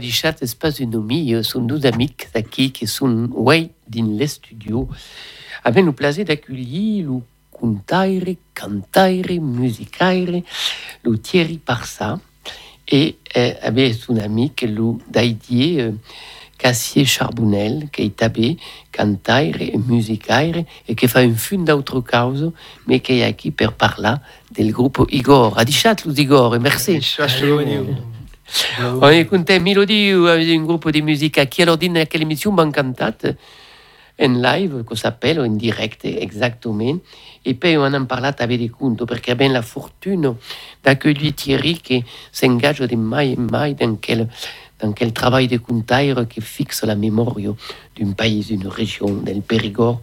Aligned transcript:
E 0.00 0.86
no 0.86 1.02
mi, 1.02 1.34
son 1.44 1.62
deux 1.62 1.84
amics 1.86 2.28
aqui 2.34 2.72
qui 2.72 2.86
sont 2.86 3.28
ouais 3.32 3.70
din 3.88 4.16
le 4.18 4.26
studio. 4.26 4.88
Aven 5.64 5.88
o 5.88 5.92
plaisir 5.92 6.24
d'accueillir 6.24 7.06
le 7.06 7.20
contaire, 7.50 8.36
cantaire, 8.54 9.40
musicaire, 9.40 10.42
le 11.04 11.18
Thierry 11.18 11.58
Parsa 11.58 12.18
et 12.88 13.16
euh, 13.36 13.52
avait 13.62 13.92
son 13.92 14.16
ami 14.16 14.52
que 14.52 14.66
le 14.66 14.98
Daidier 15.08 15.82
euh, 15.82 15.92
Cassier 16.58 17.04
Charbonnel, 17.04 17.88
qui 17.92 18.02
est 18.02 18.22
abbé, 18.22 18.56
cantaire 18.92 19.60
et 19.60 19.76
musicaire, 19.76 20.64
et 20.88 20.94
qui 20.94 21.08
fait 21.08 21.24
une 21.24 21.34
fin 21.34 21.58
d'autre 21.58 22.00
cause, 22.00 22.52
mais 22.86 23.00
qui 23.00 23.20
est 23.20 23.30
ici 23.30 23.50
pour 23.50 23.72
parler 23.72 24.14
du 24.56 24.72
groupe 24.72 25.04
Igor. 25.10 25.58
Adichat, 25.58 25.96
Igor, 26.06 26.54
et 26.54 26.58
merci. 26.60 27.00
On 28.80 29.08
écoutait 29.08 29.58
Mélodie, 29.60 30.10
un 30.10 30.64
groupe 30.64 30.90
de 30.90 31.00
musique 31.00 31.48
qui 31.48 31.62
alors 31.62 31.78
dit 31.78 31.88
dans 31.88 32.06
quelle 32.06 32.22
émission 32.22 32.52
ben 32.52 32.70
en 34.20 34.28
live, 34.28 34.84
qu'on 34.84 34.94
s'appelle, 34.94 35.40
en 35.40 35.48
direct 35.48 36.04
exactement. 36.04 36.98
Et 37.44 37.54
puis 37.54 37.76
on 37.76 37.84
en 37.84 38.04
parlat 38.04 38.34
avec 38.38 38.58
des 38.58 38.68
comptes, 38.68 39.04
parce 39.04 39.20
qu'il 39.20 39.30
y 39.30 39.32
a 39.32 39.34
bien 39.34 39.48
la 39.48 39.62
fortune 39.62 40.34
d'accueillir 40.84 41.34
Thierry 41.34 41.74
qui 41.74 42.04
s'engage 42.30 42.80
de 42.80 42.96
mai 42.96 43.36
en 43.38 43.50
mai 43.50 43.74
dans 43.74 43.96
quel, 43.96 44.28
dans 44.80 44.92
quel 44.92 45.12
travail 45.12 45.48
de 45.48 45.56
comptaire 45.56 46.26
qui 46.28 46.40
fixe 46.40 46.84
la 46.84 46.94
mémoire 46.94 47.36
d'un 47.36 48.12
pays, 48.12 48.44
d'une 48.44 48.68
région, 48.68 49.12
del 49.22 49.42
Périgord. 49.42 50.00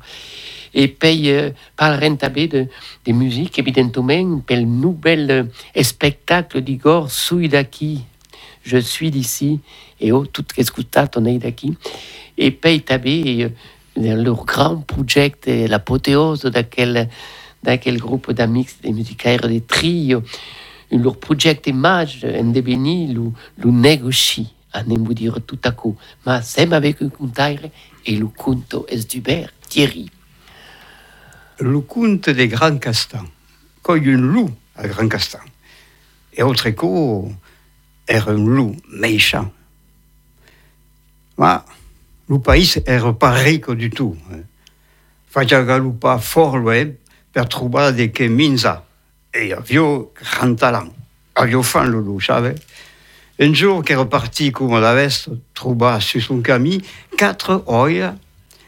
Et 0.73 0.87
puis, 0.87 1.31
euh, 1.31 1.49
parleront 1.75 2.15
de, 2.21 2.67
de 3.05 3.11
musique, 3.11 3.57
évidemment, 3.57 4.39
pour 4.45 4.55
le 4.55 4.65
nouvel 4.65 5.49
spectacle 5.81 6.61
d'Igor, 6.61 7.09
Suidaki, 7.09 8.03
je 8.69 8.77
suis 8.77 9.11
d'ici, 9.11 9.59
et 9.99 10.11
oh, 10.11 10.25
tout 10.25 10.43
que 10.43 10.61
on 11.17 11.25
est 11.25 11.39
d'ici. 11.39 11.75
Et 12.37 12.51
puis, 12.51 12.81
tabé, 12.81 13.49
leur 13.95 14.45
grand 14.45 14.77
projet, 14.77 15.33
l'apothéose 15.45 16.43
d'aquel, 16.43 17.09
d'aquel 17.63 17.97
groupe 17.97 18.31
d'amis, 18.31 18.67
des 18.83 18.93
musicaires, 18.93 19.47
des 19.47 19.61
trios, 19.61 20.23
leur 20.91 21.17
projet 21.17 21.59
image, 21.65 22.25
en 22.25 22.51
devenir, 22.51 23.13
le, 23.13 23.31
le 23.57 23.71
négocie, 23.71 24.53
à 24.71 24.83
ne 24.83 24.97
vous 24.97 25.13
dire 25.13 25.37
tout 25.45 25.59
à 25.63 25.71
coup. 25.71 25.95
Mais 26.25 26.39
c'est 26.43 26.71
avec 26.71 27.01
un 27.01 27.09
contaire, 27.09 27.59
et 28.05 28.15
le 28.15 28.27
conte 28.27 28.75
est 28.87 29.09
d'Hubert 29.09 29.51
Thierry. 29.67 30.09
Le 31.59 31.81
conte 31.81 32.29
des 32.29 32.47
grands 32.47 32.77
castans, 32.77 33.27
comme 33.81 33.97
un 33.97 34.17
loup 34.17 34.49
à 34.75 34.87
grand 34.87 35.09
castan. 35.09 35.39
Et 36.33 36.43
autre 36.43 36.67
écho, 36.67 37.29
era 38.09 38.31
un 38.31 38.43
loup 38.43 38.75
méchant. 38.91 39.51
Ma 41.37 41.63
le 42.27 42.39
pays 42.39 42.81
era 42.85 43.13
pas 43.13 43.31
rico 43.31 43.75
du 43.75 43.89
tout. 43.89 44.17
Faja 45.29 45.63
galupa 45.63 46.17
fort 46.17 46.57
loin 46.57 46.91
per 47.31 47.47
trobar 47.47 47.93
de 47.93 48.07
que 48.07 48.23
minza. 48.23 48.83
Et 49.33 49.53
avio 49.53 50.11
grand 50.15 50.55
talent. 50.55 50.89
Avio 51.35 51.61
fan 51.63 51.89
le 51.89 52.01
loup, 52.01 52.19
savez. 52.19 52.55
Un 53.39 53.53
jour 53.53 53.83
qu'est 53.83 53.95
reparti 53.95 54.51
comme 54.51 54.79
la 54.81 54.93
veste, 54.93 55.29
trouva 55.53 56.01
sur 56.01 56.21
son 56.21 56.41
camis 56.41 56.81
quatre 57.15 57.63
oeils 57.67 58.11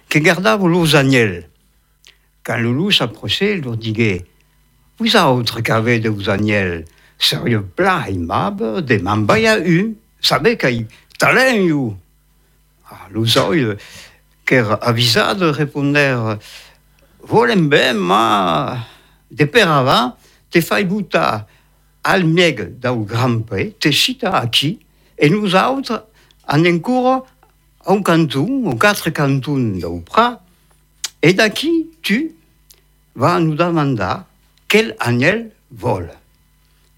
qui 0.07 0.21
gardaient 0.21 0.57
los 0.57 0.95
agnelles. 0.95 1.49
Quand 2.43 2.57
le 2.57 2.71
loup 2.71 2.91
s'approchait, 2.91 3.57
il 3.57 3.63
leur 3.63 3.75
disait 3.75 4.25
Vous 4.99 5.15
autres 5.17 5.61
qu'avez 5.61 5.99
de 5.99 6.09
vos 6.09 6.29
agnelles 6.29 6.85
sérieux 7.21 7.61
plat 7.61 8.05
aimable, 8.09 8.83
de 8.83 8.97
mambaya 8.97 9.59
u, 9.59 9.95
savez 10.19 10.57
qu'il 10.57 10.87
talent 11.17 11.55
you. 11.55 11.95
Ah, 12.89 13.07
los 13.11 13.37
oeils, 13.37 13.77
qu'er 14.45 14.77
avisado 14.81 15.51
répondèrent, 15.51 16.37
volem 17.23 17.69
ben, 17.69 17.97
ma, 17.97 18.77
de 19.29 19.45
per 19.45 19.67
avant, 19.67 20.17
te 20.49 20.61
fai 20.61 20.83
buta 20.83 21.47
al 22.03 22.25
mieg 22.25 22.79
dau 22.79 23.05
grampe, 23.05 23.71
te 23.79 23.91
chita 23.91 24.35
aquí, 24.37 24.79
et 25.17 25.29
nous 25.29 25.55
autres, 25.55 26.07
en 26.47 26.65
encours, 26.65 27.25
un 27.85 28.01
canton, 28.01 28.65
ou 28.65 28.75
quatre 28.75 29.09
cantons 29.11 29.79
dau 29.79 29.99
prat, 29.99 30.41
et 31.21 31.33
d'aquí, 31.33 31.87
tu 32.01 32.33
vas 33.15 33.39
nous 33.39 33.55
demander 33.55 34.15
quel 34.67 34.95
agnel 34.99 35.51
vole. 35.71 36.11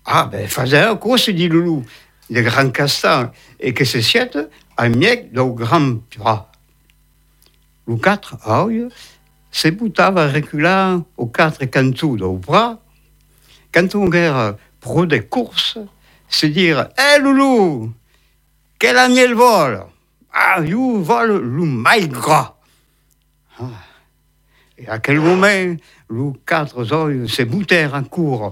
Ah, 0.06 0.26
ben, 0.32 0.48
faisait 0.48 0.82
un 0.82 0.96
coup, 0.96 1.18
se 1.18 1.32
dit 1.32 1.48
Loulou, 1.48 1.84
de 2.30 2.42
grand 2.42 2.70
castan, 2.72 3.32
et 3.60 3.74
que 3.74 3.86
se 3.86 4.02
siette 4.02 4.38
un 4.78 4.90
miec 4.90 5.32
de 5.32 5.42
grand 5.42 6.00
bras. 6.18 6.52
Le 7.88 7.96
quatre 7.98 8.38
aïe, 8.48 8.88
se 9.52 9.68
boutava 9.70 10.28
reculant 10.28 11.06
aux 11.16 11.28
quatre 11.28 11.66
cantous 11.66 12.18
de 12.18 12.28
bras, 12.28 12.80
quand 13.74 13.96
on 13.96 14.10
guerre 14.10 14.56
pro 14.80 15.06
des 15.06 15.22
courses, 15.22 15.78
se 16.28 16.48
dire 16.48 16.90
Hé 16.98 17.16
hey, 17.16 17.22
Loulou, 17.22 17.94
quel 18.80 18.98
agnel 18.98 19.34
vole? 19.34 19.86
Ah, 20.34 20.62
you 20.62 21.04
vole 21.04 21.38
le 21.38 21.66
mail 21.66 22.10
gras. 22.10 22.56
Ah. 23.60 23.66
Et 24.78 24.88
à 24.88 24.98
quel 25.00 25.20
moment, 25.20 25.48
les 25.48 26.32
quatre 26.46 26.92
oeils 26.92 27.30
se 27.30 27.44
boutèrent 27.44 27.94
en 27.94 28.04
cours 28.04 28.52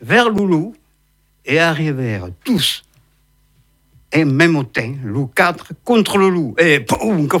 vers 0.00 0.28
Loulou, 0.28 0.74
et 1.44 1.58
arrivèrent 1.58 2.28
tous 2.44 2.84
et 4.14 4.24
même 4.24 4.54
au 4.54 4.62
temps, 4.62 4.94
loup 5.02 5.26
4 5.34 5.72
contre 5.82 6.18
le 6.18 6.28
loup. 6.28 6.54
Et 6.56 6.86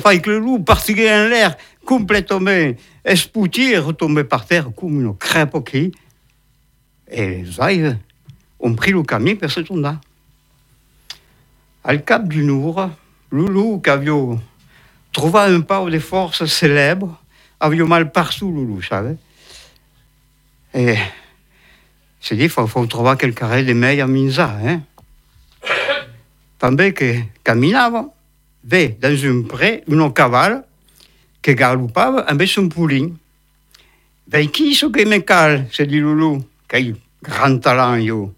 faille 0.02 0.20
que 0.20 0.30
le 0.30 0.38
loup 0.40 0.58
partit 0.58 0.92
en 1.08 1.28
l'air 1.28 1.56
complètement 1.86 2.72
espouti 3.04 3.76
retombé 3.76 4.24
par 4.24 4.44
terre 4.44 4.70
comme 4.76 5.00
une 5.00 5.16
crêpe 5.16 5.54
au 5.54 5.60
cri. 5.60 5.92
Et 7.08 7.42
les 7.42 7.60
oeils 7.60 7.96
ont 8.58 8.74
pris 8.74 8.90
le 8.90 9.04
camion 9.04 9.36
pour 9.36 9.50
se 9.50 9.60
tourner. 9.60 9.92
Al 11.84 12.04
cap 12.04 12.26
du 12.26 12.42
Nour, 12.42 12.90
le 13.30 13.46
loup 13.46 13.80
qui 13.80 13.90
avait 13.90 14.10
trouvé 15.12 15.40
un 15.40 15.60
pas 15.60 15.84
de 15.84 15.98
force 16.00 16.44
célèbre, 16.46 17.20
avait 17.60 17.76
mal 17.84 18.10
partout, 18.10 18.50
le 18.50 18.64
loup, 18.64 18.82
savez. 18.82 19.14
Et 20.74 20.96
c'est 22.24 22.36
dit, 22.36 22.48
faut, 22.48 22.66
faut, 22.66 22.86
trouver 22.86 23.12
quel 23.18 23.34
carré 23.34 23.64
de 23.64 23.74
meilleur 23.74 24.08
minza. 24.08 24.56
Hein? 24.64 24.80
També 26.58 26.94
que 26.94 27.20
caminava, 27.44 28.06
ve 28.64 28.96
dans 28.98 29.26
un 29.26 29.42
pré 29.42 29.84
un 29.86 30.10
cavall 30.10 30.64
que 31.42 31.52
galopava 31.52 32.20
avec 32.20 32.48
son 32.48 32.70
poulin. 32.70 33.10
Ve 34.26 34.46
qui 34.50 34.74
ce 34.74 34.86
que 34.86 35.04
me 35.04 35.18
cal, 35.18 35.66
se 35.70 35.82
dit 35.82 36.00
Loulou, 36.00 36.42
quel 36.66 36.96
grand 37.22 37.58
talent 37.58 37.96
yo. 37.96 38.32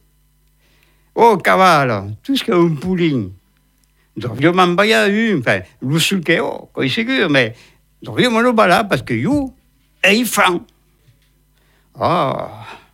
Oh, 1.14 1.36
cavall, 1.36 2.16
tout 2.24 2.34
ce 2.34 2.42
que 2.42 2.50
un 2.50 2.74
poulin. 2.74 3.28
Devrions 4.16 4.52
m'envoyer 4.52 4.94
un, 4.94 5.38
enfin, 5.38 5.60
le 5.80 6.00
suquet, 6.00 6.40
oh, 6.40 6.70
quoi, 6.72 6.88
sûr, 6.88 7.30
mais 7.30 7.54
devrions 8.02 8.32
me 8.32 8.42
le 8.42 8.50
bala 8.50 8.82
parce 8.82 9.02
que 9.02 9.14
yo, 9.14 9.54
est 10.02 10.24
franc. 10.24 10.66
Ah. 11.94 12.66
Si 12.66 12.85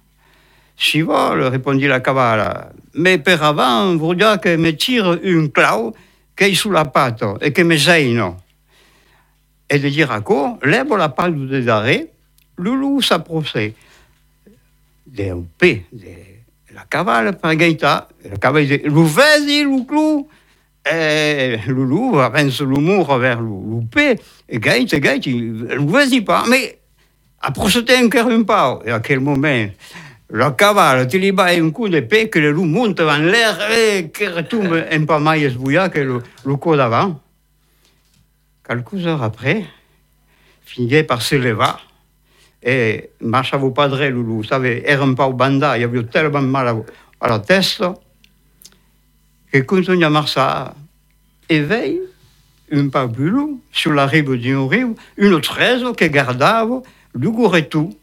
vol, 1.03 1.43
répondit 1.45 1.87
la 1.87 2.01
cavale. 2.01 2.73
Mais 2.95 3.23
avant, 3.41 3.97
voudra 3.97 4.39
que 4.39 4.57
me 4.57 4.71
tire 4.73 5.19
une 5.23 5.51
clau 5.51 5.95
qui 6.37 6.45
est 6.45 6.55
sous 6.55 6.71
la 6.71 6.85
patte 6.85 7.25
et 7.41 7.53
que 7.53 7.63
me 7.63 7.77
gêne. 7.77 8.23
Et 9.71 9.79
de 9.79 9.89
dire 9.89 10.13
à 10.13 10.21
quoi, 10.21 10.59
lève 10.63 10.95
la 10.97 11.09
patte 11.09 11.35
de 11.35 11.59
l'arrêt, 11.59 12.09
le 12.57 12.75
loup 12.75 13.01
s'approchait 13.01 13.75
d'un 15.07 15.43
P 15.59 15.87
la 16.75 16.85
cavale 16.89 17.37
par 17.39 17.55
gaita. 17.55 18.09
La 18.31 18.37
cavale 18.37 18.67
dit, 18.67 18.79
le 18.79 19.03
vas-y, 19.03 19.65
le 19.65 19.85
clou. 19.87 20.29
Et 20.91 21.59
le 21.67 21.85
loup 21.85 22.19
avance 22.19 22.61
l'humour 22.61 23.17
vers 23.19 23.41
le 23.41 23.87
P. 23.91 24.19
Et 24.49 24.59
gaita, 24.59 24.97
le 24.97 25.85
vas-y 25.87 26.23
pas. 26.23 26.45
Mais 26.49 26.79
approche-toi 27.41 28.05
encore 28.05 28.29
un 28.29 28.43
pas. 28.43 28.79
Et 28.85 28.91
à 28.91 29.01
quel 29.01 29.21
moment, 29.21 29.67
le 30.33 30.51
cavale 30.53 31.07
bai 31.35 31.61
un 31.61 31.71
coup 31.71 31.91
d'épée 31.91 32.31
que 32.31 32.39
le 32.39 32.53
loup 32.53 32.65
monte 32.65 33.01
en 33.01 33.19
l'air 33.19 33.71
et 33.71 34.09
que 34.09 34.25
retombe 34.25 34.83
un 34.91 35.05
peu 35.05 35.19
mai 35.19 35.43
esbouillat 35.43 35.91
que 35.91 36.01
le, 36.01 36.23
le 36.47 36.57
coup 36.57 36.75
d'avant. 36.75 37.21
Quelques 38.67 39.07
heures 39.07 39.23
après, 39.23 39.67
finit 40.65 41.03
par 41.03 41.21
se 41.21 41.35
lever 41.35 41.77
et 42.63 43.11
marche 43.21 43.53
à 43.53 43.59
vos 43.59 43.73
padres, 43.73 43.99
le 43.99 44.09
loup. 44.09 44.37
Vous 44.37 44.45
savez, 44.45 44.83
era 44.87 45.05
un 45.05 45.13
peu 45.13 45.23
au 45.23 45.35
banda, 45.35 45.77
il 45.77 45.85
avait 45.85 46.05
tellement 46.05 46.41
mal 46.41 46.83
à, 47.21 47.29
la 47.29 47.39
tête 47.39 47.83
que 49.53 49.59
continue 49.59 50.05
à 50.05 50.09
marcher 50.09 50.65
éveille 51.51 52.01
un 52.73 52.89
loin, 53.19 53.51
sur 53.71 53.93
la 53.93 54.07
rive 54.07 54.35
d'une 54.37 54.67
rive, 54.67 54.95
une 55.19 55.39
tresse 55.43 55.83
qui 55.99 56.09
gardava 56.09 56.81
le 57.13 57.31
gourretou 57.31 57.91
car 57.91 58.02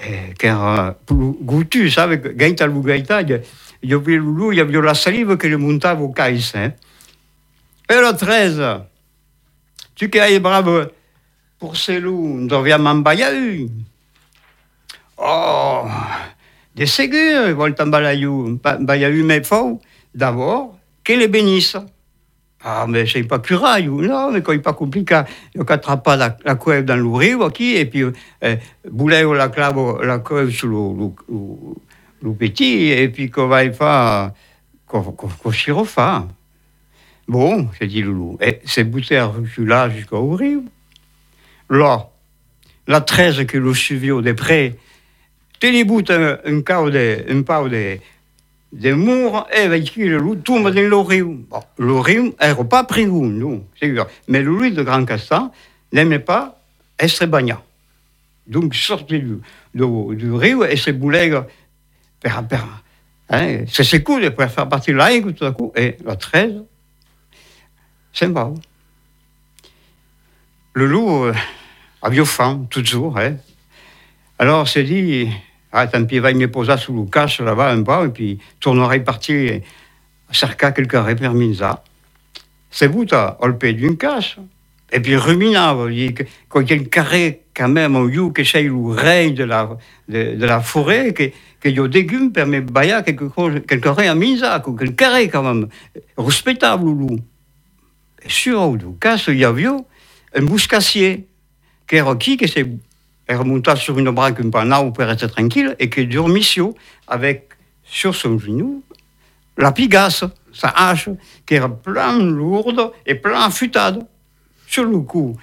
uh, 0.00 0.92
gutu, 1.42 1.90
sabe, 1.90 2.34
gaita 2.34 2.66
lu 2.66 2.82
gaita, 2.82 3.22
il 3.22 3.90
y 3.90 3.94
avait 3.94 4.16
Loulou, 4.16 4.52
il 4.52 4.58
y 4.58 4.60
avait 4.60 4.80
la 4.80 4.94
salive 4.94 5.36
que 5.36 5.46
le 5.46 6.12
caisse. 6.12 6.54
Hein. 6.54 6.72
Et 7.88 7.94
le 7.94 8.16
13, 8.16 8.62
tu 9.94 10.10
qui 10.10 10.18
es 10.18 10.38
brave 10.38 10.90
pour 11.58 11.76
ces 11.76 12.00
loups, 12.00 12.46
on 12.50 12.58
revient 12.58 12.78
m'embailler. 12.78 13.68
Oh, 15.18 15.84
des 16.74 16.86
ségur, 16.86 17.48
ils 17.48 17.54
vont 17.54 17.72
t'embalayou. 17.72 18.58
Bayayou, 18.80 19.24
mais 19.24 19.42
faut 19.44 19.80
d'abord 20.14 20.78
qu'elle 21.04 21.18
les 21.18 21.28
bénisse. 21.28 21.76
Ah, 22.62 22.84
mais 22.86 23.06
c'est 23.06 23.22
pas 23.22 23.38
curail, 23.38 23.88
ou 23.88 24.02
non, 24.02 24.32
mais 24.32 24.42
quand 24.42 24.52
il 24.52 24.60
pas 24.60 24.74
compliqué, 24.74 25.22
il 25.54 25.60
n'y 25.60 25.66
a 25.66 25.76
qu'à 25.76 26.16
la, 26.16 26.36
la 26.44 26.54
couette 26.56 26.84
dans 26.84 26.96
le 26.96 27.08
riz, 27.08 27.34
ou 27.34 27.48
qui, 27.48 27.74
et 27.74 27.86
puis, 27.86 28.02
euh, 28.02 28.12
boulet 28.90 29.24
ou 29.24 29.32
la 29.32 29.48
clave, 29.48 30.02
la 30.02 30.18
couette 30.18 30.50
sur 30.50 30.68
le, 30.68 31.04
le, 31.04 31.10
le, 31.30 32.28
le 32.28 32.34
petit, 32.34 32.88
et 32.88 33.08
puis 33.08 33.30
qu'on 33.30 33.46
va 33.46 33.64
y 33.64 33.72
faire, 33.72 34.32
qu'on 34.86 35.50
chirofa. 35.50 36.28
Bon, 37.26 37.68
j'ai 37.78 37.86
dit 37.86 38.02
le 38.02 38.12
loup, 38.12 38.36
et 38.42 38.60
c'est 38.64 38.84
bouté 38.84 39.16
à 39.16 39.32
là 39.58 39.88
jusqu'au 39.88 40.30
riz. 40.34 40.58
Là, 41.70 42.08
la 42.88 43.00
13 43.00 43.46
que 43.46 43.56
le 43.56 43.72
suivi 43.72 44.10
au 44.10 44.20
des 44.20 44.34
prêts, 44.34 44.76
t'es 45.60 45.70
les 45.70 45.84
bouts 45.84 46.02
un, 46.08 46.38
un, 46.44 46.58
un 46.58 47.42
pas 47.42 47.62
ou 47.62 47.68
des. 47.68 48.00
De 48.72 48.90
le 48.90 50.18
loup 50.18 50.36
tombe 50.36 50.70
dans 50.70 50.80
le 50.80 50.96
riu. 50.96 51.24
Bon, 51.48 52.00
riu 52.00 52.32
n'était 52.40 52.64
pas 52.64 52.84
pris 52.84 53.06
non, 53.06 53.64
c'est 53.78 53.92
sûr. 53.92 54.06
Mais 54.28 54.42
le 54.42 54.50
loup 54.50 54.70
de 54.70 54.82
Grand 54.82 55.04
Castan 55.04 55.52
n'aimait 55.92 56.20
pas 56.20 56.60
être 56.98 57.26
bagné. 57.26 57.54
Donc, 58.46 58.74
sortait 58.74 59.18
du, 59.18 59.40
du, 59.74 59.84
du 60.16 60.30
se 60.76 60.90
boulait 60.90 61.30
per, 62.20 62.42
per, 62.48 62.58
hein, 63.28 63.64
c'est 63.68 63.84
ses 63.84 64.02
coups 64.02 64.22
de 64.22 64.30
faire 64.30 64.68
partir 64.68 64.96
l'air 64.96 65.22
tout 65.34 65.44
à 65.44 65.52
coup. 65.52 65.72
Et 65.76 65.96
la 66.04 66.16
13, 66.16 66.62
sympa. 68.12 68.50
Le 70.74 70.86
loup 70.86 71.24
euh, 71.24 71.34
avait 72.02 72.24
faim, 72.24 72.66
toujours. 72.70 73.18
Hein. 73.18 73.36
Alors, 74.38 74.68
s'est 74.68 74.84
dit, 74.84 75.28
ah, 75.72 75.86
tant 75.86 76.04
pis, 76.04 76.18
va 76.18 76.32
me 76.32 76.50
poser 76.50 76.76
sous 76.76 76.94
le 76.94 77.04
cache 77.08 77.40
là-bas 77.40 77.70
un 77.70 77.82
peu, 77.82 78.06
et 78.06 78.08
puis 78.08 78.38
tournerai 78.58 79.00
partir 79.00 79.60
cerca 80.32 80.72
quelques 80.72 80.92
reperminza. 80.92 81.82
C'est 82.70 82.86
vous, 82.86 83.04
t'as 83.04 83.36
olpé 83.40 83.72
d'une 83.72 83.96
cache. 83.96 84.38
Et 84.92 85.00
puis 85.00 85.16
ruminava, 85.16 85.86
quand 86.48 86.60
il 86.60 86.70
y 86.70 86.72
a 86.72 86.76
un 86.76 86.84
carré 86.84 87.42
quand 87.54 87.68
même 87.68 87.94
au 87.94 88.08
you 88.08 88.32
que 88.32 88.42
c'est 88.42 88.62
le 88.62 88.90
règne 88.90 89.34
de 89.34 89.44
la, 89.44 89.76
de, 90.08 90.34
de 90.34 90.46
la 90.46 90.60
forêt, 90.60 91.12
que, 91.14 91.30
que 91.60 91.68
a 91.68 91.88
des 91.88 92.00
légumes 92.00 92.32
permet 92.32 92.60
de 92.60 92.70
bailler 92.70 93.00
quelque 93.04 93.28
chose, 93.32 93.60
quelque 93.68 93.88
à 93.88 94.14
misa, 94.14 94.60
quelque 94.60 94.90
carré 94.90 95.28
quand 95.28 95.42
même, 95.42 95.68
respectable, 96.16 96.86
loup. 96.86 97.20
Et 98.24 98.28
sur 98.28 98.72
le 98.72 98.78
casse, 99.00 99.28
il 99.28 99.38
y 99.38 99.44
avait 99.44 99.66
un 99.66 100.42
bouscassier, 100.42 101.26
qui 101.86 101.96
est 101.96 102.18
qui, 102.18 102.36
que 102.36 102.48
c'est 102.48 102.66
elle 103.30 103.36
remonta 103.36 103.76
sur 103.76 103.96
une 103.96 104.10
branque 104.10 104.40
un 104.40 104.50
peu 104.50 104.92
pour 104.92 105.04
rester 105.04 105.28
tranquille 105.28 105.76
et 105.78 105.88
que 105.88 106.00
dormissio 106.00 106.76
avec 107.06 107.50
sur 107.84 108.12
son 108.12 108.36
genou 108.40 108.82
la 109.56 109.70
pigasse, 109.70 110.24
sa 110.52 110.70
hache, 110.70 111.10
qui 111.46 111.54
era 111.54 111.68
plein 111.68 112.18
lourde 112.18 112.90
et 113.06 113.14
plein 113.14 113.48
futade. 113.50 114.04
Sur 114.66 114.82
le 114.82 114.98
coup, 114.98 115.36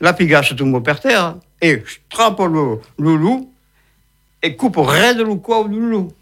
la 0.00 0.12
pigasse 0.12 0.56
tombe 0.56 0.82
par 0.82 0.98
terre 0.98 1.36
et 1.62 1.84
trappe 2.08 2.40
le, 2.40 2.80
le 2.98 3.14
loup 3.14 3.52
et 4.42 4.56
coupe 4.56 4.78
raide 4.78 5.18
le 5.18 5.36
corps 5.36 5.68
du 5.68 5.78
loup. 5.78 6.12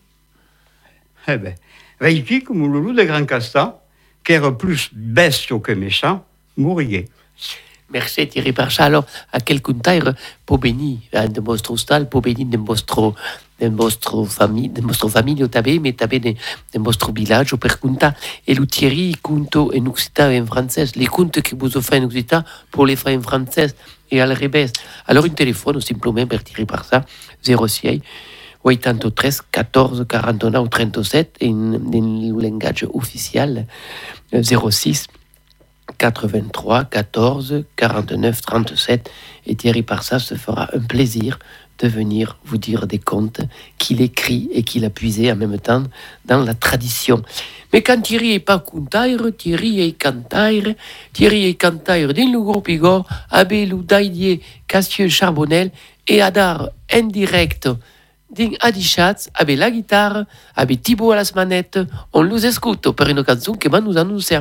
Eh 1.27 1.39
bien, 1.39 1.55
veille 1.99 2.43
comme 2.43 2.71
le 2.71 2.81
loup 2.81 2.93
de 2.93 3.03
Grand 3.03 3.25
Castan, 3.25 3.81
qui 4.23 4.33
era 4.33 4.57
plus 4.57 4.91
bestiaux 4.93 5.61
que 5.61 5.73
méchant, 5.73 6.23
mourrier. 6.59 7.09
Merci 7.91 8.27
Thierry 8.27 8.53
Parcha. 8.53 8.85
Alors, 8.85 9.05
a 9.33 9.41
quel 9.41 9.63
contaire 9.63 10.15
pour 10.45 10.59
bénir 10.59 10.99
de 11.13 11.41
vostro 11.41 11.77
stal, 11.77 12.09
pour 12.09 12.21
bénir 12.21 12.47
de 12.47 12.57
vostro 12.57 13.15
de 13.61 13.69
vostro 13.69 14.25
famille, 14.25 14.69
de 14.69 14.83
vostro 14.83 15.09
famille 15.09 15.49
tabé, 15.49 15.79
mais 15.79 15.93
tabé 15.93 16.19
de, 16.21 16.35
de 16.75 16.79
vostro 16.79 17.13
village, 17.13 17.55
per 17.57 17.79
conta. 17.79 18.15
Et 18.47 18.55
le 18.55 18.67
Thierry 18.67 19.17
conto 19.23 19.73
en 19.75 19.87
occitan 19.87 20.31
et 20.31 20.41
en 20.41 20.47
français, 20.47 20.87
les 20.95 21.07
contes 21.07 21.41
que 21.41 21.55
vous 21.55 21.77
offrez 21.77 21.99
en 21.99 22.05
occitan 22.05 22.45
pour 22.71 22.87
les 22.87 22.97
faire 22.97 23.19
en 23.19 23.23
français 23.23 23.75
et 24.11 24.21
à 24.21 24.27
revés. 24.27 24.67
Alors, 25.07 25.25
un 25.25 25.31
téléphone, 25.31 25.81
simplement, 25.81 26.27
per 26.27 26.43
Thierry 26.43 26.67
Parcha, 26.67 27.05
06 27.43 28.01
83 28.63 29.31
14 29.53 30.07
49 30.09 30.69
37 30.69 31.39
en, 31.43 31.75
en 31.75 32.39
langage 32.41 32.87
officiel 32.93 33.67
06 34.33 35.07
83 35.99 36.85
14 36.85 37.65
49 37.77 38.41
37 38.41 39.11
et 39.47 39.55
Thierry 39.55 39.83
Parsas 39.83 40.21
se 40.21 40.35
fera 40.35 40.69
un 40.75 40.81
plaisir 40.81 41.39
de 41.79 41.89
venir 41.89 42.39
vous 42.45 42.57
dire 42.57 42.87
des 42.87 42.99
contes 42.99 43.41
qu'il 43.79 44.01
écrit 44.01 44.49
et 44.53 44.63
qu'il 44.63 44.85
a 44.85 44.91
puisé 44.91 45.31
en 45.31 45.37
même 45.37 45.59
temps 45.59 45.85
dans 46.25 46.43
la 46.43 46.55
tradition. 46.55 47.23
Mais 47.73 47.83
quand 47.83 48.01
Thierry 48.01 48.33
est 48.33 48.41
pas 48.41 48.59
contaire, 48.59 49.21
Thierry 49.37 49.81
est 49.81 49.93
cantaire, 49.93 50.75
Thierry 51.13 51.47
est 51.47 51.55
cantaire 51.55 52.15
dans 52.15 52.33
le 52.33 52.41
groupe 52.41 52.69
Igor, 52.69 53.07
avec 53.31 53.69
le 53.69 53.77
daïdier 53.83 54.41
Cassieux 54.67 55.09
Charbonnel 55.09 55.71
et 56.09 56.23
Adar 56.23 56.71
en 56.93 57.03
direct 57.03 57.69
din 58.31 58.51
Adichatz 58.61 59.31
avec 59.35 59.59
la 59.59 59.71
guitare, 59.71 60.25
avec 60.55 60.83
Thibaut 60.83 61.13
à 61.13 61.17
la 61.17 61.23
manette. 61.35 61.79
On 62.13 62.25
nous 62.25 62.45
écoute 62.45 62.91
pour 62.91 63.07
une 63.07 63.25
chanson 63.25 63.53
qui 63.55 63.69
va 63.69 63.81
nous 63.81 63.97
annoncer. 63.97 64.41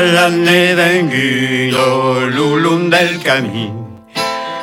L'année 0.00 0.74
vengudo, 0.74 2.26
l'ulum 2.26 2.88
del 2.88 3.18
camin. 3.22 3.82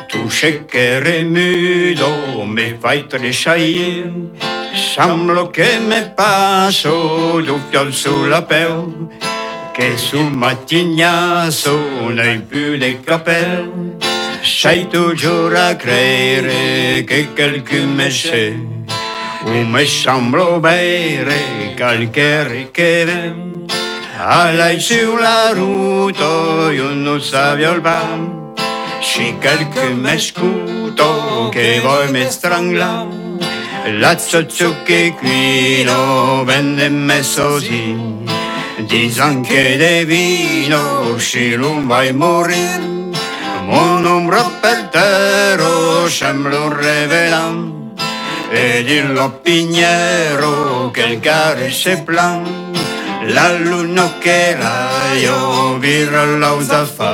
Tu 0.07 0.29
cerchere 0.29 1.24
mudo, 1.24 2.43
me 2.45 2.75
fai 2.79 3.07
tresciair, 3.07 4.12
semblo 4.74 5.50
che 5.50 5.79
me 5.79 6.12
passo 6.15 7.39
du 7.39 7.60
fiol 7.69 7.93
sulla 7.93 8.41
peu, 8.41 9.10
che 9.72 9.95
sul 9.95 10.31
mattignasso 10.31 11.77
n'hai 12.10 12.39
più 12.41 12.77
dei 12.77 13.00
capelli. 13.00 13.95
Sei 14.41 14.88
giura 14.89 15.67
a 15.67 15.75
credere 15.75 17.03
che 17.03 17.27
qualcuno 17.34 17.93
me 17.93 18.07
c'è, 18.07 18.53
o 19.45 19.63
me 19.65 19.86
semblo 19.86 20.60
bere 20.60 21.74
qualche 21.77 22.48
ricchezza. 22.48 23.50
Alla 24.21 24.69
i 24.69 24.79
siu 24.79 25.15
la 25.17 25.49
ruta, 25.57 26.69
jo 26.77 26.91
no 26.93 27.19
sabia 27.19 27.71
el 27.73 27.81
ban. 27.81 28.53
Si 29.01 29.33
cal 29.41 29.65
que 29.73 29.87
m'escuto, 29.97 31.49
que 31.49 31.81
vol 31.81 32.11
m'estrangla. 32.13 33.07
La 33.97 34.13
xoxo 34.19 34.75
que 34.85 35.15
cuino, 35.17 36.45
vende 36.45 36.89
m'esso 36.89 37.59
sí. 37.59 37.97
Dizan 38.87 39.41
que 39.41 39.77
de 39.81 40.05
vino, 40.05 41.17
si 41.17 41.57
l'un 41.57 41.87
vai 41.87 42.13
morir. 42.13 42.77
Mon 43.65 44.05
ombro 44.05 44.43
per 44.61 44.91
terra, 44.91 46.07
sembro 46.09 46.69
revelant. 46.69 47.97
E 48.53 48.83
dir 48.83 49.05
lo 49.09 49.41
piñero, 49.41 50.91
que 50.93 51.05
el 51.05 51.21
care 51.21 51.71
se 51.71 51.97
plan. 51.97 52.70
La 53.23 53.53
luna 53.53 54.09
que 54.19 54.57
la 54.59 55.13
yo 55.21 55.77
vira 55.79 56.25
la 56.25 56.53
usafa 56.53 57.13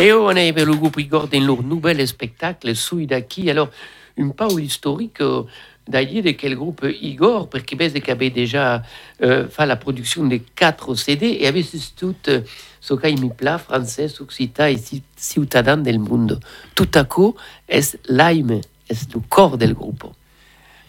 Et 0.00 0.12
on 0.12 0.30
est 0.30 0.52
le 0.52 0.74
groupe 0.74 1.00
Igor 1.00 1.26
dans 1.26 1.44
leur 1.44 1.64
nouvel 1.64 2.06
spectacle, 2.06 2.72
Souidaki. 2.76 3.50
Alors, 3.50 3.68
une 4.16 4.32
parole 4.32 4.62
historique, 4.62 5.20
euh, 5.20 5.42
d'ailleurs 5.88 6.22
de 6.22 6.30
quel 6.30 6.54
groupe 6.54 6.86
Igor, 7.02 7.48
vede 7.52 8.00
che 8.00 8.12
avait 8.12 8.30
déjà 8.30 8.80
euh, 9.22 9.48
fait 9.48 9.66
la 9.66 9.74
production 9.74 10.24
de 10.24 10.38
quatre 10.54 10.94
CD 10.94 11.38
et 11.40 11.48
avait 11.48 11.66
tout 11.96 12.14
euh, 12.28 12.42
ce 12.80 12.94
qui 12.94 13.16
me 13.20 13.28
plaît, 13.28 13.58
français, 13.58 14.06
occitan 14.20 14.66
et 14.66 14.78
ciudadano 15.16 15.82
del 15.82 15.98
mundo. 15.98 16.38
Tout 16.76 16.90
à 16.94 17.02
coup, 17.02 17.34
est 17.68 17.98
l'âme, 18.08 18.60
est 18.88 19.12
le 19.12 19.20
corps 19.28 19.58
del 19.58 19.74
groupe? 19.74 20.04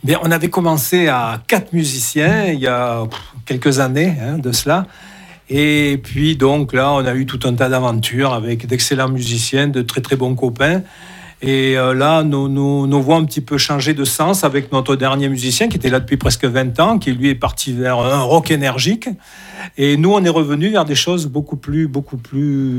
Bien, 0.04 0.20
on 0.22 0.30
avait 0.30 0.52
commencé 0.52 1.08
à 1.08 1.42
quatre 1.48 1.74
musiciens 1.74 2.46
il 2.46 2.60
y 2.60 2.68
a 2.68 3.08
quelques 3.44 3.80
années 3.80 4.16
hein, 4.22 4.38
de 4.38 4.52
cela. 4.52 4.86
Et 5.50 6.00
puis 6.02 6.36
donc 6.36 6.74
là, 6.74 6.92
on 6.92 7.06
a 7.06 7.14
eu 7.16 7.26
tout 7.26 7.40
un 7.44 7.54
tas 7.54 7.70
d'aventures 7.70 8.34
avec 8.34 8.68
d'excellents 8.68 9.10
musiciens, 9.10 9.68
de 9.68 9.82
très 9.82 10.02
très 10.02 10.16
bons 10.16 10.36
copains. 10.36 10.84
Et 11.42 11.78
euh, 11.78 11.94
là, 11.94 12.24
nos, 12.24 12.50
nos, 12.50 12.86
nos, 12.86 13.02
voix 13.02 13.16
un 13.16 13.24
petit 13.24 13.42
peu 13.42 13.58
changé 13.58 13.94
de 13.94 14.04
sens 14.04 14.44
avec 14.44 14.72
notre 14.74 14.96
dernier 14.96 15.30
musicien 15.30 15.70
qui 15.70 15.78
était 15.78 15.90
là 15.90 16.02
depuis 16.02 16.18
presque 16.18 16.46
20 16.46 16.80
ans, 16.82 17.00
qui 17.00 17.14
lui 17.14 17.30
est 17.30 17.36
parti 17.36 17.72
vers 17.72 18.00
un 18.00 18.22
rock 18.22 18.52
énergique. 18.52 19.08
Et 19.78 19.98
nous, 19.98 20.14
on 20.14 20.24
est 20.24 20.30
revenu 20.30 20.70
vers 20.70 20.86
des 20.86 20.96
choses 20.96 21.28
beaucoup 21.28 21.58
plus, 21.58 21.88
beaucoup 21.88 22.18
plus 22.18 22.78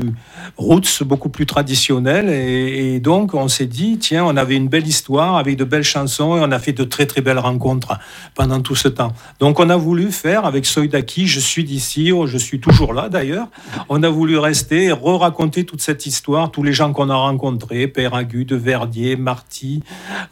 roots, 0.57 1.03
beaucoup 1.03 1.29
plus 1.29 1.45
traditionnelles. 1.45 2.29
Et, 2.29 2.99
donc, 2.99 3.33
on 3.33 3.47
s'est 3.47 3.65
dit, 3.65 3.97
tiens, 3.97 4.25
on 4.25 4.37
avait 4.37 4.55
une 4.55 4.67
belle 4.67 4.87
histoire 4.87 5.37
avec 5.37 5.57
de 5.57 5.63
belles 5.63 5.83
chansons 5.83 6.37
et 6.37 6.41
on 6.41 6.51
a 6.51 6.59
fait 6.59 6.73
de 6.73 6.83
très, 6.83 7.05
très 7.05 7.21
belles 7.21 7.39
rencontres 7.39 7.97
pendant 8.35 8.61
tout 8.61 8.75
ce 8.75 8.87
temps. 8.87 9.11
Donc, 9.39 9.59
on 9.59 9.69
a 9.69 9.77
voulu 9.77 10.11
faire 10.11 10.45
avec 10.45 10.65
Soydaki, 10.65 11.27
je 11.27 11.39
suis 11.39 11.63
d'ici, 11.63 12.11
oh, 12.11 12.27
je 12.27 12.37
suis 12.37 12.59
toujours 12.59 12.93
là 12.93 13.09
d'ailleurs. 13.09 13.47
On 13.89 14.03
a 14.03 14.09
voulu 14.09 14.37
rester 14.37 14.85
et 14.85 14.91
re-raconter 14.91 15.65
toute 15.65 15.81
cette 15.81 16.05
histoire, 16.05 16.51
tous 16.51 16.63
les 16.63 16.73
gens 16.73 16.93
qu'on 16.93 17.09
a 17.09 17.15
rencontrés, 17.15 17.87
Père 17.87 18.13
Agu, 18.13 18.45
de 18.45 18.55
Verdier, 18.55 19.15
Marty, 19.15 19.83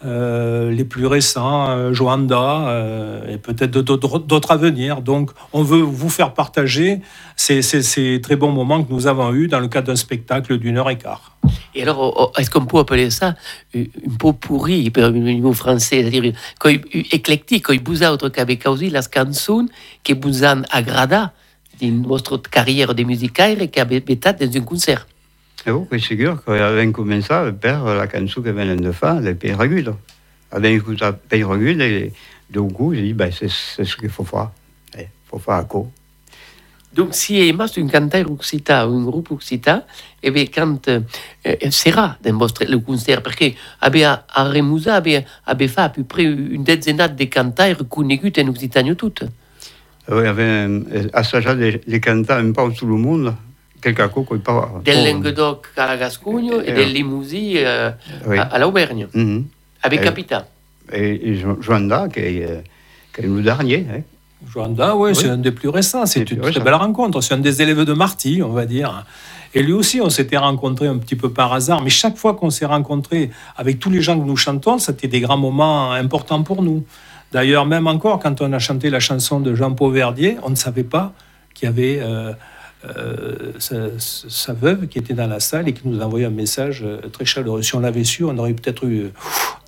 euh, 0.06 0.72
les 0.72 0.86
plus 0.86 1.06
récents, 1.06 1.70
euh, 1.70 1.94
Joanda, 1.94 2.68
euh, 2.70 3.34
et 3.34 3.38
peut-être 3.38 3.72
d'autres 3.72 4.52
à 4.52 4.58
venir. 4.58 5.02
Donc, 5.02 5.32
on 5.54 5.64
veut 5.64 5.82
vous 5.82 6.10
faire 6.10 6.34
partager 6.40 7.02
ces, 7.36 7.62
ces, 7.62 7.82
ces, 7.82 8.22
très 8.22 8.38
bons 8.38 8.54
moments 8.54 8.82
que 8.82 8.94
nous 8.94 9.08
avons 9.08 9.34
eus 9.34 9.50
dans 9.50 9.60
le 9.60 9.68
cadre 9.68 9.88
d'un 9.88 9.98
spectacle 9.98 10.58
d'une 10.58 10.78
heure 10.78 10.90
et 10.90 10.98
quart. 10.98 11.36
Et 11.76 11.82
alors, 11.82 12.00
oh, 12.00 12.14
oh, 12.18 12.40
est-ce 12.40 12.50
qu'on 12.50 12.66
peut 12.66 12.78
appeler 12.78 13.10
ça 13.10 13.36
un 13.76 13.84
peu 14.18 14.32
pourri, 14.32 14.90
per 14.90 15.04
un 15.04 15.12
niveau 15.12 15.52
français, 15.52 15.98
c'est-à-dire 16.02 16.32
éclectique, 17.12 17.66
que 17.66 18.30
qui 18.30 18.40
avez 18.40 18.58
causé 18.58 18.90
las 18.90 19.10
cançons 19.10 19.68
que 20.02 20.14
vous 20.14 20.46
han 20.46 20.62
agrada 20.72 21.34
dans 21.82 22.08
votre 22.08 22.38
carrière 22.38 22.96
de 22.96 23.04
musicaire 23.04 23.62
et 23.62 23.68
qui 23.68 23.82
été 23.82 24.16
dans 24.16 24.58
un 24.62 24.66
concert 24.72 25.06
Eh 25.68 25.72
oh, 25.72 25.86
c'est 25.92 26.00
sûr 26.00 26.42
qu'avant 26.46 26.92
commencé 26.94 27.34
à 27.34 27.52
faire 27.62 27.84
la 27.84 28.10
chanson 28.10 28.42
que 28.42 28.52
venen 28.60 28.80
de 28.80 28.94
faire, 28.94 29.20
les 29.20 29.36
Pays 29.36 29.52
Ragules. 29.52 29.94
Avant 30.52 30.74
écouté 30.80 31.06
Pays 31.28 31.44
Ragules, 31.44 31.82
et 31.82 32.14
du 32.50 32.62
coup, 32.76 32.94
j'ai 32.94 33.02
dit, 33.02 33.14
ben, 33.14 33.30
c'est 33.30 33.50
ce 33.50 33.96
qu'il 33.98 34.14
faut 34.18 34.24
faire. 34.24 34.52
Il 34.98 35.06
faut 35.30 35.38
faire 35.38 35.56
à 35.56 35.66
quoi? 35.66 35.86
Donc, 37.00 37.12
si 37.14 37.40
il 37.40 37.56
y 37.56 37.82
un 37.84 37.88
cantaire 37.88 38.30
occitan 38.30 38.86
ou 38.90 38.98
un 39.00 39.06
groupe 39.06 39.32
occitan, 39.32 39.84
eh 40.22 40.32
bien, 40.32 40.46
quand 40.54 40.86
euh, 40.90 41.00
sera 41.72 42.18
dans 42.22 42.38
votre 42.38 42.66
le 42.66 42.80
concert, 42.80 43.22
parce 43.24 43.38
que 43.38 43.46
à 43.80 44.44
Remousa, 44.44 44.96
avait, 44.96 45.26
avait 45.46 45.70
fait 45.70 45.80
à 45.80 45.88
peu 45.96 46.04
près 46.04 46.24
une 46.24 46.66
dizaine 46.66 46.98
de 46.98 47.24
cantaires 47.36 47.78
connus 47.88 48.20
en 48.38 48.48
Occitanie 48.50 48.98
toutes. 48.98 49.24
Oui, 50.10 50.18
il 50.20 50.26
y 50.26 50.28
avait 50.28 50.68
assagé 51.14 51.56
les, 51.56 51.82
les 51.88 52.02
cantaires 52.02 52.40
un 52.40 52.52
peu 52.52 52.70
tout 52.74 52.86
le 52.86 52.98
monde. 52.98 53.34
Quelqu'un 53.82 54.10
qui 54.10 54.38
parle. 54.40 54.84
Del 54.84 55.06
Languedoc 55.08 55.68
à 55.78 55.88
la 55.88 55.96
Gascogne 55.96 56.52
et, 56.66 56.74
del 56.74 56.92
Limousin 56.92 57.54
euh, 57.56 57.92
oui. 58.28 58.38
à, 58.38 58.44
à 58.56 58.60
l'Auvergne, 58.60 59.08
mm 59.14 59.24
-hmm. 59.24 59.44
avec 59.84 60.02
et, 60.02 60.04
Capita. 60.04 60.40
Et, 60.92 61.30
et 61.30 61.34
Joanda, 61.66 62.10
qui 62.14 62.20
est, 62.20 62.64
qui 63.14 63.22
est 63.22 63.28
le 63.36 63.42
dernier. 63.42 63.82
Hein. 63.90 64.04
Joanda, 64.48 64.96
ouais, 64.96 65.10
oui, 65.10 65.16
c'est 65.16 65.30
un 65.30 65.38
des 65.38 65.52
plus 65.52 65.70
récents. 65.70 66.06
C'est 66.06 66.30
une 66.30 66.42
très 66.42 66.60
belle 66.60 66.74
rencontre. 66.74 67.22
C'est 67.22 67.34
un 67.34 67.40
des 67.40 67.62
élèves 67.62 67.84
de 67.84 67.94
Marty, 67.94 68.42
on 68.44 68.50
va 68.50 68.66
dire. 68.66 69.06
Et 69.54 69.64
lui 69.64 69.74
aussi, 69.74 70.00
on 70.00 70.10
s'était 70.10 70.38
rencontrés 70.38 70.88
un 70.88 70.98
petit 70.98 71.16
peu 71.16 71.32
par 71.32 71.52
hasard. 71.54 71.82
Mais 71.82 71.90
chaque 71.90 72.18
fois 72.18 72.36
qu'on 72.36 72.50
s'est 72.50 72.66
rencontrés 72.66 73.32
avec 73.58 73.80
tous 73.80 73.90
les 73.90 74.02
gens 74.02 74.20
que 74.20 74.26
nous 74.26 74.38
chantons, 74.38 74.78
c'était 74.78 75.08
des 75.08 75.20
grands 75.20 75.38
moments 75.38 75.92
importants 75.92 76.44
pour 76.44 76.62
nous. 76.62 76.86
D'ailleurs, 77.32 77.66
même 77.66 77.88
encore, 77.88 78.20
quand 78.20 78.42
on 78.42 78.54
a 78.54 78.60
chanté 78.60 78.90
la 78.90 79.00
chanson 79.00 79.40
de 79.40 79.54
Jean-Paul 79.56 79.94
Verdier, 79.94 80.38
on 80.44 80.50
ne 80.50 80.56
savait 80.56 80.84
pas 80.84 81.14
qu'il 81.54 81.68
y 81.68 81.70
avait 81.70 82.00
euh, 82.02 82.34
euh, 82.86 83.52
sa, 83.60 84.54
veuve 84.54 84.88
qui 84.88 85.00
était 85.00 85.14
dans 85.14 85.28
la 85.28 85.42
salle 85.42 85.68
et 85.68 85.74
qui 85.74 85.86
nous 85.86 86.02
a 86.02 86.06
envoyé 86.06 86.26
un 86.26 86.30
message 86.30 86.82
euh, 86.82 87.02
très 87.12 87.26
chaleureux. 87.26 87.62
Si 87.62 87.76
on 87.76 87.82
l'avait 87.82 88.06
su, 88.06 88.24
on 88.24 88.38
aurait 88.38 88.54
peut-être 88.54 88.86
eu 88.86 89.00
euh, 89.00 89.10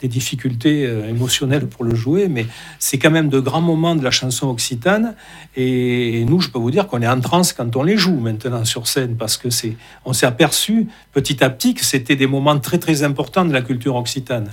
des 0.02 0.08
difficultés 0.08 0.84
émotionnelles 1.10 1.68
pour 1.68 1.84
le 1.84 1.94
jouer, 1.94 2.30
mais 2.30 2.48
c'est 2.80 2.98
quand 2.98 3.12
même 3.12 3.28
de 3.28 3.40
grands 3.40 3.62
moments 3.62 3.96
de 3.96 4.04
la 4.04 4.12
chanson 4.12 4.48
occitane. 4.48 5.16
Et, 5.58 6.22
et 6.22 6.26
nous, 6.26 6.40
je 6.40 6.50
peux 6.50 6.58
vous 6.58 6.72
dire 6.72 6.88
qu'on 6.88 7.02
est 7.02 7.08
en 7.08 7.20
transe 7.20 7.52
quand 7.52 7.76
on 7.76 7.84
les 7.84 7.98
joue 7.98 8.18
maintenant 8.18 8.64
sur 8.64 8.88
scène, 8.88 9.18
parce 9.18 9.36
que 9.36 9.50
c'est, 9.50 9.76
on 10.06 10.14
s'est 10.14 10.26
aperçu 10.26 10.88
petit 11.12 11.44
à 11.44 11.50
petit 11.50 11.74
que 11.74 11.84
c'était 11.84 12.16
des 12.16 12.28
moments 12.28 12.58
très 12.60 12.80
très 12.80 13.04
importants 13.04 13.46
de 13.46 13.54
la 13.54 13.62
culture 13.62 13.96
occitane. 13.96 14.50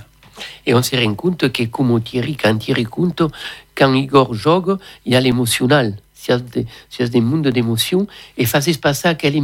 Et 0.65 0.73
on 0.73 0.83
s'est 0.83 1.01
rendu 1.01 1.15
compte 1.15 1.51
que, 1.51 1.63
comme 1.63 2.01
Thierry, 2.01 2.35
quand 2.35 2.57
Thierry 2.57 2.83
compte, 2.83 3.23
quand 3.75 3.93
Igor 3.93 4.33
joue, 4.33 4.77
il 5.05 5.13
y 5.13 5.15
a 5.15 5.21
l'émotionnel. 5.21 5.97
Si 6.19 6.31
has, 6.31 6.39
de, 6.39 6.65
si 6.89 7.01
has 7.01 7.09
des 7.09 7.21
mondes 7.21 7.47
d'émotions 7.47 8.05
et 8.37 8.45
facis 8.45 8.77
passer 8.77 9.07
aquella 9.07 9.39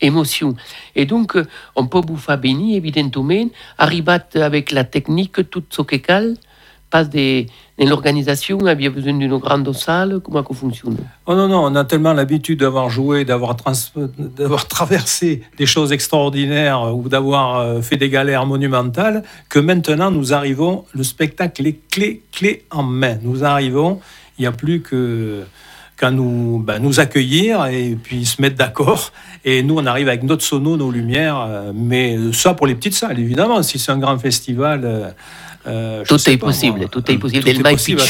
émotion. 0.00 0.54
Et 0.94 1.04
donc, 1.04 1.36
on 1.74 1.86
peut 1.86 2.00
vous 2.06 2.16
faire 2.16 2.40
évidemment, 2.44 3.50
arribat 3.78 4.24
avec 4.36 4.70
la 4.70 4.84
technique, 4.84 5.50
tout 5.50 5.64
ce 5.70 5.82
qui 5.82 6.00
cal, 6.00 6.36
passe 6.88 7.10
de, 7.10 7.46
dans 7.78 7.88
l'organisation, 7.88 8.64
avez 8.66 8.88
besoin 8.88 9.14
d'une 9.14 9.38
grande 9.38 9.72
salle, 9.72 10.20
comment 10.24 10.44
ça 10.46 10.54
fonctionne? 10.54 10.96
Oh 11.26 11.34
non, 11.34 11.48
non, 11.48 11.64
on 11.64 11.74
a 11.74 11.84
tellement 11.84 12.12
l'habitude 12.12 12.60
d'avoir 12.60 12.90
joué, 12.90 13.24
d'avoir, 13.24 13.56
d'avoir 14.16 14.68
traversé 14.76 15.42
des 15.56 15.66
choses 15.66 15.92
extraordinaires 15.92 16.94
ou 16.94 17.08
d'avoir 17.08 17.82
fait 17.82 17.96
des 17.96 18.08
galères 18.08 18.46
monumentales, 18.46 19.22
que 19.48 19.58
maintenant 19.58 20.10
nous 20.10 20.32
arrivons, 20.32 20.84
le 20.92 21.04
spectacle 21.04 21.66
est 21.66 21.78
clé, 21.90 22.22
clé 22.32 22.64
en 22.70 22.82
main. 22.82 23.18
Nous 23.22 23.44
arrivons, 23.44 24.00
il 24.38 24.42
n'y 24.42 24.46
a 24.46 24.52
plus 24.52 24.80
que 24.80 25.44
qu'à 26.00 26.10
nous, 26.10 26.58
ben, 26.58 26.78
nous 26.78 26.98
accueillir 26.98 27.66
et 27.66 27.96
puis 28.02 28.24
se 28.24 28.40
mettre 28.40 28.56
d'accord. 28.56 29.12
Et 29.44 29.62
nous, 29.62 29.76
on 29.76 29.84
arrive 29.84 30.08
avec 30.08 30.22
notre 30.22 30.42
sono, 30.42 30.76
nos 30.78 30.90
lumières. 30.90 31.46
Euh, 31.46 31.72
mais 31.74 32.16
ça 32.32 32.54
pour 32.54 32.66
les 32.66 32.74
petites 32.74 32.94
salles, 32.94 33.20
évidemment. 33.20 33.62
Si 33.62 33.78
c'est 33.78 33.92
un 33.92 33.98
grand 33.98 34.18
festival. 34.18 34.80
Euh, 34.84 35.10
euh, 35.66 36.04
tout, 36.08 36.14
est 36.14 36.38
pas, 36.38 36.46
possible, 36.46 36.88
tout 36.88 37.00
est 37.10 37.18
possible, 37.18 37.42
tout 37.44 37.50
est 37.50 37.62
possible. 37.62 38.00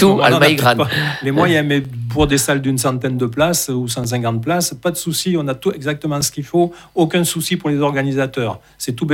Les 1.25 1.33
moyens, 1.33 1.67
mais 1.67 1.83
pour 2.09 2.29
des 2.29 2.39
salles 2.39 2.63
d'une 2.63 2.79
centaine 2.79 3.19
de 3.19 3.27
places 3.27 3.69
ou 3.71 3.89
150 3.89 4.41
places, 4.41 4.73
pas 4.81 4.93
de 4.93 4.97
souci, 4.97 5.35
on 5.37 5.49
a 5.49 5.55
tout 5.55 5.73
exactement 5.73 6.23
ce 6.23 6.31
qu'il 6.31 6.45
faut, 6.45 6.73
aucun 6.95 7.25
souci 7.25 7.57
pour 7.57 7.71
les 7.71 7.81
organisateurs. 7.81 8.61
C'est 8.79 8.93
tout 8.93 9.05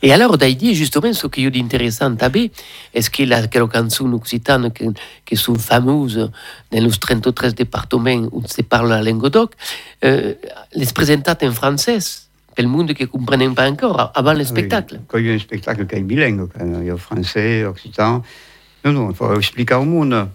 bénef. 0.00 0.02
Et 0.02 0.12
alors, 0.12 0.38
d'aider 0.38 0.74
justement 0.74 1.12
ce 1.12 1.26
qui 1.26 1.44
est 1.44 1.56
intéressant 1.56 2.14
també, 2.16 2.50
est 2.94 3.10
que 3.10 3.22
les 3.22 3.68
cançons 3.68 4.12
occitanes 4.12 4.70
qui, 4.72 4.84
qui 5.24 5.36
sont 5.36 5.56
fameuses 5.56 6.30
dans 6.72 6.84
les 6.84 6.90
33 6.90 7.50
départements 7.50 8.28
où 8.32 8.42
se 8.46 8.62
parle 8.62 8.90
la 8.90 9.02
langue 9.02 9.28
d'oc, 9.28 9.52
euh, 10.04 10.34
les 10.74 10.86
présentent 10.86 11.42
en 11.42 11.52
français 11.52 11.98
per 12.54 12.62
le 12.62 12.68
monde 12.68 12.92
qui 12.92 13.04
ne 13.04 13.08
comprennent 13.08 13.54
pas 13.54 13.70
encore 13.70 14.10
avant 14.14 14.34
le 14.34 14.44
spectacle. 14.44 14.96
Oui, 14.96 15.04
quand 15.06 15.18
il 15.18 15.26
y 15.26 15.30
a 15.30 15.34
un 15.34 15.38
spectacle 15.38 15.86
qui 15.86 15.94
est 15.94 16.00
bilingue, 16.00 16.48
il 16.60 16.86
y 16.86 16.90
a 16.90 16.96
français, 16.96 17.64
occitan, 17.64 18.22
non, 18.84 18.92
non, 18.92 19.10
il 19.10 19.16
faut 19.16 19.32
expliquer 19.36 19.74
au 19.74 19.84
monde. 19.84 20.28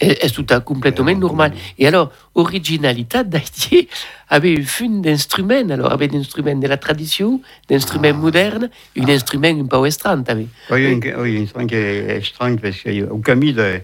C'est 0.00 0.32
tout 0.32 0.46
à 0.50 0.60
complètement 0.60 1.12
euh, 1.12 1.14
normal. 1.14 1.52
Et 1.78 1.86
alors, 1.86 2.10
originalité 2.34 3.24
d'Haïti 3.24 3.88
avait 4.28 4.52
une 4.52 4.64
fune 4.64 5.02
d'instruments, 5.02 5.70
alors 5.70 5.92
avait 5.92 6.08
d'instruments 6.08 6.56
de 6.56 6.66
la 6.66 6.76
tradition, 6.76 7.40
d'instruments 7.68 8.10
ah. 8.10 8.12
modernes, 8.12 8.70
un 8.98 9.04
ah. 9.06 9.12
instrument 9.12 9.48
un 9.48 9.64
peu 9.66 9.86
étrange. 9.86 10.26
Oui, 10.70 11.00
oui, 11.16 11.38
un 11.38 11.42
instrument 11.42 11.66
qui 11.66 11.74
est 11.74 12.18
étrange 12.18 12.56
parce 12.60 12.76
qu'il 12.80 12.94
y 12.94 13.02
a 13.02 13.12
aucun 13.12 13.36
mis 13.36 13.52
de, 13.52 13.80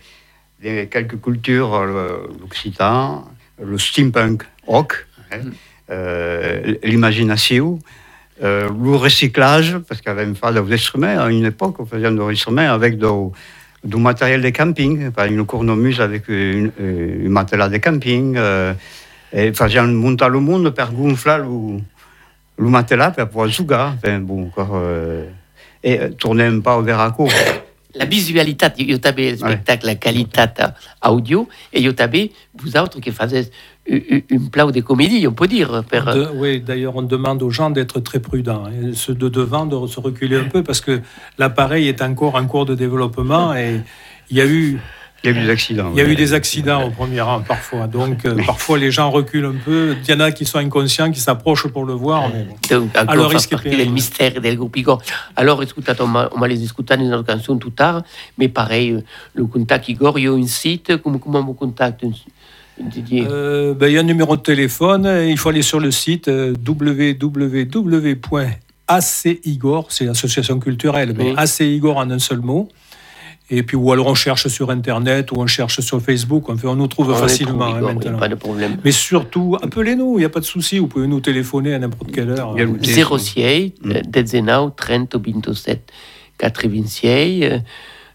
de 0.64 0.84
quelques 0.84 1.20
cultures, 1.20 1.84
l'occitan, 2.40 3.24
le 3.62 3.78
steampunk 3.78 4.44
rock, 4.66 5.06
hein, 5.30 5.38
mm. 5.38 5.52
euh, 5.90 6.74
l'imagination, 6.82 7.78
euh, 8.42 8.68
le 8.68 8.96
recyclage, 8.96 9.78
parce 9.86 10.00
qu'il 10.00 10.08
y 10.08 10.12
avait 10.12 10.24
une 10.24 10.34
phase 10.34 10.54
d'instruments, 10.54 11.20
à 11.20 11.30
une 11.30 11.44
époque, 11.44 11.76
on 11.78 11.86
faisait 11.86 12.10
des 12.10 12.20
instruments 12.20 12.72
avec 12.72 12.98
de 12.98 13.06
du 13.82 13.96
matériel 13.96 14.42
de 14.42 14.50
camping, 14.50 15.10
une 15.28 15.46
cornemuse 15.46 16.00
avec 16.00 16.28
une, 16.28 16.70
une 16.78 17.28
matelas 17.28 17.68
de 17.68 17.78
camping, 17.78 18.34
euh, 18.36 18.74
et 19.32 19.52
faisant 19.52 19.86
monter 19.86 20.28
le 20.28 20.40
monde 20.40 20.70
pour 20.70 20.92
gonfler 20.92 21.38
le, 21.38 21.80
le 22.58 22.68
matelas 22.70 23.10
pour 23.12 23.28
pouvoir 23.28 23.48
jouer. 23.48 23.76
Enfin, 23.76 24.18
bon, 24.18 24.48
encore, 24.48 24.72
euh, 24.74 25.24
et 25.82 26.10
tourner 26.18 26.44
un 26.44 26.60
pas 26.60 26.76
au 26.76 26.82
Veraco. 26.82 27.28
La 27.94 28.04
visualité, 28.04 28.66
il 28.78 28.90
y 28.90 29.00
avait 29.02 29.30
le 29.32 29.36
spectacle, 29.36 29.86
ouais. 29.86 29.92
la 29.92 29.94
qualité 29.96 30.44
audio, 31.04 31.48
et 31.72 31.80
il 31.80 31.90
y 31.90 32.02
avait 32.02 32.30
vous 32.54 32.76
autres 32.76 33.00
qui 33.00 33.10
faisaient 33.10 33.50
une 34.28 34.50
plat 34.50 34.66
de 34.66 34.80
comédie, 34.80 35.26
on 35.26 35.32
peut 35.32 35.48
dire. 35.48 35.82
Per... 35.88 36.02
De, 36.14 36.28
oui, 36.34 36.60
d'ailleurs, 36.60 36.96
on 36.96 37.02
demande 37.02 37.42
aux 37.42 37.50
gens 37.50 37.70
d'être 37.70 38.00
très 38.00 38.20
prudents. 38.20 38.64
Et 38.68 38.94
ceux 38.94 39.14
de 39.14 39.28
devant, 39.28 39.66
de 39.66 39.86
se 39.86 39.98
reculer 39.98 40.36
un 40.36 40.44
peu, 40.44 40.62
parce 40.62 40.80
que 40.80 41.00
l'appareil 41.38 41.88
est 41.88 42.00
encore 42.02 42.36
en 42.36 42.46
cours 42.46 42.66
de 42.66 42.74
développement 42.74 43.54
et 43.54 43.80
il 44.30 44.36
y 44.36 44.40
a 44.40 44.46
eu 44.46 44.78
Il 45.22 45.30
y 45.30 45.36
a 45.36 45.36
eu 45.36 45.44
des 45.44 45.50
accidents. 45.50 45.90
Il 45.92 45.98
y 45.98 46.00
a 46.00 46.08
eu 46.08 46.14
des 46.14 46.32
accidents 46.32 46.82
au 46.86 46.90
premier 46.90 47.20
rang 47.20 47.42
parfois. 47.42 47.86
Donc 47.86 48.24
euh, 48.24 48.36
parfois 48.46 48.78
les 48.78 48.90
gens 48.90 49.10
reculent 49.10 49.44
un 49.44 49.58
peu. 49.62 49.94
Il 50.02 50.10
y 50.10 50.14
en 50.14 50.20
a 50.20 50.30
qui 50.30 50.46
sont 50.46 50.58
inconscients, 50.58 51.10
qui 51.10 51.20
s'approchent 51.20 51.68
pour 51.68 51.84
le 51.84 51.92
voir. 51.92 52.30
Mais 52.32 52.44
bon. 52.44 52.56
Donc, 52.70 52.96
Alors, 52.96 53.10
ancora 53.10 53.28
fa 53.28 53.36
rischi 53.36 53.54
parte 53.54 53.68
per- 53.68 54.40
del 54.40 54.58
Igor. 54.74 55.02
Allora, 55.34 55.62
ascoltate, 55.62 56.02
ma, 56.04 56.30
ma 56.34 56.46
les 56.46 56.62
ascoltate 56.64 57.02
nella 57.02 57.22
canzone 57.22 57.58
tutta 57.58 57.84
tard, 57.84 58.04
mais 58.38 58.48
pareil, 58.48 58.92
euh, 58.92 59.02
le 59.34 59.44
contact 59.44 59.88
Igor, 59.88 60.18
il 60.18 60.24
y 60.24 60.26
a 60.26 60.32
un 60.32 60.46
site, 60.46 61.00
come, 61.02 61.18
come 61.18 61.40
vous 61.40 61.54
contacte 61.54 62.02
Didier 62.78 63.26
Euh, 63.28 63.74
ben, 63.74 63.88
il 63.88 63.94
y 63.94 63.96
a 63.96 64.00
un 64.00 64.04
numéro 64.04 64.36
de 64.36 64.42
téléphone. 64.42 65.06
Il 65.28 65.36
faut 65.38 65.48
aller 65.50 65.62
sur 65.62 65.80
le 65.80 65.90
site 65.90 66.28
euh, 66.28 66.54
www.acigor, 68.88 69.86
c'est 69.90 70.04
l'association 70.04 70.58
culturelle, 70.58 71.14
mais 71.16 71.30
Oui. 71.30 71.34
acigor 71.36 71.96
en 71.98 72.10
un 72.10 72.18
seul 72.18 72.40
mot. 72.40 72.68
Et 73.52 73.64
puis, 73.64 73.76
ou 73.76 73.90
alors 73.90 74.06
on 74.06 74.14
cherche 74.14 74.46
sur 74.46 74.70
Internet, 74.70 75.32
ou 75.32 75.36
on 75.38 75.46
cherche 75.48 75.80
sur 75.80 76.00
Facebook. 76.00 76.48
Enfin, 76.48 76.68
on 76.68 76.76
nous 76.76 76.86
trouve 76.86 77.08
On 77.08 77.14
les 77.14 77.18
facilement 77.18 77.58
trouve, 77.58 77.74
hein, 77.74 77.78
Igor, 77.78 77.88
y 77.88 77.90
a 77.90 77.94
maintenant. 77.94 78.18
pas 78.18 78.28
de 78.28 78.34
problème. 78.36 78.76
Mais 78.84 78.92
surtout, 78.92 79.56
appelez-nous, 79.60 80.14
il 80.18 80.20
n'y 80.20 80.24
a 80.24 80.28
pas 80.28 80.38
de 80.38 80.44
souci. 80.44 80.78
Vous 80.78 80.86
pouvez 80.86 81.08
nous 81.08 81.18
téléphoner 81.20 81.74
à 81.74 81.78
n'importe 81.80 82.12
quelle 82.12 82.30
heure. 82.30 82.52
Il 82.54 82.60
y 82.60 82.62
a 82.62 82.66
le 82.66 82.78
téléphone. 82.78 83.18
06 83.18 83.72
Mm. 83.82 83.92
19 84.08 84.70
30 84.76 85.16
27 85.16 85.90
86 86.38 87.42
euh, 87.42 87.58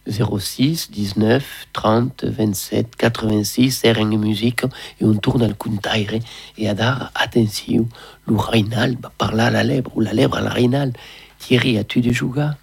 06 0.08 0.90
19 0.92 1.68
30 1.74 2.26
27 2.30 2.96
86 2.98 3.84
Eren 3.84 4.16
Musica 4.18 4.68
e 4.98 5.06
on 5.06 5.20
tourne 5.20 5.46
al 5.46 5.58
contaire 5.58 6.22
e 6.56 6.68
ad 6.70 6.80
ara 6.80 7.10
attenzione 7.14 7.88
lo 8.26 8.38
Reinal 8.38 8.98
va 9.00 9.12
la 9.32 9.64
lèvre 9.64 9.92
ou 9.96 10.02
la 10.02 10.14
lèvre 10.14 10.38
al 10.38 10.48
Reinal 10.48 10.94
Thierry 11.40 11.78
as-tu 11.78 12.02
de 12.02 12.12
jugar 12.12 12.56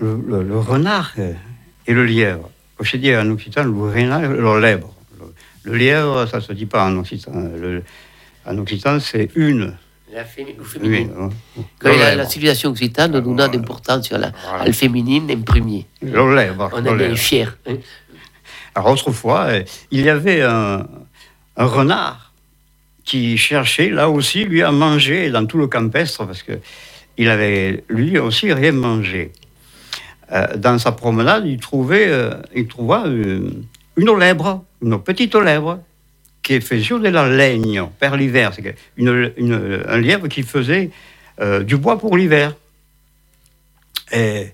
Le, 0.00 0.16
le- 0.26 0.42
le 0.42 0.58
renard 0.58 1.12
et 1.86 1.92
le 1.94 2.04
lièvre. 2.04 2.50
Je 2.80 2.96
dis 2.96 3.14
en 3.14 3.30
occitan, 3.30 3.62
le 3.64 3.70
renard 3.90 4.20
le 4.22 4.60
lièvre. 4.60 4.92
Le, 5.18 5.32
le 5.70 5.76
lièvre, 5.78 6.26
ça 6.26 6.40
se 6.40 6.52
dit 6.52 6.66
pas 6.66 6.84
en 6.86 6.96
occitan. 6.98 7.30
En 8.46 8.58
occitan, 8.58 8.98
c'est 8.98 9.30
une. 9.36 9.76
La 10.12 10.24
Oui, 10.82 11.08
hein. 11.18 11.28
Quand 11.78 11.96
la, 11.96 12.14
la 12.16 12.26
civilisation 12.26 12.70
occitane 12.70 13.12
donne 13.12 13.24
Voilà. 13.24 13.48
d'importance 13.48 14.10
alla- 14.12 14.32
Voilà. 14.48 14.64
al 14.64 14.72
féminine 14.72 15.30
en 15.30 15.40
premier 15.42 15.86
on 16.74 16.86
en 16.86 16.98
est 16.98 17.16
fiers 17.16 17.48
hein. 17.66 17.74
Alors 18.74 18.90
autrefois, 18.92 19.40
euh, 19.48 19.62
il 19.90 20.00
y 20.02 20.08
avait 20.08 20.42
un, 20.42 20.86
un 21.56 21.64
renard 21.64 22.32
qui 23.04 23.36
cherchait 23.36 23.90
là 23.90 24.08
aussi 24.08 24.44
lui 24.44 24.62
à 24.62 24.70
manger 24.70 25.30
dans 25.30 25.44
tout 25.46 25.58
le 25.58 25.66
campestre 25.66 26.24
parce 26.26 26.42
que 26.42 26.52
il 27.18 27.28
avait 27.28 27.84
lui 27.88 28.18
aussi 28.18 28.52
rien 28.52 28.72
mangé. 28.72 29.32
Euh, 30.32 30.56
dans 30.56 30.78
sa 30.78 30.92
promenade, 30.92 31.44
il 31.46 31.58
trouvait, 31.58 32.06
euh, 32.08 32.34
il 32.54 32.66
trouva 32.68 33.02
une, 33.06 33.64
une 33.96 34.08
une 34.82 35.02
petite 35.02 35.34
lèvre 35.34 35.80
qui 36.42 36.60
faisait 36.60 36.98
de 36.98 37.08
la 37.08 37.28
laine 37.28 37.88
per 37.98 38.16
l'hiver. 38.16 38.52
C'est 38.54 38.74
une, 38.96 39.32
une- 39.36 39.82
un 39.86 39.98
lièvre 39.98 40.28
qui 40.28 40.42
faisait 40.42 40.90
euh, 41.40 41.62
du 41.62 41.76
bois 41.76 41.98
pour 41.98 42.16
l'hiver. 42.16 42.54
Et 44.12 44.52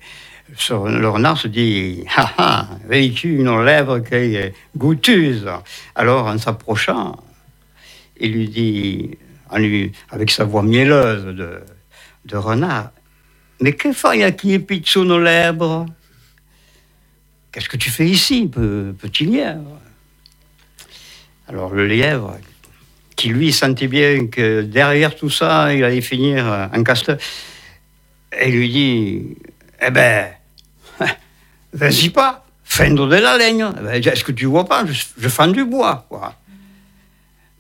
le 0.87 1.09
renard 1.09 1.38
se 1.38 1.49
dit 1.49 2.05
Ah 2.16 2.33
ah, 2.38 2.69
véhicule 2.88 3.40
une 3.40 3.62
lèvre 3.64 3.99
qui 4.00 4.14
est 4.14 4.55
goûteuse. 4.76 5.49
Alors, 5.95 6.26
en 6.26 6.38
s'approchant, 6.38 7.16
il 8.21 8.33
lui 8.33 8.49
dit, 8.49 9.11
avec 10.11 10.31
sa 10.31 10.45
voix 10.45 10.62
mielleuse 10.62 11.25
de, 11.25 11.61
de 12.25 12.37
renard 12.37 12.90
Mais 13.61 13.73
que 13.73 13.93
fais 13.93 14.33
qui 14.33 14.52
est 14.52 14.59
pizzo 14.59 15.05
lèvres 15.19 15.87
Qu'est-ce 17.52 17.69
que 17.71 17.76
tu 17.78 17.91
fais 17.91 18.06
ici, 18.06 18.47
pe- 18.49 18.93
petit 18.99 19.25
lièvre? 19.25 19.80
Alors, 21.49 21.73
le 21.75 21.87
lièvre, 21.87 22.37
qui 23.15 23.28
lui 23.28 23.52
sentait 23.52 23.89
bien 23.89 24.26
que 24.26 24.63
derrière 24.63 25.15
tout 25.15 25.30
ça, 25.30 25.73
il 25.73 25.82
allait 25.85 26.00
finir 26.00 26.69
en 26.73 26.82
casteur, 26.82 27.19
et 28.39 28.50
lui 28.50 28.69
dit 28.69 29.37
Eh 29.80 29.91
ben, 29.91 30.28
vas-y 31.73 32.11
pas, 32.11 32.45
fendre 32.65 33.06
de 33.09 33.17
la 33.17 33.39
laine. 33.39 33.73
Eh 33.78 33.82
ben, 33.82 33.95
Est-ce 33.95 34.25
que 34.25 34.32
tu 34.32 34.47
vois 34.47 34.65
pas, 34.65 34.85
je, 34.87 35.04
je 35.17 35.28
fends 35.28 35.47
du 35.49 35.65
bois. 35.65 36.04
Quoi. 36.09 36.35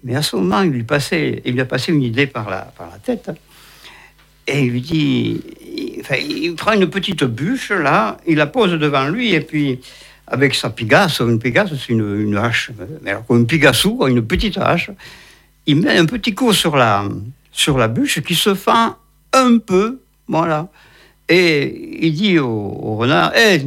Mais 0.06 0.14
à 0.14 0.22
ce 0.22 0.36
moment, 0.36 0.62
il 0.62 0.70
lui, 0.70 0.84
passait, 0.84 1.42
il 1.44 1.54
lui 1.54 1.60
a 1.60 1.64
passé 1.64 1.92
une 1.92 2.02
idée 2.02 2.28
par 2.28 2.48
la, 2.48 2.72
tête. 3.04 3.28
Et 4.46 4.62
il 4.62 4.70
lui 4.70 4.80
dit 4.80 5.42
il 5.68 6.54
prend 6.54 6.72
une 6.72 6.88
petite 6.88 7.24
bûche, 7.24 7.70
là, 7.70 8.16
il 8.24 8.36
la 8.36 8.46
pose 8.46 8.72
devant 8.72 9.08
lui, 9.08 9.34
et 9.34 9.40
puis, 9.40 9.80
avec 10.26 10.54
sa 10.54 10.70
pigasse, 10.70 11.20
une 11.20 11.38
pigasse, 11.38 11.70
c'est 11.70 11.92
une, 11.92 12.20
une 12.20 12.36
hache, 12.36 12.70
mais 13.02 13.10
alors, 13.10 13.24
une 13.30 13.46
pigassou, 13.46 14.06
une 14.06 14.26
petite 14.26 14.58
hache, 14.58 14.90
il 15.66 15.76
met 15.76 15.96
un 15.96 16.06
petit 16.06 16.34
coup 16.34 16.52
sur 16.52 16.76
la, 16.76 17.04
sur 17.52 17.78
la 17.78 17.88
bûche 17.88 18.20
qui 18.22 18.34
se 18.34 18.54
fend 18.54 18.96
un 19.32 19.58
peu, 19.58 20.00
voilà. 20.28 20.68
Et 21.28 22.06
il 22.06 22.14
dit 22.14 22.38
au, 22.38 22.96
renard, 22.96 23.36
Hé, 23.36 23.66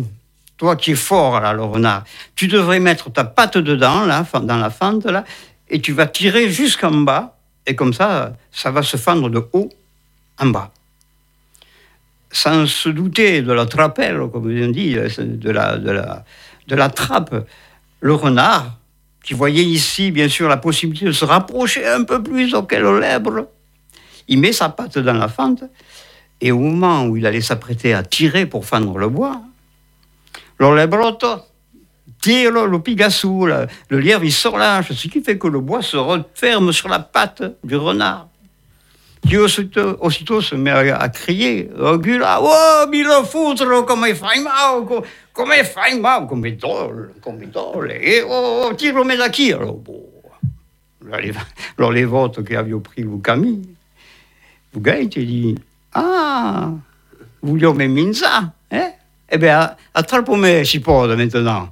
toi 0.57 0.75
qui 0.75 0.91
es 0.91 0.95
fort, 0.95 1.39
là, 1.39 1.53
le 1.53 1.63
renard, 1.63 2.03
tu 2.35 2.47
devrais 2.47 2.79
mettre 2.79 3.11
ta 3.11 3.23
patte 3.23 3.57
dedans, 3.57 4.05
là, 4.05 4.25
dans 4.43 4.57
la 4.57 4.69
fente, 4.69 5.05
là, 5.05 5.23
et 5.69 5.81
tu 5.81 5.93
vas 5.93 6.07
tirer 6.07 6.49
jusqu'en 6.49 6.91
bas, 6.91 7.37
et 7.65 7.75
comme 7.75 7.93
ça, 7.93 8.33
ça 8.51 8.71
va 8.71 8.81
se 8.81 8.97
fendre 8.97 9.29
de 9.29 9.45
haut 9.53 9.69
en 10.39 10.47
bas. 10.47 10.71
Sans 12.31 12.65
se 12.67 12.89
douter 12.89 13.41
de 13.41 13.51
la 13.51 13.65
trapelle, 13.65 14.19
comme 14.31 14.45
on 14.45 14.71
dit, 14.71 14.93
de 14.93 15.49
la, 15.51 15.77
de 15.77 15.91
la, 15.91 16.23
de 16.69 16.75
la 16.75 16.89
trappe, 16.89 17.35
le 17.99 18.13
renard, 18.13 18.77
qui 19.23 19.33
voyait 19.33 19.63
ici, 19.63 20.11
bien 20.11 20.29
sûr, 20.29 20.47
la 20.47 20.57
possibilité 20.57 21.05
de 21.05 21.11
se 21.11 21.25
rapprocher 21.25 21.85
un 21.85 22.03
peu 22.03 22.23
plus 22.23 22.53
auquel 22.53 22.83
lèvre, 22.99 23.49
il 24.27 24.39
met 24.39 24.53
sa 24.53 24.69
patte 24.69 24.99
dans 24.99 25.13
la 25.13 25.27
fente, 25.27 25.63
et 26.39 26.51
au 26.51 26.59
moment 26.59 27.05
où 27.05 27.17
il 27.17 27.25
allait 27.25 27.41
s'apprêter 27.41 27.93
à 27.93 28.03
tirer 28.03 28.45
pour 28.45 28.65
fendre 28.65 28.97
le 28.97 29.09
bois, 29.09 29.41
le 30.59 30.75
lebroto 30.75 31.27
tire 32.21 32.51
le, 32.51 32.81
pigassou, 32.81 33.45
le 33.45 33.99
lièvre, 33.99 34.23
il 34.23 34.31
se 34.31 34.47
relâche, 34.47 34.91
ce 34.93 35.07
qui 35.07 35.21
fait 35.21 35.37
que 35.37 35.47
le 35.47 35.59
bois 35.59 35.81
se 35.81 35.97
referme 35.97 36.71
sur 36.71 36.89
la 36.89 36.99
patte 36.99 37.43
du 37.63 37.75
renard. 37.75 38.28
Qui 39.27 39.37
aussitôt, 39.37 39.97
aussitôt 39.99 40.41
se 40.41 40.55
met 40.55 40.71
à, 40.71 40.97
à 40.97 41.09
crier, 41.09 41.69
recule, 41.75 42.23
oh, 42.25 42.85
mi 42.89 43.03
lo 43.03 43.23
foutre, 43.25 43.85
come 43.85 44.15
fai 44.15 44.39
mal, 44.41 44.85
co- 44.87 45.03
come 45.33 45.63
fai 45.65 45.99
mal, 45.99 46.25
come 46.25 46.55
dole, 46.55 47.13
come 47.21 47.45
dole, 47.51 47.91
et 48.01 48.23
oh, 48.23 48.65
oh, 48.65 48.73
tire-le 48.73 49.17
da 49.17 49.29
qui, 49.29 49.51
alors, 49.53 49.75
bon? 49.75 50.05
Alors, 51.77 51.91
les, 51.91 52.05
votes 52.05 52.43
qui 52.45 52.55
avaient 52.55 52.79
pris 52.79 53.03
le 53.03 53.17
Camille, 53.17 53.67
vous 54.73 54.81
gagnez, 54.81 55.07
dis, 55.07 55.55
ah, 55.93 56.71
vogliamo 57.41 57.87
minza, 57.87 58.53
eh? 58.71 58.93
Eh 59.31 59.37
bien, 59.37 59.75
attrape-moi, 59.93 60.63
cipode, 60.65 61.15
maintenant. 61.15 61.69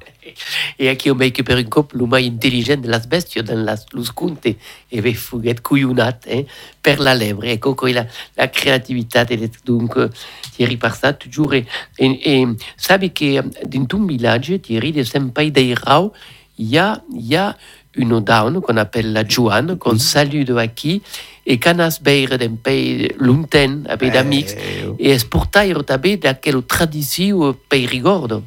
E 0.76 0.89
anche 0.89 1.08
io 1.08 1.15
make 1.15 1.43
per 1.43 1.58
un 1.58 1.67
cop 1.67 1.93
mai 1.93 2.26
intelligente 2.26 2.88
della 2.88 3.00
bestia 3.00 3.41
nella 3.41 3.78
luscunte 3.89 4.58
e 4.88 5.02
ve 5.02 5.13
fughet 5.13 5.62
cuyunat 5.62 6.26
eh, 6.28 6.45
per 6.82 7.00
la 7.00 7.13
lèvre. 7.13 7.52
Ecco 7.52 7.73
qui 7.73 7.93
la, 7.93 8.06
la 8.34 8.50
creatività 8.50 9.23
del 9.23 9.50
dunque 9.63 10.10
Thierry 10.56 10.78
Parsat 10.78 11.17
toujours 11.17 11.54
e, 11.54 11.65
e, 11.95 12.19
e 12.23 12.56
sabe 12.76 13.12
che 13.12 13.43
in 13.71 13.86
un 13.91 14.06
village 14.06 14.60
Thierry 14.60 14.91
de 14.91 15.04
Senpai 15.04 15.52
dei 15.52 15.73
Rau 15.73 16.13
il 16.58 16.69
y 16.69 16.78
a, 16.78 17.02
il 17.13 17.26
y 17.26 17.36
a 17.36 17.56
une 17.97 18.19
down 18.21 18.62
qu'on 18.62 18.78
appelle 18.78 19.12
la 19.12 19.23
Juan 19.23 19.78
qu'on 19.78 19.97
salue 19.97 20.43
de 20.43 20.58
aquí 20.58 21.02
e 21.45 21.58
canas 21.58 22.00
beire 22.02 22.38
d'un 22.38 22.58
pays 22.58 23.10
lointain 23.17 23.84
avec 23.88 24.12
d'amics 24.12 24.54
Eh, 24.54 24.93
e 25.00 25.12
esportaire 25.13 25.84
també 25.84 26.17
d'aquella 26.17 26.62
tradició 26.62 27.54
perigordo. 27.69 28.43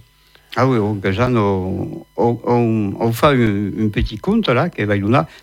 Ah 0.56 0.66
oui, 0.66 0.78
Jeanne, 1.12 1.36
on, 1.38 2.04
on, 2.16 2.38
on, 2.44 2.92
on 2.98 3.12
fait 3.12 3.26
un, 3.26 3.84
un 3.84 3.88
petit 3.88 4.18
conte 4.18 4.48
là, 4.48 4.68
qui 4.68 4.84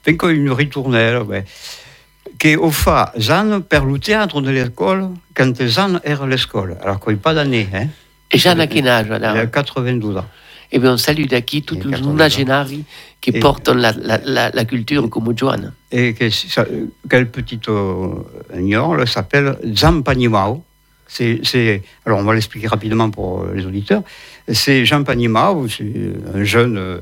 fait 0.03 0.15
comme 0.17 0.31
une 0.31 0.51
ritournelle, 0.51 1.21
qui 2.39 2.55
on 2.61 2.71
fait 2.71 3.05
Jeanne 3.15 3.61
per 3.63 3.81
le 3.85 3.99
théâtre 3.99 4.41
de 4.41 4.49
l'école, 4.51 5.09
quand 5.33 5.53
Jeanne 5.65 5.99
est 6.03 6.11
à 6.21 6.25
l'école, 6.27 6.77
alors 6.81 6.99
qu'il 6.99 7.13
n'y 7.13 7.19
a 7.19 7.21
pas 7.21 7.33
d'année, 7.33 7.67
hein. 7.73 7.87
E 8.33 8.37
Jeanne 8.37 8.59
a 8.59 8.67
quin 8.67 8.85
âge, 8.85 9.05
Il 9.07 9.23
a 9.23 9.31
alors? 9.31 9.49
92 9.51 10.17
ans. 10.17 10.25
Eh 10.69 10.79
bien, 10.79 10.93
on 10.93 10.97
salue 10.97 11.27
d'aquí 11.27 11.61
tous 11.61 11.75
Il 11.75 11.81
a 11.81 11.83
les 11.85 11.91
80 11.91 12.05
ans. 12.05 12.11
nonagénarii 12.11 12.83
qui 13.21 13.29
Et- 13.29 13.39
la, 13.73 13.93
la, 13.93 14.17
la, 14.25 14.49
la 14.51 14.65
culture 14.65 15.09
comme. 15.09 15.71
Et 15.89 16.13
que 16.13 16.29
ça, 16.29 16.65
quelle 17.09 17.29
petite 17.31 17.69
euh, 17.69 18.09
s'appelle 19.05 19.57
Zampanimao. 19.73 20.55
C'est, 20.57 20.66
c'est, 21.07 21.83
alors 22.05 22.19
on 22.19 22.23
va 22.23 22.33
l'expliquer 22.33 22.67
rapidement 22.67 23.09
pour 23.09 23.43
euh, 23.43 23.53
les 23.55 23.65
auditeurs. 23.65 24.03
C'est 24.51 24.85
Jean 24.85 25.03
Panimao, 25.03 25.67
c'est 25.67 25.85
un 26.33 26.43
jeune, 26.43 26.77
euh, 26.77 26.99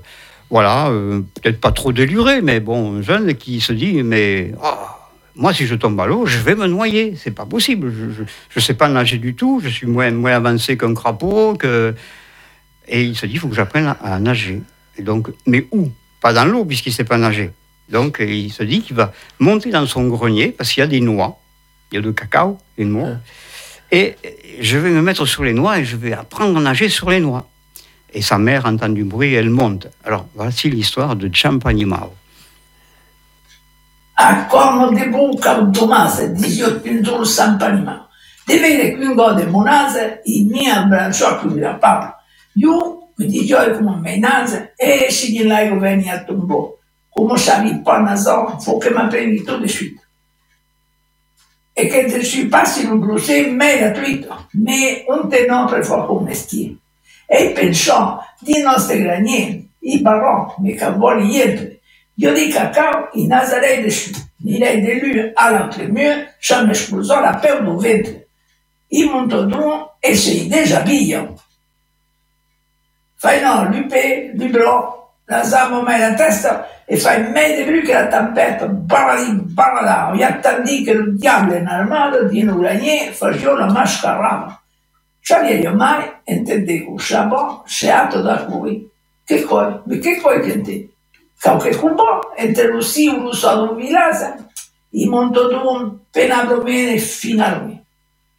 voilà, 0.50 0.90
euh, 0.90 1.22
peut-être 1.42 1.60
pas 1.60 1.72
trop 1.72 1.92
déluré, 1.92 2.42
mais 2.42 2.60
bon, 2.60 2.98
un 2.98 3.02
jeune 3.02 3.34
qui 3.36 3.62
se 3.62 3.74
dit, 3.74 4.04
mais 4.04 4.54
ah, 4.62 5.10
moi 5.36 5.54
si 5.54 5.66
je 5.66 5.76
tombe 5.76 6.00
à 6.00 6.06
l'eau, 6.06 6.26
je 6.26 6.38
vais 6.38 6.56
me 6.56 6.68
noyer, 6.68 7.16
c'est 7.18 7.32
pas 7.32 7.46
possible. 7.46 7.92
Je, 7.92 8.24
je 8.50 8.60
sais 8.60 8.76
pas 8.76 8.88
nager 8.88 9.18
du 9.18 9.36
tout, 9.36 9.60
je 9.64 9.70
suis 9.70 9.88
moins, 9.88 10.12
moins 10.12 10.34
avancé 10.34 10.78
qu'un 10.78 10.94
crapaud, 10.94 11.58
Et 12.88 13.04
il 13.04 13.16
se 13.16 13.26
dit, 13.26 13.34
il 13.34 13.40
faut 13.40 13.48
que 13.48 13.56
j'apprenne 13.56 13.96
à, 14.02 14.20
nager. 14.20 14.62
Donc, 15.00 15.30
mais 15.48 15.68
où? 15.72 15.90
Pas 16.22 16.34
dans 16.34 16.46
l'eau, 16.46 16.64
puisqu'il 16.66 16.90
ne 16.90 16.96
sait 16.96 17.04
pas 17.04 17.18
nager. 17.18 17.52
Donc, 17.90 18.18
il 18.20 18.52
se 18.52 18.64
dit 18.64 18.82
qu'il 18.82 18.96
va 18.96 19.12
monter 19.40 19.70
dans 19.70 19.86
son 19.86 20.08
grenier, 20.08 20.50
parce 20.50 20.72
qu'il 20.72 20.82
y 20.82 20.84
a 20.84 20.88
des 20.88 21.02
noix. 21.02 21.40
Il 21.92 21.96
y 21.96 21.98
a 21.98 22.02
du 22.02 22.14
cacao, 22.14 22.58
des 22.78 22.86
noix. 22.86 23.18
Et 23.96 24.18
je 24.60 24.78
vais 24.78 24.90
me 24.90 25.02
mettre 25.02 25.26
sur 25.26 25.46
les 25.46 25.54
noix 25.54 25.80
et 25.80 25.86
je 25.86 25.96
vais 25.96 26.12
apprendre 26.12 26.58
à 26.58 26.62
nager 26.62 26.90
sur 26.90 27.10
les 27.10 27.22
noix. 27.22 27.48
Et 28.14 28.22
sa 28.22 28.38
mère 28.38 28.66
entend 28.66 28.90
du 28.90 29.06
bruit 29.06 29.34
et 29.34 29.38
elle 29.38 29.50
monte. 29.50 29.88
Alors, 30.04 30.26
voici 30.36 30.70
l'histoire 30.70 31.16
de 31.16 31.30
Ciampagnimao. 31.30 32.12
A 34.18 34.48
corno 34.52 34.92
de 34.92 35.06
buca 35.06 35.60
un 35.60 35.72
Tomase, 35.72 36.34
18 36.34 37.24
San 37.24 37.58
Panima. 37.58 38.10
De 38.46 38.56
vede 38.56 38.98
qui 38.98 39.06
un 39.06 39.16
gode 39.16 39.48
monase, 39.50 40.20
in 40.26 40.50
mia 40.50 40.84
brancio 40.90 41.38
qui 41.38 41.58
la 41.58 41.76
papa. 41.76 42.18
Io 42.56 43.12
mi 43.18 43.28
dice 43.28 43.78
come 43.78 44.02
me 44.02 44.18
nase, 44.18 44.74
e 44.76 45.10
si 45.10 45.32
di 45.32 45.44
là 45.44 45.62
io 45.62 45.80
veni 45.80 46.10
a 46.10 46.22
tumbo. 46.24 46.80
Come 47.10 47.38
savi 47.38 47.82
pas 47.82 48.02
nazon, 48.02 48.60
faut 48.60 48.78
que 48.78 48.90
m'appelli 48.90 49.42
tout 49.46 49.58
de 49.58 49.68
suite. 49.68 50.05
Et 51.76 51.90
que 51.90 52.08
je 52.08 52.22
suis 52.22 52.46
pas 52.46 52.66
si 52.66 52.88
le 52.88 52.96
brosser, 52.96 53.48
mais 53.52 53.78
gratuito. 53.80 54.30
Mais 54.54 55.06
un 55.10 55.28
tenant 55.28 55.68
per 55.68 55.84
fare 55.84 56.08
un 56.10 56.24
mestiere. 56.24 56.76
E 57.28 57.52
pensò 57.54 58.20
di 58.40 58.62
nostre 58.62 59.02
granieri, 59.02 59.70
i 59.80 60.00
barons, 60.02 60.54
mes 60.60 60.76
cavoli 60.76 61.28
niente. 61.28 61.82
Io 62.16 62.34
di 62.34 62.48
cacao, 62.48 63.10
i 63.14 63.28
nazarei 63.28 63.82
dessus. 63.82 64.16
Il 64.44 64.64
est 64.64 64.78
d'élu 64.82 65.34
à 65.36 65.52
l'entremur, 65.52 66.16
ça 66.40 66.64
m'explosant 66.64 67.20
la 67.20 67.34
peur 67.34 67.62
du 67.62 67.72
ventre. 67.72 68.12
Il 68.92 69.10
monte 69.10 69.48
donc 69.48 69.90
et 70.02 70.16
c'est 70.16 70.46
déjà 70.46 70.82
billant. 70.82 71.36
Fai 73.18 73.42
no, 73.42 73.66
lupe, 73.72 74.36
libro, 74.36 75.05
la 75.26 75.44
zama 75.44 75.82
mai 75.82 76.00
la 76.00 76.14
testa 76.14 76.68
e 76.86 76.98
fai 76.98 77.24
me 77.32 77.56
de 77.56 77.82
che 77.82 77.94
la 77.94 78.08
tempête, 78.08 78.68
barra 78.68 79.16
di 79.16 79.32
barra 79.32 79.82
là. 79.82 80.12
Il 80.14 80.22
attendi 80.22 80.84
che 80.84 80.92
il 80.92 81.18
diavolo 81.18 81.56
in 81.56 81.68
armato 81.68 82.24
di 82.26 82.44
un 82.44 82.60
granier 82.60 83.12
faceva 83.12 83.58
la 83.58 83.72
mascarava. 83.72 84.62
C'avevo 85.22 85.76
mai 85.76 86.04
entendevo 86.24 86.92
un 86.92 86.98
chabon 87.00 87.62
seato 87.66 88.22
da 88.22 88.44
cui. 88.46 88.88
Che 89.26 89.42
coi? 89.44 89.80
Ma 89.84 89.98
che 89.98 90.22
coi 90.22 90.42
che 90.42 90.62
te? 90.62 90.90
Qualche 91.42 91.76
cupo, 91.76 92.36
entre 92.36 92.68
lo 92.68 92.82
si 92.82 93.08
uno 93.08 93.32
solo 93.34 93.74
vilasa, 93.74 94.36
i 94.92 95.06
montodun 95.08 96.06
penabro 96.12 96.62
bene 96.62 96.98
fino 96.98 97.44
a 97.44 97.56
lui. 97.58 97.84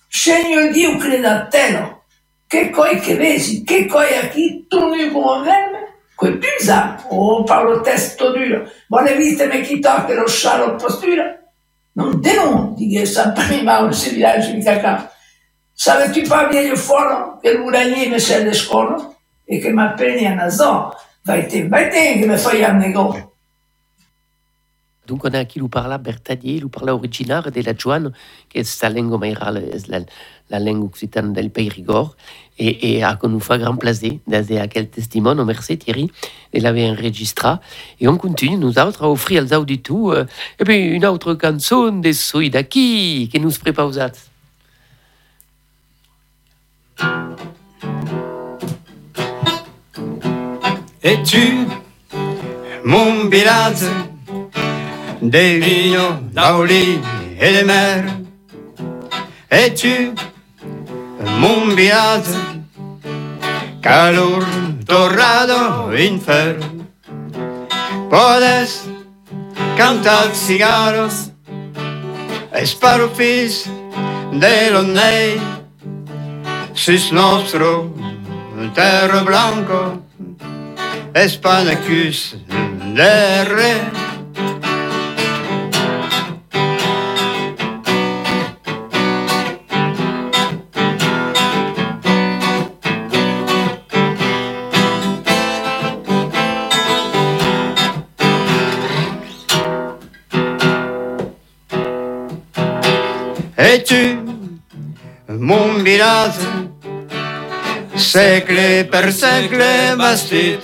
Segno 0.08 0.70
di 0.70 0.84
un 0.84 0.98
credatello, 0.98 2.04
che 2.46 2.70
coi 2.70 3.00
che 3.00 3.16
vesi, 3.16 3.64
che 3.64 3.86
coi 3.86 4.16
a 4.16 4.28
chi? 4.28 4.66
Tu 4.68 4.88
mi 4.88 5.10
come 5.10 5.75
quel 6.16 6.38
pisa, 6.38 6.96
Paolo 7.08 7.80
testo 7.82 8.32
duro, 8.32 8.70
vuole 8.88 9.16
viste 9.16 9.46
me 9.46 9.60
chi 9.60 9.80
tocca 9.80 10.14
lo 10.14 10.26
scialo 10.26 10.76
postura, 10.76 11.38
non 11.92 12.20
denunti 12.20 12.88
che 12.88 13.04
mi 13.50 13.62
va 13.62 13.80
un 13.80 13.90
villaggio 13.90 14.52
di 14.52 14.62
cacao. 14.62 15.10
Savais-tu 15.78 16.26
pas 16.26 16.48
bien 16.48 16.70
le 16.70 16.76
fort 16.76 17.38
que 17.42 17.52
l'ouranier 17.52 18.08
me 18.08 18.18
sert 18.18 18.44
de 18.44 18.54
scorno 18.54 19.14
et 19.46 19.60
que 19.60 19.68
ma 19.68 19.88
peine 19.88 20.26
en 20.26 20.38
azon 20.38 20.90
va 21.26 21.36
être 21.36 21.68
bête 21.68 22.18
que 22.18 22.26
me 22.26 22.38
faille 22.38 22.64
un 22.64 22.78
négo. 22.78 23.14
Donc 25.06 25.24
on 25.24 25.34
a 25.34 25.44
qui 25.44 25.58
nous 25.58 25.68
parle 25.68 25.96
Bertadier, 25.98 26.60
nous 26.60 26.70
parle 26.70 26.90
originaire 26.90 27.52
de 27.52 27.60
la 27.60 27.74
Joan, 27.76 28.10
qui 28.48 28.58
est 28.58 28.82
la 28.82 28.88
langue 28.88 29.20
maïrale, 29.20 29.62
la, 29.88 30.00
la 30.48 30.58
langue 30.58 30.84
occitane 30.84 31.32
del 31.32 31.50
Pays 31.50 31.68
Rigor, 31.68 32.16
et, 32.58 32.96
et 32.96 33.04
a 33.04 33.16
qu'on 33.16 33.28
nous 33.28 33.40
fait 33.40 33.58
grand 33.58 33.76
plaisir 33.76 34.14
d'aller 34.26 34.58
à 34.58 34.66
quel 34.66 34.88
testimone, 34.88 35.42
merci 35.44 35.76
Thierry, 35.78 36.10
de 36.52 36.60
l'avoir 36.60 36.90
enregistré. 36.92 37.50
Et 38.00 38.08
on 38.08 38.16
continue, 38.16 38.56
nous 38.56 38.78
autres, 38.78 39.04
à 39.04 39.10
offrir 39.10 39.44
aux 39.44 39.54
auditeurs, 39.54 40.10
euh, 40.10 40.24
et 40.58 40.64
puis 40.64 40.76
une 40.76 41.06
autre 41.06 41.36
chanson 41.40 41.92
de 41.92 42.12
Soïdaki, 42.12 43.28
qui 43.30 43.40
nous 43.40 43.50
prépare 43.50 43.86
aux 43.86 43.98
autres. 43.98 44.20
Es-tu 51.02 51.66
mon 52.84 53.28
village 53.28 53.84
des 55.22 55.60
vignes, 55.60 55.98
d'Auli 56.32 56.98
et 57.40 57.52
des 57.52 57.64
mers? 57.64 58.04
Es-tu 59.50 60.10
mon 60.10 60.35
mon 61.46 61.76
viatge, 61.76 62.34
calor 63.80 64.44
torrado 64.84 65.94
infern. 65.94 66.86
Podes 68.10 68.88
cantar 69.76 70.34
cigarros, 70.34 71.30
esparo 72.52 73.08
fins 73.14 73.70
de 74.32 74.70
l'onell, 74.72 75.38
sus 76.74 77.12
nostro 77.12 77.94
terra 78.74 79.22
blanco, 79.22 80.02
espanecus 81.14 82.34
de 82.96 83.44
res. 83.44 84.05
Mon 105.86 105.92
village 105.92 106.40
Secle 107.96 108.84
per 108.90 109.12
secle 109.12 109.96
bastit. 109.96 110.60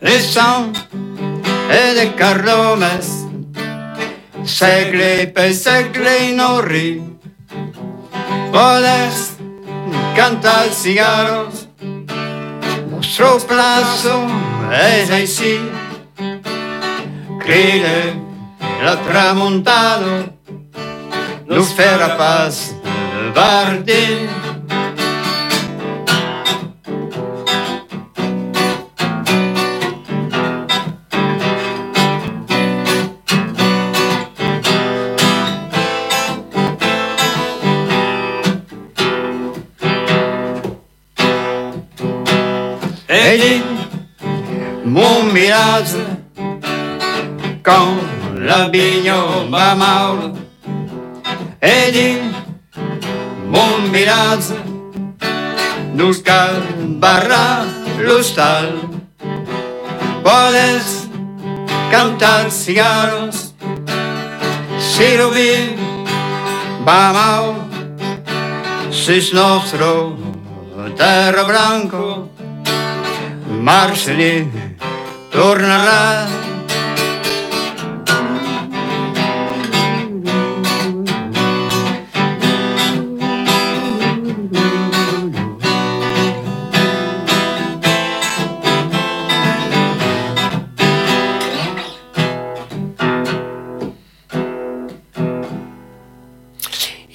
De 0.00 0.18
sang 0.20 0.74
et 1.70 1.94
de 1.96 2.06
cardomes 2.16 3.08
Segle 4.44 5.32
per 5.34 5.52
segle 5.54 6.14
inorri 6.30 7.02
Podes 8.52 9.36
cantar 10.16 10.68
cigarros 10.72 11.66
Nostro 12.90 13.38
plazo 13.48 14.16
es 14.70 15.10
així. 15.10 15.56
Cride 17.40 18.14
la 18.84 18.96
tramontado 19.06 20.20
Luz 21.48 21.72
ferra 21.74 22.16
paz 23.34 23.70
Bardin 23.84 24.28
Edi, 43.08 43.62
mon 44.84 45.32
village, 45.32 45.96
quand 47.62 47.96
la 48.38 48.68
vigno 53.60 53.90
va 53.90 53.90
mal, 53.90 53.90
Edi, 53.90 53.90
mon 53.90 53.92
village, 53.92 54.54
nous 55.94 56.22
cal 56.22 56.62
barra 56.98 57.64
l'hostal. 57.98 58.72
Podes 60.22 61.08
cantar 61.90 62.50
cigarros, 62.50 63.54
si 64.78 65.16
lo 65.16 65.30
vi, 65.30 65.76
va 66.84 67.12
mal, 67.12 67.54
si 68.90 69.12
es 69.12 69.32
nostro 69.32 70.16
terra 70.96 71.44
blanco, 71.44 72.28
Marceli 73.48 74.50
tornarà. 75.30 76.49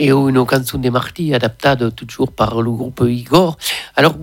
Et 0.06 0.12
une 0.12 0.46
chanson 0.48 0.78
de 0.78 0.90
Marty 0.90 1.34
adaptée 1.34 1.92
toujours 1.96 2.32
par 2.32 2.62
le 2.62 2.70
groupe 2.70 3.04
Igor. 3.08 3.58
Alors, 3.96 4.16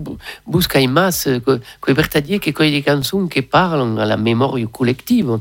busca 0.47 0.79
in 0.79 0.87
masse, 0.87 1.27
que, 1.45 1.59
que 1.81 1.91
per 1.91 2.21
dire 2.21 2.39
que 2.39 2.51
des 2.51 2.81
chansons 2.81 3.27
qui 3.27 3.41
parlent 3.41 3.99
à 3.99 4.05
la 4.05 4.15
mémoire 4.15 4.55
collective 4.71 5.39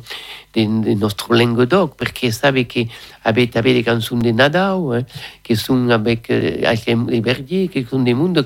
de, 0.54 0.62
de 0.64 0.94
notre 0.94 1.34
Languedoc, 1.34 1.96
perché 1.96 2.32
sabe 2.32 2.66
che 2.66 2.88
avete, 3.22 3.58
avete 3.58 3.74
des 3.74 3.84
chansons 3.84 4.18
de 4.18 4.32
Nadao, 4.32 4.94
eh, 4.94 5.04
che 5.42 5.54
sono 5.54 5.92
avec 5.92 6.28
eh, 6.28 6.96
les 7.06 7.20
Verdier, 7.20 7.68
che 7.68 7.86
sono 7.88 8.02
des 8.02 8.14
mondes 8.14 8.44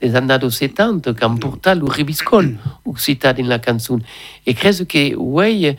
des 0.00 0.14
années 0.14 0.38
70, 0.38 1.14
qui 1.14 1.24
ont 1.24 1.36
porté 1.38 1.74
le 1.74 1.88
ribiscol 1.88 2.58
occitan 2.84 3.32
dans 3.32 3.48
la 3.48 3.58
chanson. 3.58 4.00
Et 4.46 4.54
credo 4.54 4.84
che, 4.86 5.14
ouais, 5.16 5.76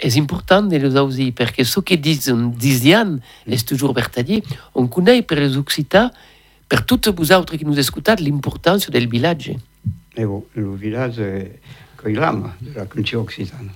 è 0.00 0.16
importante 0.16 0.78
lo 0.78 1.04
usi 1.04 1.30
perché 1.32 1.62
so 1.64 1.82
che 1.82 2.00
dicono 2.00 2.52
disian 2.56 3.20
è 3.44 3.56
toujours 3.58 3.92
vertadier. 3.92 4.42
On 4.72 4.88
connaît 4.88 5.22
per 5.22 5.38
les 5.38 5.56
occità 5.56 6.10
per 6.66 6.84
tutti 6.84 7.10
voi 7.12 7.30
altri 7.30 7.58
che 7.58 7.64
nous 7.64 7.76
ascoltate 7.76 8.22
l'importanza 8.22 8.90
del 8.90 9.08
villaggio 9.08 9.60
e 10.14 10.24
oh, 10.24 10.46
il 10.54 10.76
villaggio 10.76 11.22
è 11.22 11.50
il 12.06 12.18
lama 12.18 12.54
della 12.58 12.86
cultura 12.86 13.20
occitana. 13.20 13.70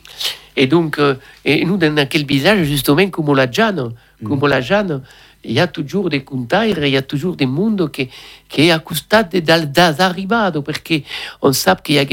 E 0.55 0.67
dunque 0.67 1.19
e 1.43 1.65
nous 1.65 1.79
dans 1.79 2.09
quel 2.09 2.25
village 2.25 2.65
justement 2.65 3.11
come 3.11 3.35
la 3.35 3.49
Giano 3.49 3.97
mm. 4.25 4.45
la 4.47 4.61
Giano 4.61 5.03
il 5.45 5.53
y 5.53 5.61
a 5.61 5.67
toujours 5.67 6.09
des 6.09 6.25
contaires, 6.25 6.85
il 6.85 6.93
y 6.93 6.97
a 6.97 7.03
toujours 7.03 7.37
des 7.37 7.47
mondes 7.47 7.91
qui, 7.91 8.09
qui 8.49 8.63
est 8.63 8.71
à 8.71 8.79
côté 8.79 9.41
des 9.41 9.51
arrivados, 9.51 10.63
parce 10.63 10.79
qu'on 10.79 11.53
sait 11.53 11.77
qu'il 11.83 11.97
y 11.97 11.99
a 11.99 12.05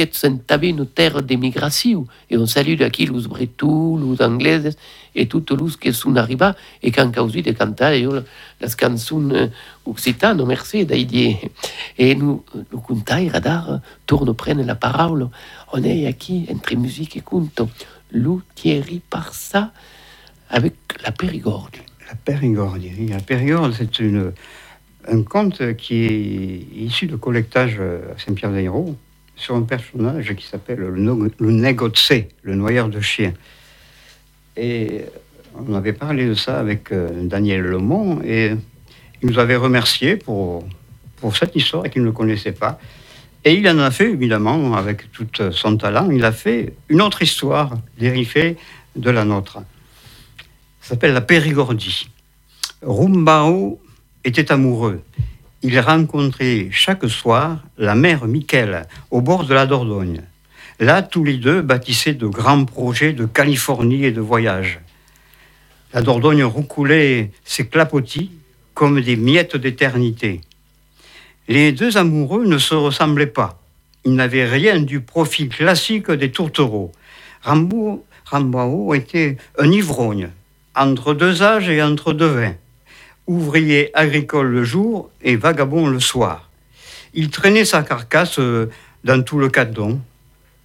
une 0.62 0.86
terre 0.88 1.22
d'émigration, 1.22 2.06
et 2.30 2.38
on 2.38 2.46
salue 2.46 2.82
aquí 2.82 3.06
les 3.06 3.28
bretons, 3.28 3.98
les 3.98 4.22
anglais, 4.22 4.70
et 5.14 5.28
tous 5.28 5.44
les 5.50 5.78
qui 5.80 5.94
sont 5.94 6.16
arrivés, 6.16 6.52
et 6.82 6.92
qui 6.92 7.02
ont 7.02 7.12
causé 7.12 7.42
de 7.42 7.52
canter 7.52 8.08
les 8.62 8.68
chansons 8.80 9.50
occitanes, 9.86 10.44
merci 10.46 10.86
d'aider. 10.86 11.38
Et 11.98 12.16
nous, 12.16 12.44
le 12.54 12.78
contaire 12.78 13.42
d'art 13.42 13.80
tourne, 14.06 14.34
prendre 14.34 14.64
la 14.64 14.76
parole. 14.76 15.30
On 15.74 15.84
est 15.84 16.10
ici, 16.10 16.48
entre 16.52 16.76
musique 16.76 17.18
et 17.18 17.22
conte, 17.22 17.62
Lou 18.12 18.42
Thierry 18.56 19.02
par 19.10 19.34
ça, 19.34 19.72
avec 20.50 20.76
la 21.04 21.12
Périgorde. 21.12 21.78
La 22.12 22.18
Périgorde. 22.18 22.84
La 23.08 23.20
Périgorde, 23.20 23.72
c'est 23.72 24.04
un 25.08 25.24
conte 25.24 25.78
qui 25.78 26.04
est 26.04 26.84
issu 26.84 27.08
de 27.08 27.16
collectage 27.16 27.80
à 27.80 28.20
Saint-Pierre-d'Aéro 28.20 28.98
sur 29.38 29.56
un 29.56 29.62
personnage 29.62 30.36
qui 30.36 30.46
s'appelle 30.46 30.80
le, 30.80 31.32
négocié, 31.40 32.28
le 32.44 32.56
noyeur 32.56 32.90
de 32.90 33.00
chien. 33.00 33.32
Et 34.58 35.06
on 35.56 35.74
avait 35.74 35.94
parlé 35.94 36.28
de 36.28 36.34
ça 36.34 36.60
avec 36.60 36.92
euh, 36.92 37.10
Daniel 37.24 37.62
Lemont 37.62 38.22
et 38.26 38.52
il 39.22 39.30
nous 39.30 39.40
avait 39.40 39.56
remercié 39.56 40.18
pour, 40.18 40.68
pour 41.16 41.38
cette 41.38 41.56
histoire 41.56 41.90
qu'il 41.90 42.04
ne 42.04 42.12
connaissait 42.12 42.52
pas. 42.52 42.78
Et 43.46 43.54
il 43.54 43.68
en 43.70 43.80
a 43.80 43.90
fait, 43.90 44.12
évidemment, 44.12 44.76
avec 44.76 45.10
tout 45.14 45.28
son 45.52 45.78
talent, 45.78 46.12
il 46.12 46.26
a 46.26 46.34
fait 46.34 46.74
une 46.90 47.02
autre 47.02 47.22
histoire 47.22 47.74
dérivée 47.98 48.58
de 48.98 49.10
la 49.10 49.24
nôtre 49.24 49.60
s'appelle 50.82 51.14
la 51.14 51.22
Périgordie. 51.22 52.10
Rumbao 52.82 53.80
était 54.24 54.52
amoureux. 54.52 55.02
Il 55.62 55.80
rencontrait 55.80 56.70
chaque 56.72 57.08
soir 57.08 57.60
la 57.78 57.96
mère 57.96 58.26
Michel 58.26 58.88
au 59.12 59.22
bord 59.22 59.46
de 59.46 59.54
la 59.54 59.68
Dordogne. 59.68 60.22
Là, 60.80 61.04
tous 61.04 61.24
les 61.24 61.38
deux 61.38 61.62
bâtissaient 61.62 62.16
de 62.16 62.26
grands 62.26 62.66
projets 62.66 63.14
de 63.14 63.26
Californie 63.26 64.06
et 64.06 64.12
de 64.12 64.22
voyage. 64.22 64.80
La 65.94 66.02
Dordogne 66.02 66.44
roucoulait 66.44 67.32
ses 67.44 67.68
clapotis 67.68 68.32
comme 68.74 69.00
des 69.02 69.16
miettes 69.16 69.56
d'éternité. 69.56 70.42
Les 71.48 71.72
deux 71.72 71.98
amoureux 71.98 72.46
ne 72.46 72.58
se 72.58 72.74
ressemblaient 72.74 73.28
pas. 73.28 73.62
Ils 74.06 74.16
n'avaient 74.16 74.46
rien 74.46 74.80
du 74.80 75.02
profil 75.02 75.50
classique 75.50 76.10
des 76.10 76.32
tourtereaux. 76.32 76.92
Rambao 77.44 78.94
était 78.96 79.38
un 79.60 79.72
ivrogne, 79.72 80.30
entre 80.76 81.14
deux 81.14 81.44
âges 81.44 81.70
et 81.70 81.82
entre 81.82 82.14
deux 82.14 82.28
vins, 82.28 82.56
ouvrier 83.28 83.92
agricole 83.94 84.48
le 84.48 84.64
jour 84.64 85.10
et 85.22 85.36
vagabond 85.36 85.88
le 85.88 86.00
soir. 86.00 86.50
Il 87.14 87.30
traînait 87.30 87.66
sa 87.66 87.84
carcasse 87.84 88.40
euh, 88.40 88.70
dans 89.04 89.22
tout 89.22 89.38
le 89.38 89.50
cadon. 89.50 90.00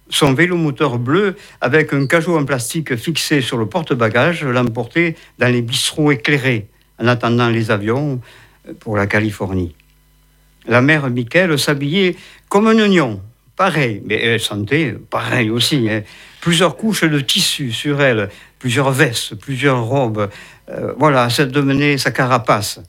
Son 0.09 0.33
vélo 0.33 0.55
moteur 0.55 0.97
bleu, 0.97 1.35
avec 1.59 1.91
un 1.91 2.07
cajot 2.07 2.37
en 2.37 2.45
plastique 2.45 2.95
fixé 2.95 3.41
sur 3.41 3.57
le 3.57 3.65
porte-bagages, 3.65 4.45
l'emportait 4.45 5.15
dans 5.37 5.51
les 5.51 5.61
bistrots 5.61 6.11
éclairés, 6.11 6.67
en 6.99 7.07
attendant 7.07 7.49
les 7.49 7.71
avions 7.71 8.21
euh, 8.67 8.73
pour 8.79 8.95
la 8.95 9.07
Californie. 9.07 9.75
La 10.67 10.81
mère 10.81 11.09
Michael 11.09 11.57
s'habillait 11.59 12.15
comme 12.49 12.67
un 12.67 12.79
oignon, 12.79 13.21
pareil, 13.55 14.01
mais 14.05 14.21
elle 14.21 14.39
sentait 14.39 14.95
pareil 15.09 15.49
aussi. 15.49 15.87
Hein. 15.89 16.03
Plusieurs 16.41 16.77
couches 16.77 17.03
de 17.03 17.19
tissu 17.19 17.71
sur 17.71 18.01
elle, 18.01 18.29
plusieurs 18.59 18.91
vestes, 18.91 19.35
plusieurs 19.35 19.83
robes. 19.83 20.29
Euh, 20.69 20.93
voilà, 20.97 21.29
ça 21.29 21.45
devenait 21.45 21.97
sa 21.97 22.11
carapace, 22.11 22.79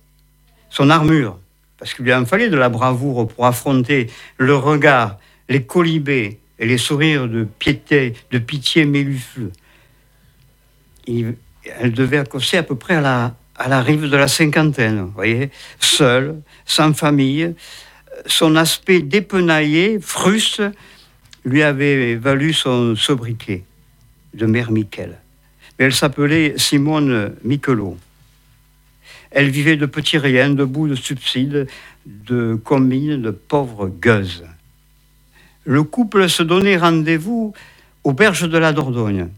son 0.71 0.91
armure, 0.91 1.39
parce 1.79 1.95
qu'il 1.95 2.05
lui 2.05 2.15
en 2.15 2.27
fallait 2.27 2.49
de 2.49 2.57
la 2.57 2.69
bravoure 2.69 3.29
pour 3.29 3.47
affronter 3.47 4.09
le 4.37 4.57
regard, 4.57 5.19
les 5.49 5.65
colibés 5.65 6.41
et 6.59 6.67
les 6.67 6.79
sourires 6.79 7.29
de, 7.29 7.45
piété, 7.45 8.15
de 8.31 8.39
pitié 8.39 8.85
mélufleux. 8.85 9.53
elle 11.07 11.93
devait 11.93 12.19
accoster 12.19 12.59
à 12.59 12.63
peu 12.63 12.75
près 12.75 12.97
à 12.97 13.01
la, 13.01 13.35
à 13.57 13.69
la 13.69 13.81
rive 13.81 14.09
de 14.09 14.17
la 14.17 14.29
cinquantaine, 14.29 15.03
vous 15.03 15.13
voyez, 15.13 15.51
seule, 15.79 16.41
sans 16.65 16.93
famille. 16.95 17.55
Son 18.27 18.57
aspect 18.57 19.01
dépenaillé, 19.01 20.01
fruste, 20.01 20.63
lui 21.45 21.63
avait 21.63 22.17
valu 22.17 22.53
son 22.53 22.97
sobriquet 22.97 23.63
de 24.35 24.47
mère 24.47 24.73
Michel 24.73 25.19
elle 25.77 25.95
s'appelait 25.95 26.55
Simone 26.57 27.35
Michelot. 27.45 27.99
Elle 29.31 29.51
vivait 29.51 29.77
de 29.77 29.87
petits 29.87 30.19
riens, 30.19 30.51
de 30.51 30.65
bouts 30.65 30.89
de 30.89 30.95
subsides, 30.95 31.67
de 32.07 32.59
combines, 32.65 33.21
de 33.21 33.31
pauvres 33.31 33.89
gueuses. 33.89 34.45
Le 35.65 35.83
couple 35.83 36.29
se 36.31 36.43
donnait 36.43 36.79
rendez-vous 36.79 37.53
aux 38.05 38.13
berges 38.15 38.49
de 38.49 38.57
la 38.57 38.73
Dordogne 38.73 39.29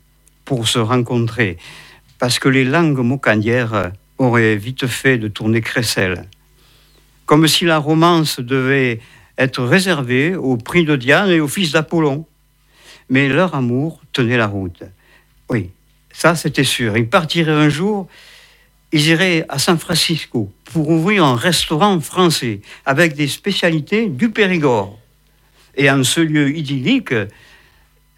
pour 0.44 0.68
se 0.68 0.78
rencontrer, 0.78 1.58
parce 2.18 2.38
que 2.38 2.48
les 2.48 2.64
langues 2.64 3.00
mocanières 3.00 3.90
auraient 4.18 4.56
vite 4.56 4.86
fait 4.86 5.18
de 5.18 5.28
tourner 5.28 5.60
crécelle. 5.60 6.26
Comme 7.26 7.48
si 7.48 7.64
la 7.64 7.78
romance 7.78 8.38
devait 8.38 9.00
être 9.40 9.64
réservée 9.64 10.36
au 10.36 10.56
prix 10.56 10.84
de 10.84 10.96
Diane 10.96 11.30
et 11.30 11.40
au 11.40 11.48
fils 11.48 11.72
d'Apollon. 11.72 12.26
Mais 13.08 13.28
leur 13.28 13.54
amour 13.54 14.00
tenait 14.12 14.36
la 14.36 14.46
route. 14.46 14.82
Oui, 15.48 15.70
ça, 16.12 16.34
c'était 16.34 16.64
sûr. 16.64 16.96
Ils 16.96 17.08
partiraient 17.08 17.52
un 17.52 17.68
jour, 17.68 18.08
ils 18.92 19.06
iraient 19.08 19.44
à 19.48 19.58
San 19.58 19.78
Francisco 19.78 20.52
pour 20.64 20.88
ouvrir 20.90 21.24
un 21.24 21.36
restaurant 21.36 22.00
français 22.00 22.60
avec 22.84 23.14
des 23.14 23.28
spécialités 23.28 24.08
du 24.08 24.30
Périgord. 24.30 24.98
Et 25.76 25.90
en 25.90 26.02
ce 26.02 26.20
lieu 26.20 26.54
idyllique, 26.56 27.14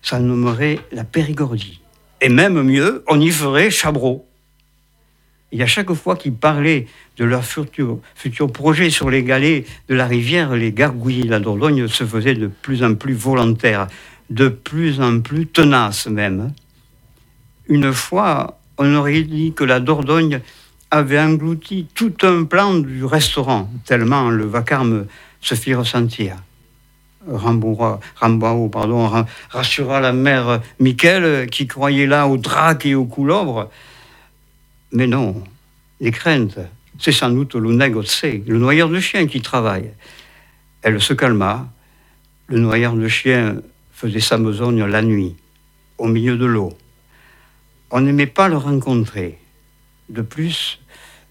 ça 0.01 0.19
nommerait 0.19 0.81
la 0.91 1.05
Périgordie. 1.05 1.81
Et 2.21 2.29
même 2.29 2.63
mieux, 2.63 3.05
on 3.09 3.21
y 3.21 3.31
ferait 3.31 3.71
Chabreau. 3.71 4.27
Et 5.53 5.63
à 5.63 5.67
chaque 5.67 5.93
fois 5.93 6.17
qu'ils 6.17 6.35
parlaient 6.35 6.87
de 7.19 7.25
leur 7.25 7.45
futur, 7.45 7.99
futur, 8.15 8.51
projet 8.51 8.89
sur 8.89 9.11
les 9.11 9.23
galets 9.23 9.67
de 9.89 9.95
la 9.95 10.07
rivière, 10.07 10.57
les 10.57 10.73
gargouilles 10.73 11.25
de 11.25 11.31
la 11.31 11.41
Dordogne 11.41 11.89
se 11.89 12.05
faisaient 12.05 12.35
de 12.35 12.47
plus 12.47 12.83
en 12.83 12.95
plus 12.95 13.13
volontaires, 13.13 13.87
de 14.31 14.49
plus 14.49 15.01
en 15.01 15.21
plus 15.21 15.47
tenaces 15.47 16.07
même 16.07 16.55
une 17.69 17.93
fois, 17.93 18.59
on 18.79 18.95
aurait 18.95 19.23
dit 19.23 19.53
que 19.53 19.65
la 19.65 19.81
Dordogne 19.81 20.41
avait 20.91 21.21
englouti 21.21 21.87
tout 21.95 22.15
un 22.23 22.45
plan 22.45 22.75
du 22.75 23.05
restaurant, 23.05 23.71
tellement 23.85 24.29
le 24.29 24.45
vacarme 24.45 25.07
se 25.41 25.55
fit 25.55 25.75
ressentir. 25.75 26.37
Rambao 27.27 28.69
pardon, 28.69 29.25
rassura 29.49 30.01
la 30.01 30.13
mère 30.13 30.61
Michel, 30.81 31.49
qui 31.51 31.67
croyait 31.67 32.07
là 32.07 32.27
au 32.27 32.37
drac 32.37 32.85
et 32.85 32.95
au 32.97 33.05
coulobre. 33.05 33.71
Mais 34.91 35.07
non, 35.07 35.43
les 36.01 36.11
craintes, 36.11 36.59
c'est 36.99 37.13
sans 37.13 37.31
doute 37.31 37.55
le 37.55 37.73
négocié, 37.73 38.43
le 38.47 38.59
noyeur 38.59 38.89
de 38.89 38.99
chien 38.99 39.27
qui 39.27 39.41
travaille. 39.41 39.93
Elle 40.83 41.01
se 41.01 41.15
calma. 41.15 41.69
Le 42.49 42.59
noyeur 42.59 42.95
de 42.95 43.09
chien 43.09 43.57
faisait 43.93 44.21
sa 44.21 44.37
besogne 44.37 44.85
la 44.85 45.01
nuit, 45.01 45.37
au 45.97 46.09
milieu 46.09 46.37
de 46.37 46.45
l'eau 46.45 46.77
on 47.93 48.01
n'aimait 48.01 48.27
pas 48.27 48.49
le 48.49 48.57
rencontrer. 48.57 49.39
De 50.09 50.23
plus, 50.23 50.81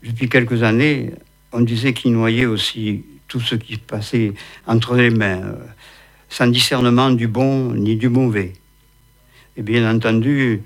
depuis 0.03 0.29
quelques 0.29 0.63
années, 0.63 1.11
on 1.51 1.61
disait 1.61 1.93
qu'il 1.93 2.13
noyait 2.13 2.45
aussi 2.45 3.03
tout 3.27 3.41
ce 3.41 3.55
qui 3.55 3.77
passait 3.77 4.33
entre 4.67 4.95
les 4.95 5.09
mains, 5.09 5.41
euh, 5.41 5.55
sans 6.29 6.47
discernement 6.47 7.09
du 7.09 7.27
bon 7.27 7.73
ni 7.73 7.95
du 7.95 8.09
mauvais. 8.09 8.53
Et 9.57 9.63
bien 9.63 9.91
entendu, 9.91 10.61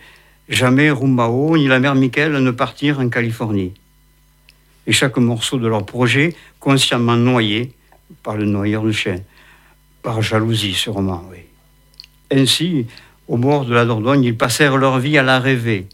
jamais 0.50 0.92
Rumbao 0.92 1.58
ni 1.58 1.68
la 1.68 1.80
mère 1.80 1.96
Michael 1.96 2.34
ne 2.34 2.52
partirent 2.52 3.00
en 3.00 3.10
Californie. 3.10 3.74
et 4.88 4.92
chaque 4.92 5.18
morceau 5.18 5.58
de 5.58 5.68
leur 5.68 5.84
projet 5.84 6.36
consciemment 6.60 7.16
noyé 7.16 7.74
par 8.22 8.38
le 8.38 8.46
noyeur 8.46 8.84
de 8.84 8.92
chien, 8.92 9.22
par 10.04 10.22
jalousie 10.22 10.74
sûrement, 10.76 11.24
oui. 11.32 11.40
Ainsi, 12.32 12.86
au 13.28 13.38
bord 13.38 13.66
de 13.66 13.74
la 13.74 13.86
Dordogne, 13.86 14.24
ils 14.24 14.38
passèrent 14.38 14.78
leur 14.78 15.00
vie 15.00 15.18
à 15.18 15.24
la 15.24 15.40
rêver, 15.40 15.88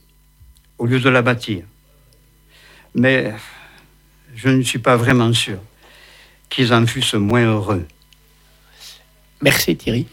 au 0.77 0.85
lieu 0.85 0.99
de 0.99 1.09
la 1.09 1.21
bâtir. 1.21 1.63
Mais 2.93 3.33
je 4.35 4.49
ne 4.49 4.61
suis 4.61 4.79
pas 4.79 4.97
vraiment 4.97 5.33
sûr 5.33 5.59
qu'ils 6.49 6.73
en 6.73 6.85
fussent 6.85 7.13
moins 7.13 7.45
heureux. 7.45 7.85
Merci 9.41 9.75
Thierry. 9.75 10.07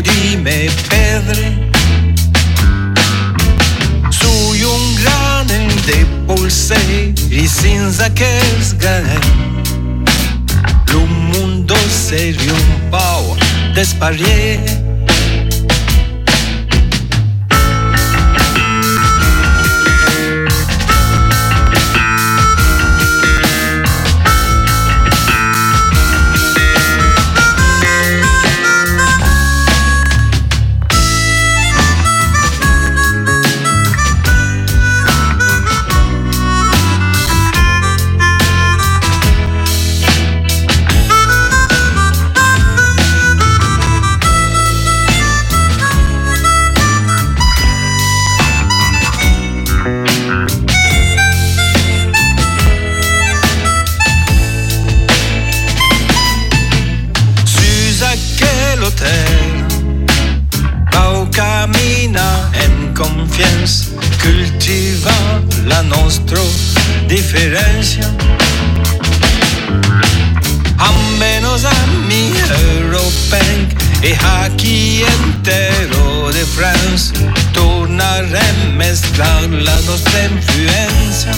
Che 0.00 0.10
podi 0.10 0.36
me 0.36 0.70
perdere 0.88 1.70
Sui 4.08 4.62
un 4.62 4.94
grane 4.94 5.66
de 5.84 6.06
polseri 6.26 7.14
senza 7.46 8.10
che 8.10 8.40
sgane 8.60 9.18
Lo 10.88 11.04
mondo 11.04 11.76
serio 11.88 12.52
un 12.52 12.88
po' 12.88 13.36
despariere 13.72 14.85
nostra 65.86 66.40
differenza 67.06 68.00
Ammenos 70.78 71.64
ami 71.64 72.32
europei 72.72 73.68
E 74.02 74.16
a 74.22 74.50
chi 74.56 75.02
entero 75.02 76.30
de 76.32 76.44
France 76.44 77.12
Tornare 77.52 78.38
a 78.38 78.70
mesclar 78.72 79.48
la 79.48 79.80
nostra 79.80 80.20
influenza 80.24 81.30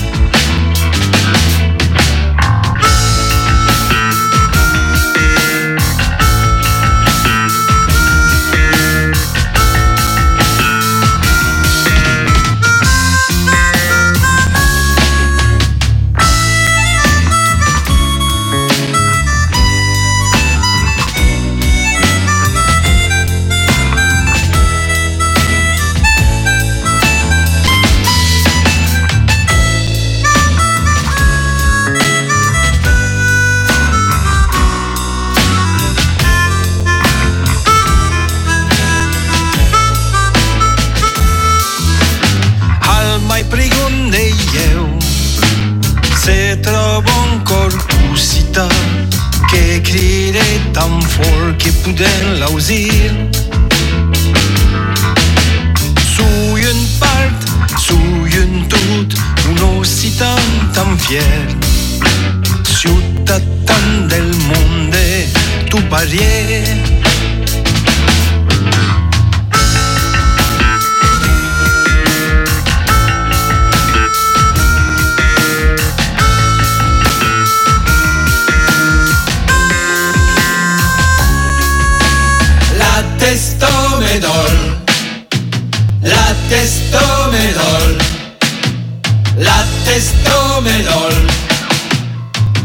La 89.38 89.64
testo 89.84 90.60
me 90.62 90.82
dol 90.82 91.26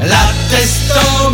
La 0.07 0.33
testo 0.49 1.29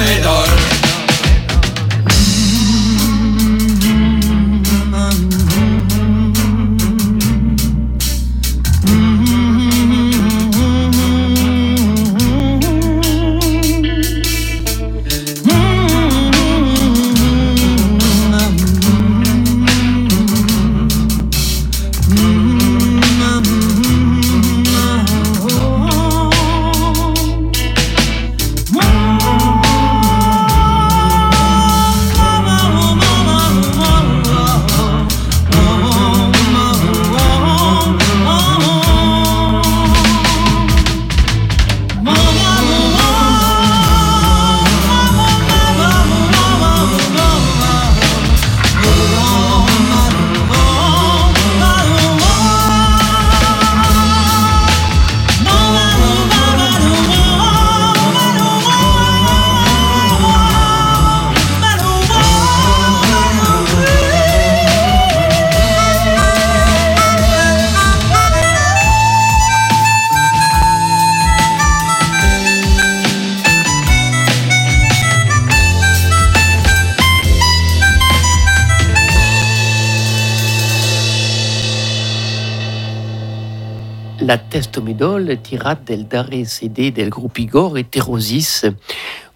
midol 85.30 85.42
tirat 85.44 85.86
del 85.86 86.08
darrer 86.08 86.46
CD 86.46 86.92
del 86.92 87.10
grup 87.10 87.38
Igor 87.38 87.78
et 87.78 87.84
Terosis, 87.84 88.66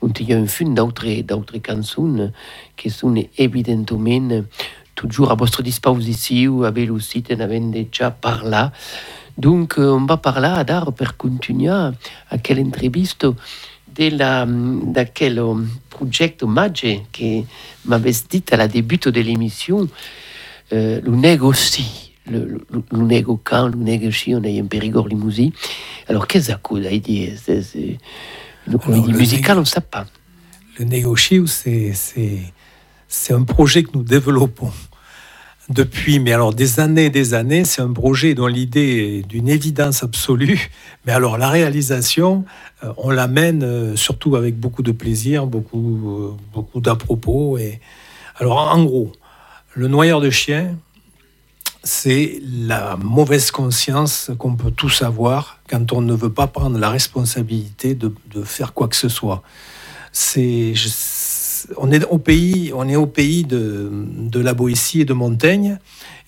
on 0.01 0.09
il 0.19 0.29
y 0.29 0.33
a 0.33 0.37
un 0.37 0.47
fun 0.47 0.73
d'autres 0.73 1.21
d'autres 1.21 1.59
cançons 1.59 2.31
qui 2.75 2.89
sont 2.89 3.15
évidemment 3.37 4.43
toujours 4.95 5.31
à 5.31 5.35
votre 5.35 5.61
disposition, 5.61 6.63
avec 6.63 6.87
le 6.87 6.99
site, 6.99 7.31
avait 7.31 7.59
déjà 7.59 8.11
parlé. 8.11 8.69
Donc, 9.37 9.75
on 9.77 10.05
va 10.05 10.17
parler 10.17 10.47
à 10.47 10.63
dar 10.63 10.93
per 10.93 11.15
continuer 11.17 11.69
à 11.69 12.37
quelle 12.37 12.59
entrevista 12.59 13.33
della, 13.87 14.45
da 14.47 15.05
quel 15.05 15.41
projet 15.89 16.35
hommage 16.41 17.01
che 17.11 17.43
m'avait 17.85 18.13
dit 18.29 18.43
à 18.51 18.57
la 18.57 18.67
début 18.67 18.97
de 18.97 19.21
l'émission, 19.21 19.87
euh, 20.71 21.01
le 21.01 21.15
négocie. 21.15 22.02
Le, 22.25 22.45
le, 22.45 22.65
le 22.91 22.97
nego 22.99 23.39
quand, 23.43 23.67
le 23.67 23.75
négocie, 23.75 24.33
on 24.33 24.43
a 24.43 24.47
un 24.47 24.65
périgord 24.65 25.07
limousin. 25.07 25.49
Alors, 26.07 26.25
qu'est-ce 26.25 26.51
que 26.53 26.83
ça 26.83 26.97
dit 26.97 27.29
Une 28.67 28.77
comédie 28.79 29.13
musicale, 29.13 29.57
on 29.57 29.61
ne 29.61 29.65
sait 29.65 29.81
pas. 29.81 30.05
Le 30.79 30.85
négocie, 30.85 31.41
c'est 31.45 31.93
c'est 33.13 33.33
un 33.33 33.43
projet 33.43 33.83
que 33.83 33.91
nous 33.93 34.03
développons 34.03 34.71
depuis, 35.69 36.19
mais 36.19 36.33
alors 36.33 36.53
des 36.53 36.79
années 36.79 37.05
et 37.05 37.09
des 37.09 37.35
années. 37.35 37.63
C'est 37.63 37.81
un 37.81 37.93
projet 37.93 38.33
dont 38.33 38.47
l'idée 38.47 39.19
est 39.19 39.27
d'une 39.27 39.47
évidence 39.47 40.03
absolue. 40.03 40.69
Mais 41.05 41.13
alors 41.13 41.37
la 41.37 41.49
réalisation, 41.49 42.43
euh, 42.83 42.91
on 42.97 43.11
l'amène 43.11 43.63
euh, 43.63 43.95
surtout 43.95 44.35
avec 44.35 44.59
beaucoup 44.59 44.81
de 44.81 44.91
plaisir, 44.91 45.45
beaucoup, 45.45 46.09
euh, 46.09 46.35
beaucoup 46.53 46.81
d'à-propos. 46.81 47.57
Et... 47.59 47.79
Alors 48.39 48.57
en 48.57 48.83
gros, 48.83 49.11
le 49.75 49.87
noyeur 49.87 50.19
de 50.19 50.31
chien, 50.31 50.75
c'est 51.83 52.41
la 52.45 52.95
mauvaise 52.95 53.51
conscience 53.51 54.31
qu'on 54.37 54.55
peut 54.55 54.71
tous 54.71 55.01
avoir 55.01 55.59
quand 55.69 55.91
on 55.91 56.01
ne 56.01 56.13
veut 56.13 56.31
pas 56.31 56.47
prendre 56.47 56.79
la 56.79 56.89
responsabilité 56.89 57.93
de, 57.93 58.11
faire 58.43 58.73
quoi 58.73 58.87
que 58.87 58.95
ce 58.95 59.09
soit. 59.09 59.43
On 61.77 61.91
est 61.91 62.05
au 62.05 62.17
pays, 62.17 62.71
on 62.73 62.87
est 62.87 62.95
au 62.95 63.05
pays 63.05 63.43
de, 63.43 63.89
de, 63.91 64.39
la 64.39 64.53
Boétie 64.53 65.01
et 65.01 65.05
de 65.05 65.13
Montaigne, 65.13 65.77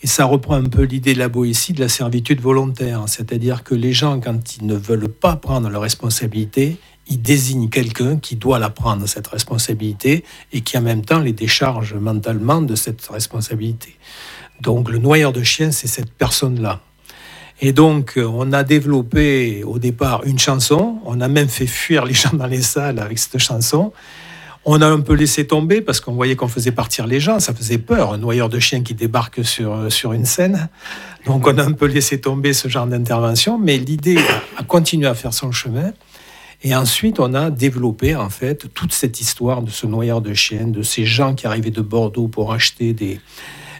et 0.01 0.07
ça 0.07 0.25
reprend 0.25 0.55
un 0.55 0.65
peu 0.65 0.83
l'idée 0.83 1.13
de 1.13 1.19
la 1.19 1.29
Boétie 1.29 1.73
de 1.73 1.81
la 1.81 1.89
servitude 1.89 2.41
volontaire, 2.41 3.03
c'est-à-dire 3.07 3.63
que 3.63 3.75
les 3.75 3.93
gens, 3.93 4.19
quand 4.19 4.57
ils 4.57 4.65
ne 4.65 4.75
veulent 4.75 5.09
pas 5.09 5.35
prendre 5.37 5.69
leur 5.69 5.81
responsabilité, 5.81 6.77
ils 7.07 7.21
désignent 7.21 7.69
quelqu'un 7.69 8.17
qui 8.17 8.35
doit 8.35 8.59
la 8.59 8.69
prendre, 8.69 9.07
cette 9.07 9.27
responsabilité, 9.27 10.23
et 10.51 10.61
qui 10.61 10.77
en 10.77 10.81
même 10.81 11.03
temps 11.03 11.19
les 11.19 11.33
décharge 11.33 11.93
mentalement 11.93 12.61
de 12.61 12.75
cette 12.75 13.05
responsabilité. 13.07 13.95
Donc 14.61 14.89
le 14.89 14.97
noyeur 14.97 15.33
de 15.33 15.43
chien, 15.43 15.71
c'est 15.71 15.87
cette 15.87 16.11
personne-là. 16.11 16.81
Et 17.61 17.71
donc, 17.71 18.17
on 18.17 18.51
a 18.51 18.63
développé 18.63 19.63
au 19.63 19.79
départ 19.79 20.23
une 20.25 20.39
chanson, 20.39 20.99
on 21.05 21.21
a 21.21 21.27
même 21.27 21.47
fait 21.47 21.67
fuir 21.67 22.05
les 22.05 22.13
gens 22.13 22.33
dans 22.33 22.47
les 22.47 22.61
salles 22.61 22.99
avec 22.99 23.17
cette 23.17 23.37
chanson. 23.37 23.93
On 24.67 24.81
a 24.81 24.87
un 24.87 24.99
peu 24.99 25.13
laissé 25.13 25.45
tomber 25.45 25.79
parce 25.79 25.99
qu'on 25.99 26.13
voyait 26.13 26.35
qu'on 26.35 26.47
faisait 26.47 26.71
partir 26.71 27.05
les 27.05 27.19
gens, 27.19 27.39
ça 27.39 27.53
faisait 27.53 27.77
peur, 27.77 28.13
un 28.13 28.17
noyeur 28.17 28.49
de 28.49 28.59
chien 28.59 28.81
qui 28.81 28.95
débarque 28.95 29.45
sur, 29.45 29.91
sur 29.91 30.11
une 30.11 30.25
scène. 30.25 30.69
Donc 31.27 31.45
on 31.45 31.57
a 31.59 31.63
un 31.63 31.71
peu 31.71 31.85
laissé 31.85 32.19
tomber 32.19 32.51
ce 32.51 32.67
genre 32.67 32.87
d'intervention, 32.87 33.59
mais 33.59 33.77
l'idée 33.77 34.17
a 34.57 34.63
continué 34.63 35.07
à 35.07 35.13
faire 35.13 35.33
son 35.33 35.51
chemin. 35.51 35.93
Et 36.63 36.75
ensuite, 36.75 37.19
on 37.19 37.35
a 37.35 37.51
développé 37.51 38.15
en 38.15 38.29
fait 38.29 38.73
toute 38.73 38.91
cette 38.91 39.21
histoire 39.21 39.61
de 39.61 39.69
ce 39.69 39.85
noyeur 39.85 40.19
de 40.19 40.33
chien, 40.33 40.65
de 40.67 40.81
ces 40.81 41.05
gens 41.05 41.35
qui 41.35 41.45
arrivaient 41.45 41.69
de 41.69 41.81
Bordeaux 41.81 42.27
pour 42.27 42.51
acheter 42.51 42.93
des, 42.93 43.19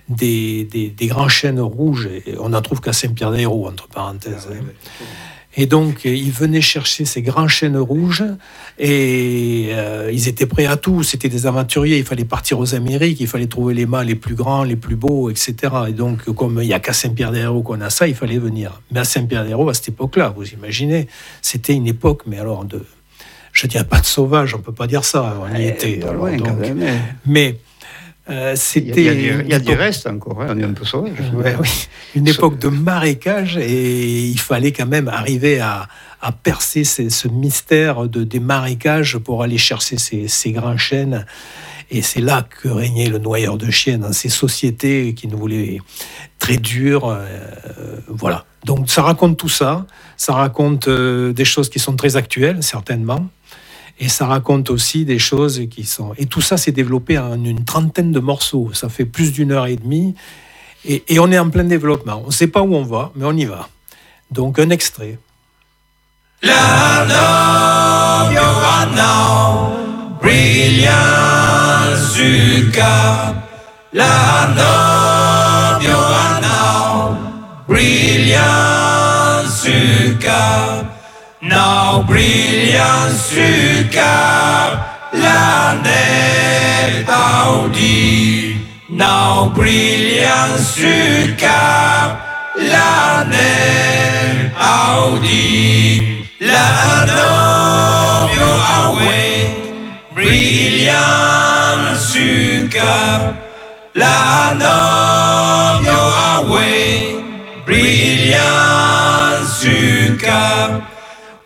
des, 0.10 0.64
des, 0.66 1.08
grands 1.08 1.30
chênes 1.30 1.60
rouges. 1.60 2.08
Et 2.26 2.36
on 2.40 2.50
n'en 2.50 2.62
trouve 2.62 2.82
qu'à 2.82 2.94
Saint-Pierre-des-Hérault, 2.94 3.68
entre 3.68 3.88
parenthèses. 3.88 4.48
Hein. 4.52 4.64
Et 5.58 5.68
donc, 5.68 6.04
ils 6.04 6.32
venaient 6.32 6.62
chercher 6.62 7.06
ces 7.06 7.22
grands 7.22 7.48
chênes 7.48 7.78
rouges 7.78 8.26
et 8.78 9.70
euh, 9.72 10.10
ils 10.12 10.28
étaient 10.28 10.46
prêts 10.46 10.66
à 10.66 10.76
tout. 10.76 11.02
C'était 11.02 11.30
des 11.30 11.48
aventuriers. 11.48 11.98
Il 11.98 12.04
fallait 12.04 12.26
partir 12.26 12.60
aux 12.60 12.76
Amériques, 12.76 13.22
il 13.22 13.28
fallait 13.28 13.48
trouver 13.48 13.74
les 13.74 13.86
mâts 13.86 14.04
les 14.04 14.16
plus 14.16 14.36
grands, 14.36 14.64
les 14.64 14.76
plus 14.76 14.98
beaux, 14.98 15.30
etc. 15.30 15.56
Et 15.88 15.94
donc, 15.94 16.26
comme 16.34 16.60
il 16.62 16.68
n'y 16.68 16.74
a 16.74 16.80
qu'à 16.80 16.92
Saint-Pierre-des-Hérault 16.92 17.62
qu'on 17.62 17.80
a 17.80 17.90
ça, 17.90 18.08
il 18.08 18.16
fallait 18.16 18.38
venir. 18.38 18.82
Mais 18.92 19.00
à 19.00 19.06
Saint-Pierre-des-Hérault, 19.06 19.70
à 19.70 19.74
cette 19.74 19.90
époque-là, 19.90 20.34
vous 20.36 20.46
imaginez, 20.50 21.08
c'était 21.42 21.74
une 21.74 21.88
époque, 21.88 22.24
mais 22.28 22.38
alors 22.38 22.66
de. 22.66 22.84
Je 23.54 23.68
ne 23.68 23.72
dirais 23.72 23.86
pas 23.86 24.02
de 24.02 24.06
sauvage, 24.06 24.54
on 24.54 24.58
ne 24.58 24.64
peut 24.64 24.74
pas 24.74 24.88
dire 24.88 25.06
ça, 25.06 25.38
on 25.42 25.56
y 25.56 25.62
eh, 25.62 25.70
était. 25.70 26.02
mais 27.26 27.58
euh, 28.30 28.56
c'était. 28.56 29.04
Il 29.04 29.48
y 29.48 29.54
a, 29.54 29.60
des 29.60 29.76
restes 29.76 30.08
encore, 30.08 30.42
hein, 30.42 30.48
on 30.50 30.60
est 30.60 30.64
un 30.64 30.74
peu 30.74 30.86
sauvage. 30.86 31.12
Une 32.16 32.28
époque 32.28 32.58
de 32.58 32.70
marécage 32.70 33.58
et 33.58 34.26
il 34.26 34.40
fallait 34.40 34.72
quand 34.72 34.88
même 34.88 35.08
arriver 35.08 35.60
à, 35.60 35.88
percer 36.42 36.84
ce 36.84 37.28
mystère 37.28 38.08
de, 38.08 38.24
des 38.24 38.40
marécages 38.40 39.20
pour 39.20 39.44
aller 39.44 39.60
chercher 39.60 39.98
ces, 40.00 40.52
grands 40.52 40.78
chênes. 40.78 41.26
Et 41.92 42.02
c'est 42.02 42.22
là 42.22 42.42
que 42.42 42.68
régnait 42.68 43.10
le 43.10 43.20
noyeur 43.20 43.58
de 43.58 43.70
chiens 43.70 44.00
dans 44.00 44.12
ces 44.12 44.30
sociétés 44.30 45.14
qui 45.14 45.28
nous 45.28 45.38
voulaient 45.38 45.78
très 46.40 46.58
dures. 46.58 47.10
Euh, 47.10 47.28
voilà. 48.08 48.46
Donc 48.64 48.90
ça 48.90 49.04
raconte 49.04 49.38
tout 49.38 49.50
ça. 49.50 49.86
Ça 50.18 50.34
raconte 50.34 50.88
euh, 50.88 51.32
des 51.32 51.46
choses 51.46 51.70
qui 51.70 51.78
sont 51.78 51.96
très 51.96 52.16
actuelles, 52.16 52.64
certainement. 52.64 53.30
Et 54.00 54.10
ça 54.10 54.26
raconte 54.26 54.70
aussi 54.70 55.06
des 55.06 55.20
choses 55.20 55.62
qui 55.72 55.86
sont... 55.86 56.14
Et 56.18 56.26
tout 56.26 56.42
ça 56.42 56.58
s'est 56.58 56.74
développé 56.74 57.18
en 57.18 57.42
une 57.44 57.64
trentaine 57.64 58.12
de 58.12 58.20
morceaux. 58.20 58.72
Ça 58.74 58.90
fait 58.90 59.06
plus 59.06 59.32
d'une 59.32 59.52
heure 59.52 59.68
et 59.68 59.78
demie. 59.78 60.16
Et, 60.84 61.20
on 61.20 61.32
est 61.32 61.40
en 61.40 61.50
plein 61.50 61.64
développement. 61.64 62.22
On 62.24 62.28
ne 62.28 62.32
sait 62.32 62.48
pas 62.48 62.62
où 62.62 62.76
on 62.76 62.84
va, 62.84 63.12
mais 63.16 63.26
on 63.26 63.32
y 63.32 63.46
va. 63.46 63.70
Donc 64.32 64.60
un 64.60 64.70
extrait. 64.70 65.18
La 66.44 67.06
Now 67.08 67.86
brilliance 82.08 83.36
Cap 83.92 84.72
l'année 85.14 87.06
Audi. 87.08 88.58
Now 88.90 89.52
brilliance 89.54 90.82
Cap 91.38 92.20
l'année 92.58 94.50
Audi. 94.60 96.26
La 96.40 97.06
novio 97.06 98.50
away. 98.82 99.54
Brilliance 100.16 102.18
Cap 102.72 103.36
la 103.94 104.56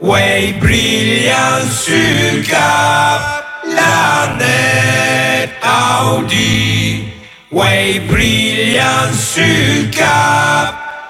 Way 0.10 0.53
brillant 0.60 1.70
sur 1.70 2.41
la 3.78 4.34
net 4.39 5.51
Audi. 5.62 7.03
Way 7.51 7.99
brillant 8.10 9.14
sur 9.14 10.01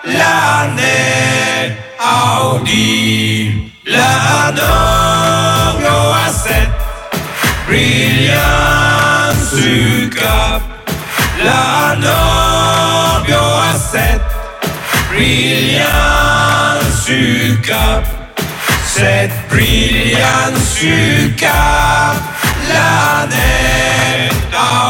la 0.04 0.68
net 0.76 1.78
Audi. 1.97 3.72
La 3.86 4.52
Novio 4.60 6.00
A7, 6.28 6.68
brillant 7.68 9.34
sur 9.50 10.12
la 11.45 11.95
Novio 11.95 13.43
A7, 13.72 14.20
brillant 15.10 16.84
sur. 17.02 18.18
Cette 18.92 19.32
brillance 19.50 20.84
cap 21.38 22.18
l'année 22.68 24.30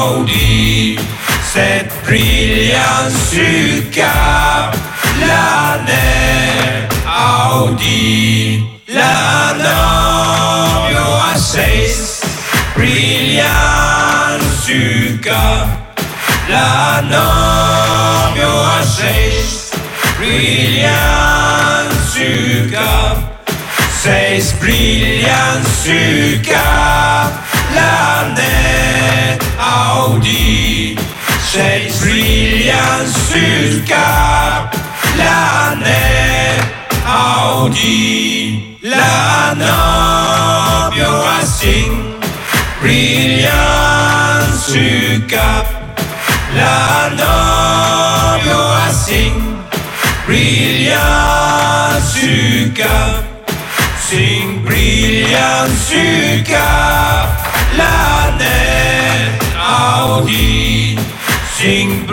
Audi. 0.01 0.97
Cette 1.43 1.91
brillance 2.05 3.35
cap 3.91 4.73
l'année 5.19 6.87
Audi. 7.51 8.63
La 8.87 9.53
Novio 9.57 11.05
A6 11.35 12.23
brillance 12.75 14.71
cap 15.21 15.67
la 16.49 17.01
Novio 17.03 18.51
A6 18.79 19.75
brillance 20.17 22.17
cap 22.71 23.38
Seis 24.01 24.53
brillant 24.61 25.61
sur 25.83 26.41
cap, 26.41 27.33
l'année 27.75 29.37
Audi. 29.59 30.95
Seis 31.41 31.91
brillant 31.99 33.05
sur 33.27 33.83
cap, 33.83 34.73
l'année 35.17 36.55
Audi, 37.05 38.77
la 38.83 39.53
nobio 39.59 41.11
a 41.37 41.45
sing, 41.45 42.15
brillant 42.81 43.51
su 44.65 45.21
cap. 45.27 45.67
La 46.55 47.09
nobio 47.19 48.61
a 48.87 48.93
sing, 48.93 49.59
brillant 50.25 51.99
su 52.01 52.71
cap. 52.73 53.28
Sing 54.09 54.65
brillant 54.65 55.69
su 55.77 56.41
cap. 56.43 57.45
La 57.77 58.33
net 58.39 59.37
Audi, 59.55 60.97
sing. 61.53 62.07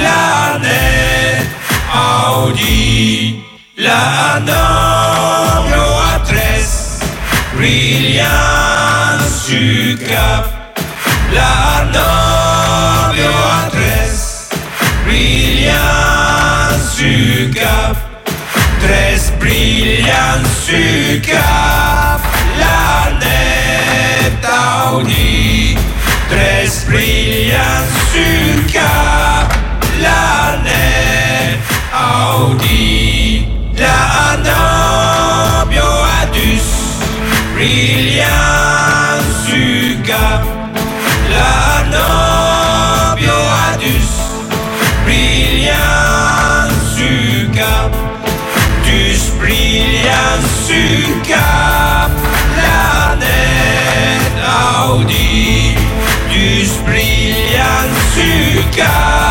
La 0.00 0.58
net 0.62 1.46
Audi, 1.92 3.44
la 3.76 4.40
nobio 4.40 5.84
a 6.00 6.22
tres, 6.24 6.98
brillant 7.52 9.20
su 9.28 9.98
cap. 10.08 10.48
La 11.34 11.84
nobio 11.92 13.28
a 13.28 13.68
tres, 13.70 14.48
brillant 18.88 19.06
su 19.06 19.20
cap. 19.38 19.38
Tres 19.38 19.38
brillant 19.38 20.46
su 20.60 21.22
cap. 21.28 22.20
La 22.58 23.10
net 23.20 24.44
Audi, 24.44 25.76
tres 26.28 26.84
brillant 26.86 27.88
su 28.12 28.28
cap. 28.72 29.52
La 30.00 30.56
net 30.64 31.58
Audi, 31.92 33.46
la 33.76 34.36
nobio 34.46 35.88
adus, 36.20 36.68
brillant 37.54 39.26
su 39.44 40.02
cap. 40.06 40.42
La 41.30 41.84
nobio 41.90 42.27
su 58.84 59.27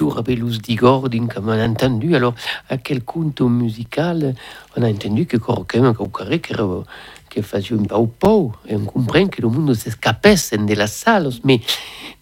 Luz 0.00 0.60
di 0.60 0.74
Gordin, 0.74 1.26
comme 1.26 1.48
on 1.48 1.58
a 1.58 1.66
entendu. 1.66 2.14
Alors, 2.14 2.34
à 2.68 2.76
quel 2.76 3.02
conto 3.04 3.48
musical, 3.48 4.34
on 4.76 4.82
a 4.82 4.88
entendu 4.88 5.26
que 5.26 5.36
qualquun, 5.36 5.94
qualquun 5.94 6.84
que, 7.28 7.42
faisait 7.42 7.74
un 7.74 7.84
peu 7.84 8.06
pau, 8.06 8.52
et 8.66 8.76
on 8.76 8.86
comprend 8.86 9.26
que 9.26 9.42
le 9.42 9.48
monde 9.48 9.74
s'escapesse 9.74 10.52
de 10.52 10.74
las 10.74 10.92
salas, 10.92 11.40
mais 11.44 11.60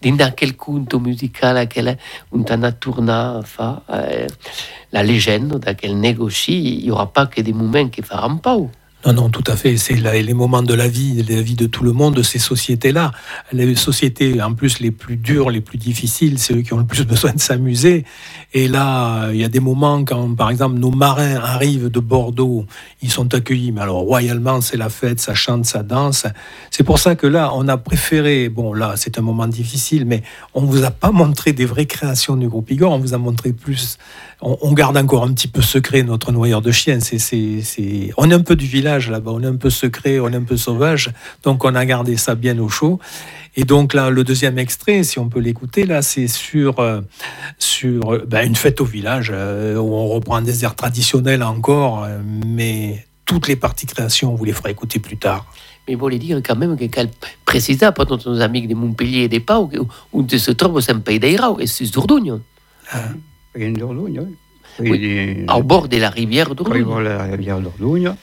dans 0.01 0.33
quel 0.35 0.55
conto 0.55 0.99
musical, 0.99 1.57
à 1.57 1.65
quel, 1.65 1.97
on 2.31 2.43
a 2.43 2.71
tourné, 2.71 3.39
fa, 3.43 3.83
euh, 3.89 4.27
la 4.91 5.03
légende, 5.03 5.59
dans 5.59 5.75
quel 5.75 5.99
négocie, 5.99 6.79
il 6.79 6.83
n'y 6.83 6.91
aura 6.91 7.11
pas 7.11 7.27
que 7.27 7.41
des 7.41 7.53
moments 7.53 7.87
qui 7.87 8.01
feront 8.01 8.37
pau. 8.37 8.69
Non, 9.05 9.13
non, 9.13 9.29
tout 9.29 9.43
à 9.45 9.55
fait. 9.55 9.77
C'est 9.77 9.93
les 9.93 10.33
moments 10.33 10.63
de 10.63 10.73
la 10.73 10.87
vie, 10.87 11.21
de 11.21 11.35
la 11.35 11.41
vie 11.41 11.53
de 11.53 11.67
tout 11.67 11.83
le 11.83 11.93
monde, 11.93 12.15
de 12.15 12.23
ces 12.23 12.39
sociétés-là. 12.39 13.11
Les 13.51 13.75
sociétés, 13.75 14.41
en 14.41 14.53
plus, 14.55 14.79
les 14.79 14.89
plus 14.89 15.15
dures, 15.15 15.51
les 15.51 15.61
plus 15.61 15.77
difficiles, 15.77 16.39
c'est 16.39 16.55
eux 16.55 16.61
qui 16.61 16.73
ont 16.73 16.79
le 16.79 16.85
plus 16.85 17.03
besoin 17.05 17.33
de 17.33 17.39
s'amuser. 17.39 18.03
Et 18.53 18.67
là, 18.67 19.29
il 19.31 19.39
y 19.39 19.43
a 19.43 19.47
des 19.47 19.59
moments 19.59 20.03
quand, 20.03 20.33
par 20.33 20.49
exemple, 20.49 20.79
nos 20.79 20.89
marins 20.89 21.35
arrivent 21.35 21.89
de 21.89 21.99
Bordeaux, 21.99 22.65
ils 23.03 23.11
sont 23.11 23.31
accueillis, 23.35 23.71
mais 23.71 23.81
alors 23.81 23.97
royalement, 23.97 24.59
c'est 24.61 24.77
la 24.77 24.89
fête, 24.89 25.19
ça 25.19 25.35
chante, 25.35 25.65
ça 25.65 25.83
danse. 25.83 26.25
C'est 26.71 26.83
pour 26.83 26.97
ça 26.97 27.15
que 27.15 27.27
là, 27.27 27.51
on 27.53 27.67
a 27.67 27.77
préféré, 27.77 28.49
bon, 28.49 28.73
là, 28.73 28.93
c'est 28.95 29.19
un 29.19 29.21
moment 29.21 29.47
difficile, 29.47 30.05
mais 30.05 30.23
on 30.55 30.61
vous 30.61 30.83
a 30.83 30.89
pas 30.89 31.11
montré 31.11 31.53
des 31.53 31.65
vraies 31.65 31.85
créations 31.85 32.37
du 32.37 32.47
groupe 32.47 32.71
Igor, 32.71 32.91
on 32.91 32.99
vous 32.99 33.13
a 33.13 33.19
montré 33.19 33.53
plus. 33.53 33.99
On, 34.41 34.73
garde 34.73 34.97
encore 34.97 35.23
un 35.23 35.33
petit 35.33 35.47
peu 35.47 35.61
secret 35.61 36.03
notre 36.03 36.31
noyeur 36.31 36.61
de 36.61 36.71
chien. 36.71 36.99
C'est... 36.99 38.13
On 38.17 38.29
est 38.29 38.33
un 38.33 38.41
peu 38.41 38.55
du 38.55 38.65
village 38.65 38.94
là-bas, 39.09 39.31
on 39.31 39.41
est 39.41 39.47
un 39.47 39.55
peu 39.55 39.69
secret, 39.69 40.19
on 40.19 40.29
est 40.29 40.35
un 40.35 40.43
peu 40.43 40.57
sauvage, 40.57 41.11
donc 41.43 41.63
on 41.63 41.75
a 41.75 41.85
gardé 41.85 42.17
ça 42.17 42.35
bien 42.35 42.57
au 42.59 42.69
chaud. 42.69 42.99
Et 43.57 43.63
donc 43.63 43.93
là, 43.93 44.09
le 44.09 44.23
deuxième 44.23 44.57
extrait, 44.57 45.03
si 45.03 45.17
on 45.19 45.29
peut 45.29 45.39
l'écouter, 45.39 45.85
là, 45.85 46.01
c'est 46.01 46.27
sur, 46.27 46.79
euh, 46.79 47.01
sur 47.57 48.13
euh, 48.13 48.25
ben, 48.27 48.45
une 48.45 48.55
fête 48.55 48.81
au 48.81 48.85
village, 48.85 49.31
euh, 49.33 49.77
où 49.77 49.93
on 49.93 50.07
reprend 50.07 50.41
des 50.41 50.63
airs 50.63 50.75
traditionnels 50.75 51.43
encore, 51.43 52.07
mais 52.45 53.05
toutes 53.25 53.47
les 53.47 53.55
parties 53.55 53.85
création, 53.85 54.33
on 54.33 54.35
vous 54.35 54.45
les 54.45 54.53
fera 54.53 54.71
écouter 54.71 54.99
plus 54.99 55.17
tard. 55.17 55.45
Mais 55.87 55.95
voulait 55.95 56.17
dire 56.17 56.41
quand 56.43 56.55
même 56.55 56.75
que 56.77 56.85
precisa 57.45 57.91
per 57.91 58.05
tots 58.05 58.25
nos 58.25 58.41
amics 58.41 58.67
de 58.67 58.73
Montpellier 58.73 59.23
et 59.23 59.29
de 59.29 59.39
Pau, 59.39 59.67
que 59.67 59.77
on 60.13 60.27
se 60.27 60.51
troba 60.51 60.81
sempre 60.81 61.13
d'Eirau, 61.17 61.59
et 61.59 61.67
c'est 61.67 61.91
d'Ordugno, 61.91 62.41
Rien 63.53 63.71
d'Ordugne, 63.71 64.19
oui. 64.19 64.35
Oui. 64.77 65.45
Au 65.47 65.63
bord 65.63 65.87
de 65.87 65.97
la 65.97 66.09
rivière 66.09 66.47
Quand 66.47 66.53
il 66.53 66.83
d'Ordugno. 66.83 66.95
va 66.95 67.01
la 67.01 67.23
rivière 67.23 67.59
d'Ordugne, 67.61 68.13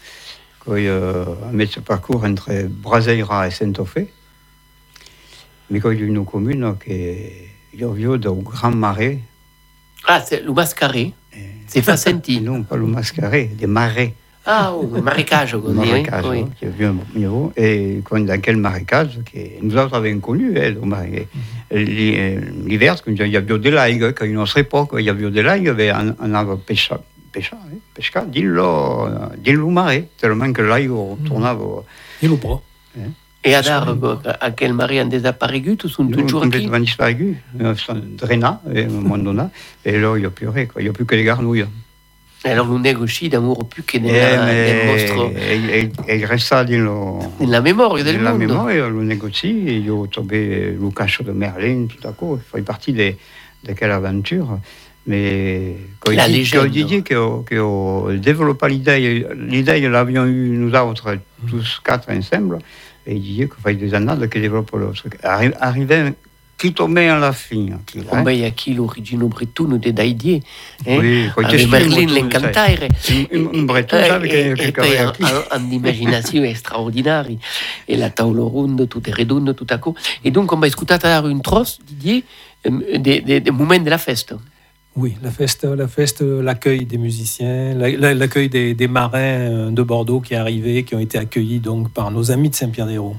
il 0.69 0.87
euh, 0.89 1.25
met 1.53 1.67
ce 1.67 1.81
parcours 1.81 2.25
entre 2.25 2.51
Braseira 2.69 3.49
et 3.49 3.51
Saint-Ophé, 3.51 4.09
mais 5.71 5.81
quand 5.81 5.91
il 5.91 6.01
y 6.01 6.03
a 6.03 6.07
une 6.07 6.25
commune 6.25 6.75
qui 6.85 6.93
est 6.93 7.49
a 7.83 7.87
au 8.29 8.35
Grand 8.37 8.71
Marais, 8.75 9.19
Ah, 10.07 10.21
c'est 10.21 10.43
le 10.45 10.53
mascaré. 10.53 11.13
C'est 11.67 11.81
fa 11.83 11.95
et 11.95 11.97
senti. 11.97 12.41
non 12.51 12.63
pas 12.65 12.77
le 12.77 12.87
mascaré, 12.87 13.47
des 13.47 13.67
marais, 13.67 14.13
Ah, 14.45 14.75
le 14.83 15.01
marécage, 15.01 15.55
on 15.55 15.61
dit, 15.61 15.89
oui. 16.29 16.41
hein, 16.41 16.49
qui 16.59 16.65
est 16.67 16.69
bien 16.69 16.91
au 17.15 17.19
niveau, 17.19 17.53
et 17.57 18.01
quand, 18.05 18.21
dans 18.21 18.41
quel 18.41 18.57
marécage, 18.59 19.21
qui 19.25 19.39
nous 19.63 19.77
autres 19.77 19.95
avions 19.95 20.21
connu, 20.21 20.59
hein, 20.59 20.71
le 20.71 20.81
marais. 20.83 21.29
L'hi- 21.71 22.17
euh, 22.19 22.41
L'hiver, 22.67 22.97
il 23.07 23.27
y 23.29 23.37
avait 23.37 23.59
des 23.59 23.71
laigues, 23.71 24.13
quand 24.13 24.27
il 24.27 24.35
notre 24.35 24.59
époque, 24.59 24.91
il 24.99 25.05
y 25.05 25.09
avait 25.11 25.31
des 25.31 25.43
laigues, 25.43 25.63
il 25.63 25.67
y 25.67 25.71
avait 25.71 25.91
un, 25.91 26.15
arbre 26.35 26.59
pêcha, 27.33 27.57
hein, 27.57 27.77
pesca, 27.95 28.25
dillo, 28.25 29.09
dillo 29.39 29.69
marais, 29.71 30.09
tellement 30.19 30.53
que 30.53 30.63
retournait 30.63 31.51
au- 31.51 31.85
Et 32.23 32.29
le 32.29 32.37
bras. 32.37 32.61
Et 33.45 33.55
Adar, 33.57 33.97
à 34.41 34.51
quel 34.53 34.73
mari 34.73 35.01
en 35.01 35.07
désaparegut, 35.07 35.77
tous 35.77 35.89
sont 35.89 36.05
Nous, 36.05 36.15
toujours 36.15 36.43
aquí. 36.43 36.51
complètement 36.53 36.79
disparu, 36.79 37.39
euh, 37.61 37.75
drainés, 38.17 38.47
et 38.73 38.83
à 38.85 38.87
un 38.87 38.89
moment 38.89 39.19
donné, 39.27 39.43
et 39.85 39.99
là, 39.99 40.15
il 40.17 40.21
n'y 40.21 40.27
a 40.27 40.31
plus 40.31 40.49
rien, 40.49 40.67
quoi. 40.67 40.81
il 40.81 40.85
n'y 40.85 40.91
a 40.91 40.93
plus 40.93 41.05
que 41.07 41.17
les 41.17 41.25
garnouilles. 41.25 41.65
Alors, 42.45 42.67
nous 42.67 42.79
négocie 42.79 43.29
d'amour 43.29 43.69
plus 43.69 43.83
que 43.85 43.99
mais- 43.99 44.13
del 44.13 44.87
mostro, 44.91 45.31
et- 45.31 45.91
e 46.09 46.27
resta 46.27 46.65
dans 46.65 46.71
le- 46.73 47.45
nella 47.47 47.61
memoria 47.61 48.05
del 48.05 48.19
dans 48.19 48.23
la 48.31 48.35
mémoire, 48.35 48.91
le 48.91 49.03
négocie, 49.05 49.57
et 49.69 49.77
il 49.79 49.91
a 49.91 50.07
trouvé 50.09 50.77
le 50.81 50.91
cachot 50.91 51.25
de 51.25 51.33
Merlin, 51.33 51.87
tout 51.87 52.07
à 52.07 52.13
coup, 52.13 52.37
il 52.37 52.43
fait 52.59 52.63
partie 52.63 52.93
de, 52.93 53.15
de 53.65 53.73
quelle 53.75 53.91
aventure. 53.93 54.59
Mais 55.05 55.77
quand 55.99 56.13
La 56.13 56.29
il 56.29 56.45
dit, 56.45 56.51
quand 56.51 56.65
il 56.65 56.87
dit 56.87 57.03
que, 57.03 57.43
que 57.43 58.17
développa 58.19 58.69
l'idée, 58.69 59.27
l'idée, 59.37 59.81
l'avions 59.89 60.27
eu 60.27 60.51
nous 60.57 60.73
autres, 60.75 61.19
tous 61.49 61.81
quatre 61.83 62.09
ensemble, 62.11 62.59
et 63.05 63.15
il 63.15 63.21
disait 63.21 63.49
qu'il 63.49 63.61
fallait 63.61 63.77
des 63.77 63.95
années 63.95 64.29
que 64.29 64.39
développe 64.39 64.71
le 64.77 64.93
truc. 64.93 65.19
Arri- 65.25 65.53
Arrivé, 65.59 66.13
qui 66.57 66.73
tombait 66.73 67.09
à 67.09 67.19
la 67.19 67.33
fin. 67.33 67.67
Qui, 67.85 67.99
hein. 67.99 68.05
Come 68.09 68.45
aquí 68.45 68.75
l'origine 68.75 69.27
bretonne 69.27 69.79
de 69.79 69.91
Daidie, 69.91 70.41
eh? 70.87 70.99
Oui, 70.99 71.29
quand 71.35 71.45
avec 71.47 71.69
Merlin 71.69 72.03
expliques, 72.03 72.23
l'Encantaire. 72.23 72.89
Un, 73.11 73.39
un, 73.41 73.47
un 73.59 73.63
breton, 73.67 73.99
Eh, 73.99 74.07
sabe 74.07 74.27
e, 74.27 74.29
che, 74.29 74.51
e 74.53 74.55
che 74.55 74.71
poi 74.71 74.73
caveva 74.73 75.09
ha, 75.09 75.13
qui. 75.13 75.25
ha 75.51 75.57
un'immaginazione 75.57 76.55
straordinaria 76.55 77.37
e 77.85 77.97
la 77.97 78.11
tavola 78.11 78.43
ronda 78.43 78.87
tutto 78.87 79.11
è 79.11 79.13
redondo 79.13 79.53
tutto 79.55 79.75
a 79.75 79.79
co 79.79 79.97
e 80.21 80.31
dunque 80.31 80.55
abbiamo 80.55 80.73
ascoltato 80.73 81.27
un 81.27 81.41
tros 81.41 81.79
Didier 81.85 82.23
ehm, 82.61 82.99
de, 82.99 83.23
de, 83.25 83.43
de 83.43 83.51
moment 83.51 83.83
de 83.83 83.91
la 83.91 83.99
festa 83.99 84.39
Oui, 84.95 85.17
la 85.23 85.31
feste, 85.31 85.65
la 85.65 85.89
feste, 85.89 86.21
l'accueil 86.21 86.85
des 86.85 86.99
musiciens, 86.99 87.75
l'accueil 87.75 88.49
des, 88.51 88.89
marins 88.89 89.71
de 89.71 89.83
Bordeaux 89.83 90.21
qui 90.21 90.35
arrivaient, 90.35 90.83
qui 90.83 90.95
ont 90.95 91.01
été 91.01 91.17
accueillis 91.17 91.61
donc 91.61 91.91
par 91.91 92.11
nos 92.11 92.31
amis 92.31 92.51
de 92.51 92.55
Saint-Pierre-des-Roues. 92.55 93.17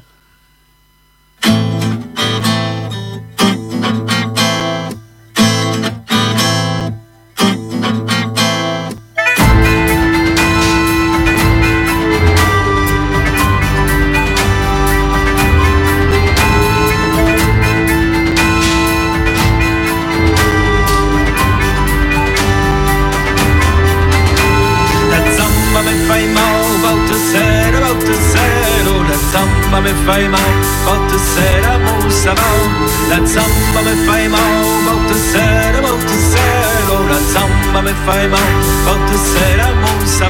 Fai 38.05 38.27
mal, 38.27 38.53
botte 38.85 39.17
sera 39.31 39.69
musa 39.81 40.29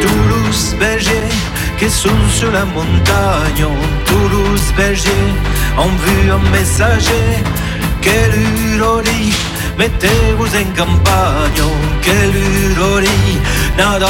Toulouse 0.00 0.74
berger, 0.78 1.28
qui 1.78 1.88
sont 1.90 2.24
sur 2.30 2.50
la 2.50 2.64
montagne? 2.64 3.66
Toulouse 4.06 4.72
berger, 4.76 5.24
ont 5.78 5.96
vu 6.04 6.30
un 6.30 6.50
messager. 6.50 7.28
Quelle 8.00 8.38
ironie 8.74 9.32
mettez-vous 9.78 10.56
en 10.62 10.68
campagna, 10.76 11.68
quelle 12.02 12.36
ironie, 12.70 13.38
nada 13.78 14.08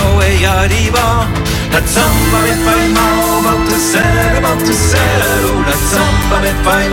arriva, 0.58 1.26
la 1.72 1.80
zamba 1.86 2.38
mi 2.44 2.54
fai 2.64 2.88
mal, 2.88 3.42
volte 3.42 3.78
sera, 3.78 4.40
volte 4.40 4.72
sera, 4.72 5.52
la 5.66 5.76
zamba 5.90 6.36
mi 6.44 6.52
fai 6.62 6.88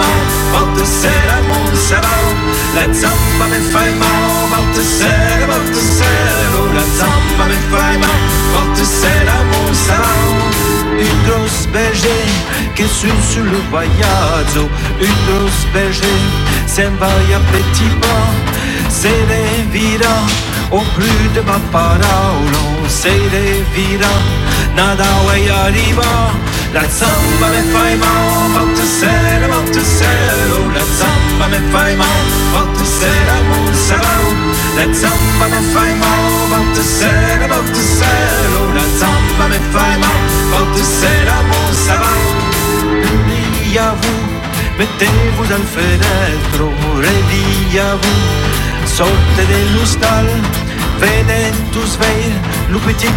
sera, 0.85 1.35
Monserrat, 1.49 2.37
la 2.75 2.85
zamba 2.93 3.45
mi 3.51 3.59
fai 3.71 3.93
mal, 3.93 4.47
volte 4.51 4.83
sera, 4.97 5.45
volte 5.51 5.81
sera, 5.97 6.61
la 6.77 6.85
zamba 6.97 7.43
mi 7.51 7.57
fai 7.71 7.97
mal, 7.97 8.21
volte 8.53 8.85
sera, 8.85 9.35
Monserrat, 9.51 10.59
une 10.97 11.23
grosse 11.27 11.67
berger 11.73 12.25
qui 12.75 12.87
suit 12.87 13.23
sur 13.31 13.43
le 13.43 13.59
voyage, 13.69 14.59
une 15.07 15.19
grosse 15.27 15.65
berger 15.73 16.21
s'en 16.67 16.95
va 16.99 17.07
à 17.07 17.39
petit 17.51 17.91
pas, 18.01 18.89
se 18.89 19.07
le 19.07 19.43
vira 19.71 20.15
o 20.71 20.79
plus 20.95 21.27
de 21.33 21.41
ma 21.41 21.59
parole 21.71 22.89
se 22.89 23.07
le 23.07 23.63
vira 23.73 24.38
nada 24.79 25.09
way 25.27 25.43
arriva 25.49 26.11
la 26.71 26.85
samba 26.99 27.47
me 27.53 27.61
fai 27.73 27.95
mal 28.03 28.49
fatto 28.53 28.83
sera 28.99 29.47
fatto 29.53 29.81
sera. 29.97 30.57
La 30.75 30.85
samba 30.99 31.45
me 31.53 31.59
fai 31.71 31.95
mal 32.01 32.25
fatto 32.53 32.85
sera 32.97 33.35
mon 33.49 33.73
sarau 33.87 34.27
la 34.77 34.85
samba 35.01 35.45
me 35.53 35.61
fai 35.73 35.91
mal 36.03 36.25
fatto 36.51 36.81
sera 36.97 37.47
fatto 37.53 37.81
sera. 37.97 38.59
La 38.77 38.85
samba 38.99 39.45
me 39.51 39.59
fai 39.73 39.95
mal 40.03 40.21
fatto 40.51 40.83
sera 40.99 41.37
mon 41.49 41.69
sarau 41.85 42.27
mettez-vous 44.79 45.47
dans 45.51 45.63
le 45.65 45.69
fenêtre 45.77 46.61
réveillez 47.05 47.93
vous 48.01 48.87
sorte 48.97 49.39
dello 49.51 49.83
stal 49.85 50.27
Venent 50.99 51.75
us 51.81 51.97
veir 51.97 52.31
lo 52.71 52.79
petit 52.79 53.07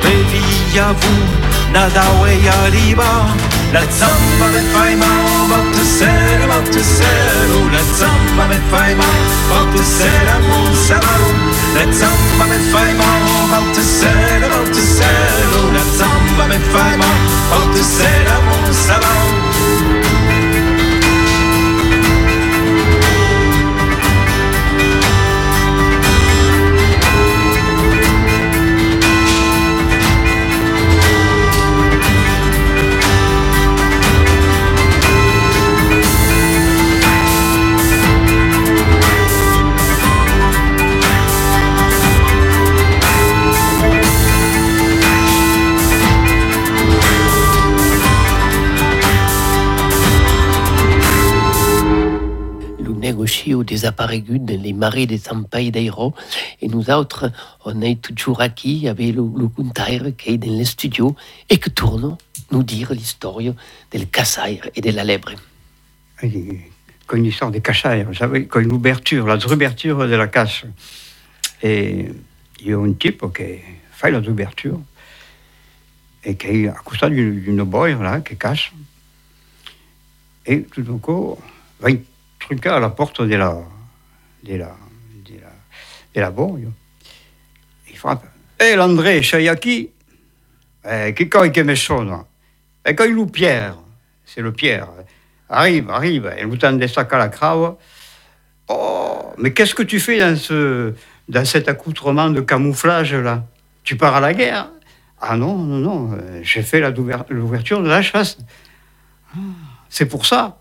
que 0.00 0.08
vendeneit 0.08 0.68
Bevia 0.78 0.92
vu 0.92 1.48
nadau 1.72 2.26
e 2.26 2.48
arriva. 2.48 3.26
La 3.72 3.80
zamba 3.80 4.46
me 4.46 4.62
fai 4.72 4.96
mal, 4.96 5.46
volte 5.48 5.84
sera, 5.84 6.46
volte 6.46 6.82
sera. 6.82 7.70
La 7.70 7.82
zamba 7.98 8.46
me 8.46 8.60
fai 8.70 8.94
mal, 8.94 9.20
volte 9.50 9.82
sera, 9.84 10.38
mon 10.40 10.74
sarau 10.74 11.26
La 11.74 11.92
zamba 11.92 12.44
me 12.46 12.58
fai 12.72 12.94
mal, 12.94 13.22
volte 13.50 13.82
sera, 13.82 14.48
volte 14.48 14.80
sera. 14.80 15.72
La 15.72 15.84
zamba 15.98 16.46
me 16.46 16.58
fai 16.72 16.96
mal, 16.96 17.18
volte 17.50 17.82
sera, 17.82 18.40
mon 18.46 18.72
sarau 18.72 19.37
au 53.54 53.64
des 53.64 53.84
appareils 53.84 54.22
dans 54.22 54.62
les 54.62 54.72
marais 54.72 55.06
des 55.06 55.18
Sampaï 55.18 55.70
d'Airo. 55.70 56.14
Et 56.60 56.68
nous 56.68 56.90
autres, 56.90 57.30
on 57.64 57.80
est 57.82 58.00
toujours 58.00 58.42
ici 58.42 58.88
avec 58.88 59.14
le, 59.14 59.22
le 59.22 60.12
qui 60.12 60.30
est 60.30 60.38
dans 60.38 60.58
le 60.58 60.64
studio 60.64 61.14
et 61.48 61.58
qui 61.58 61.70
tourne 61.70 62.16
nous 62.50 62.62
dire 62.62 62.92
l'histoire 62.92 63.38
del 63.90 64.08
Cassaire 64.08 64.68
et 64.74 64.80
de 64.80 64.90
la 64.90 65.04
lèvre. 65.04 65.32
Une 66.22 67.24
histoire 67.24 67.50
des 67.50 67.60
Cassaires, 67.60 68.08
une 68.56 68.72
ouverture, 68.72 69.26
la 69.26 69.36
ouverture 69.36 69.98
de 70.06 70.14
la 70.14 70.28
casse. 70.28 70.64
Et 71.62 72.06
il 72.60 72.68
y 72.68 72.72
a 72.72 72.78
un 72.78 72.92
type 72.92 73.24
qui 73.34 73.58
fait 73.92 74.10
la 74.10 74.20
ouverture 74.20 74.80
et 76.24 76.36
qui 76.36 76.46
est 76.46 76.68
à 76.68 76.76
côté 76.84 77.08
d'une 77.10 77.62
boire 77.62 78.02
là, 78.02 78.20
qui 78.20 78.36
casse. 78.36 78.70
Et 80.46 80.62
tout 80.62 80.82
d'un 80.82 80.98
coup, 80.98 81.38
truca 82.38 82.76
à 82.76 82.80
la 82.80 82.90
porte 82.90 83.22
de 83.22 83.36
la, 83.36 83.54
de 84.42 84.56
la, 84.56 84.76
de 85.24 85.34
la, 85.40 85.52
de 86.14 86.20
la 86.20 86.30
borgne. 86.30 86.72
Il 87.88 87.96
frappe. 87.96 88.24
Hé, 88.58 88.70
hey, 88.70 88.76
l'André, 88.76 89.20
qui 89.60 89.92
eh, 90.84 91.12
Che 91.12 91.28
coi 91.28 91.50
che 91.50 91.62
me 91.62 91.76
sono? 91.76 92.26
E 92.82 92.94
quand 92.94 93.08
il 93.08 93.30
Pierre, 93.30 93.76
c'est 94.24 94.40
le 94.40 94.52
Pierre, 94.52 94.88
arrive, 95.48 95.90
arrive, 95.90 96.32
et 96.36 96.44
vous 96.44 96.56
des 96.56 96.88
sacs 96.88 97.12
à 97.12 97.18
la 97.18 97.28
crave. 97.28 97.76
Oh, 98.68 99.32
mais 99.36 99.52
qu'est-ce 99.52 99.74
que 99.74 99.82
tu 99.82 100.00
fais 100.00 100.18
dans, 100.18 100.36
ce, 100.36 100.94
dans 101.28 101.44
cet 101.44 101.68
accoutrement 101.68 102.30
de 102.30 102.40
camouflage 102.40 103.14
là? 103.14 103.44
Tu 103.84 103.96
pars 103.96 104.16
à 104.16 104.20
la 104.20 104.34
guerre? 104.34 104.70
Ah 105.20 105.36
non, 105.36 105.56
non, 105.56 105.78
non, 105.78 106.18
j'ai 106.42 106.62
fait 106.62 106.80
l'ouverture 107.30 107.82
de 107.82 107.88
la 107.88 108.02
chasse. 108.02 108.38
Ah, 109.34 109.38
c'est 109.88 110.06
pour 110.06 110.26
ça 110.26 110.57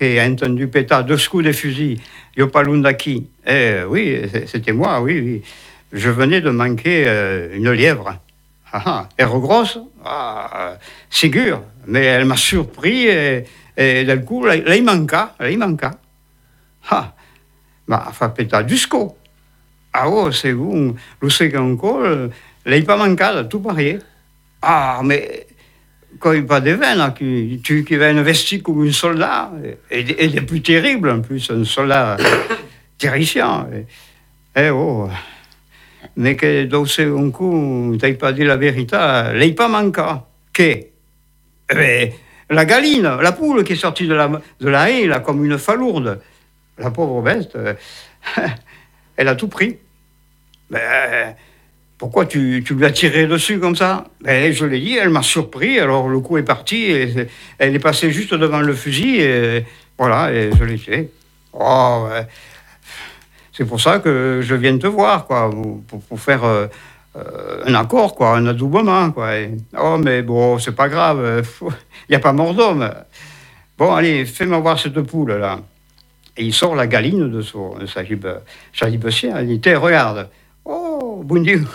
qui 0.00 0.18
a 0.18 0.24
entendu 0.24 0.66
péter 0.68 0.96
deux 1.06 1.18
coups 1.28 1.44
de 1.44 1.52
fusil, 1.52 2.00
Yopalundaki. 2.34 3.26
Eh 3.46 3.80
oui, 3.86 4.22
c'était 4.46 4.72
moi, 4.72 5.02
oui, 5.02 5.20
oui. 5.20 5.42
Je 5.92 6.08
venais 6.08 6.40
de 6.40 6.48
manquer 6.48 7.04
euh, 7.06 7.54
une 7.54 7.70
lièvre. 7.70 8.18
Ah, 8.72 9.08
ah, 9.18 9.24
grosse, 9.24 9.78
ah, 10.04 10.78
sécure, 11.10 11.62
mais 11.86 12.04
elle 12.04 12.24
m'a 12.24 12.36
surpris 12.36 13.08
et, 13.08 13.44
d'un 14.04 14.18
coup, 14.18 14.44
là, 14.46 14.56
il 14.56 14.84
manqua, 14.84 15.34
là, 15.38 15.50
il 15.50 15.58
manqua. 15.58 15.90
Ah, 16.88 17.12
ma 17.86 18.10
fa 18.12 18.30
péter 18.30 18.64
du 18.64 18.78
sco. 18.78 19.16
Ah 19.92 20.08
oh, 20.08 20.30
c'est 20.30 20.52
vous, 20.52 20.96
sais 21.28 21.54
encore, 21.58 22.02
là, 22.64 22.82
pas 22.82 22.96
manqué, 22.96 23.42
tout 23.50 23.60
pareil. 23.60 23.98
Ah, 24.62 25.00
mais 25.04 25.46
quand 26.20 26.32
il 26.32 26.46
pas 26.46 26.60
des 26.60 26.74
veines, 26.74 27.12
qui, 27.16 27.60
tu, 27.64 27.84
qui 27.84 27.96
va 27.96 28.08
investir 28.08 28.62
comme 28.62 28.86
un 28.86 28.92
soldat, 28.92 29.50
et, 29.90 30.00
et, 30.00 30.24
et 30.24 30.40
plus 30.42 30.62
terrible 30.62 31.10
en 31.10 31.20
plus, 31.20 31.50
un 31.50 31.64
soldat 31.64 32.18
terrifiant. 32.98 33.66
Et, 33.72 33.86
eh 34.54 34.70
oh, 34.70 35.08
mais 36.16 36.36
que 36.36 36.64
dans 36.64 36.84
un 36.84 37.30
coup, 37.30 37.96
tu 38.00 38.14
pas 38.14 38.32
dit 38.32 38.44
la 38.44 38.56
vérité, 38.56 38.96
l'ai 39.34 39.52
pas 39.52 39.68
manqué. 39.68 40.02
Que 40.52 40.80
eh 41.72 42.12
La 42.50 42.64
galine, 42.64 43.16
la 43.20 43.32
poule 43.32 43.64
qui 43.64 43.72
est 43.72 43.76
sortie 43.76 44.06
de 44.06 44.14
la, 44.14 44.28
de 44.28 44.68
la 44.68 44.90
haie, 44.90 45.06
là, 45.06 45.20
comme 45.20 45.44
une 45.44 45.56
falourde, 45.58 46.20
la 46.78 46.90
pauvre 46.90 47.22
bête, 47.22 47.56
elle 49.16 49.28
a 49.28 49.34
tout 49.34 49.48
pris. 49.48 49.78
Ben, 50.68 51.34
pourquoi 52.00 52.24
tu, 52.24 52.64
lui 52.66 52.84
as 52.86 52.92
tiré 52.92 53.26
dessus 53.26 53.58
comme 53.58 53.76
ça? 53.76 54.06
Ben, 54.22 54.50
Je 54.54 54.64
l'ai 54.64 54.80
dit, 54.80 54.96
elle 54.96 55.10
m'a 55.10 55.20
surpris, 55.20 55.78
alors 55.78 56.08
le 56.08 56.18
coup 56.20 56.38
est 56.38 56.42
parti, 56.42 56.84
et 56.84 57.28
elle 57.58 57.74
est 57.74 57.78
passée 57.78 58.10
juste 58.10 58.32
devant 58.32 58.60
le 58.60 58.72
fusil, 58.72 59.20
et 59.20 59.66
voilà, 59.98 60.32
et 60.32 60.50
je 60.58 60.64
l'ai 60.64 60.78
tué. 60.78 61.10
Oh, 61.52 62.08
C'est 63.52 63.66
pour 63.66 63.82
ça 63.82 63.98
que 63.98 64.40
je 64.42 64.54
viens 64.54 64.78
te 64.78 64.86
voir, 64.86 65.26
quoi, 65.26 65.50
pour, 66.08 66.18
faire 66.18 66.42
euh, 66.44 66.68
euh, 67.16 67.64
un 67.66 67.74
accord, 67.74 68.14
quoi, 68.14 68.34
un 68.34 68.46
adoubement, 68.46 69.10
quoi. 69.10 69.36
Et, 69.36 69.50
oh, 69.78 69.98
mais 70.02 70.22
bon, 70.22 70.58
c'est 70.58 70.74
pas 70.74 70.88
grave, 70.88 71.44
il 71.60 71.68
n'y 72.08 72.16
a 72.16 72.20
pas 72.20 72.32
mort 72.32 72.54
d'homme. 72.54 72.90
Bon, 73.76 73.94
allez, 73.94 74.24
fais-moi 74.24 74.58
voir 74.60 74.80
cette 74.80 75.02
poule, 75.02 75.32
là. 75.32 75.60
Et 76.34 76.44
il 76.44 76.54
sort 76.54 76.74
la 76.74 76.86
galine 76.86 77.30
de 77.30 77.42
son 77.42 77.74
Sajib, 77.86 78.26
Sajib 78.72 79.06
Il 79.46 79.60
dit, 79.60 79.74
regarde. 79.74 80.30
Oh, 80.64 81.22
bon 81.24 81.42
Dieu, 81.42 81.66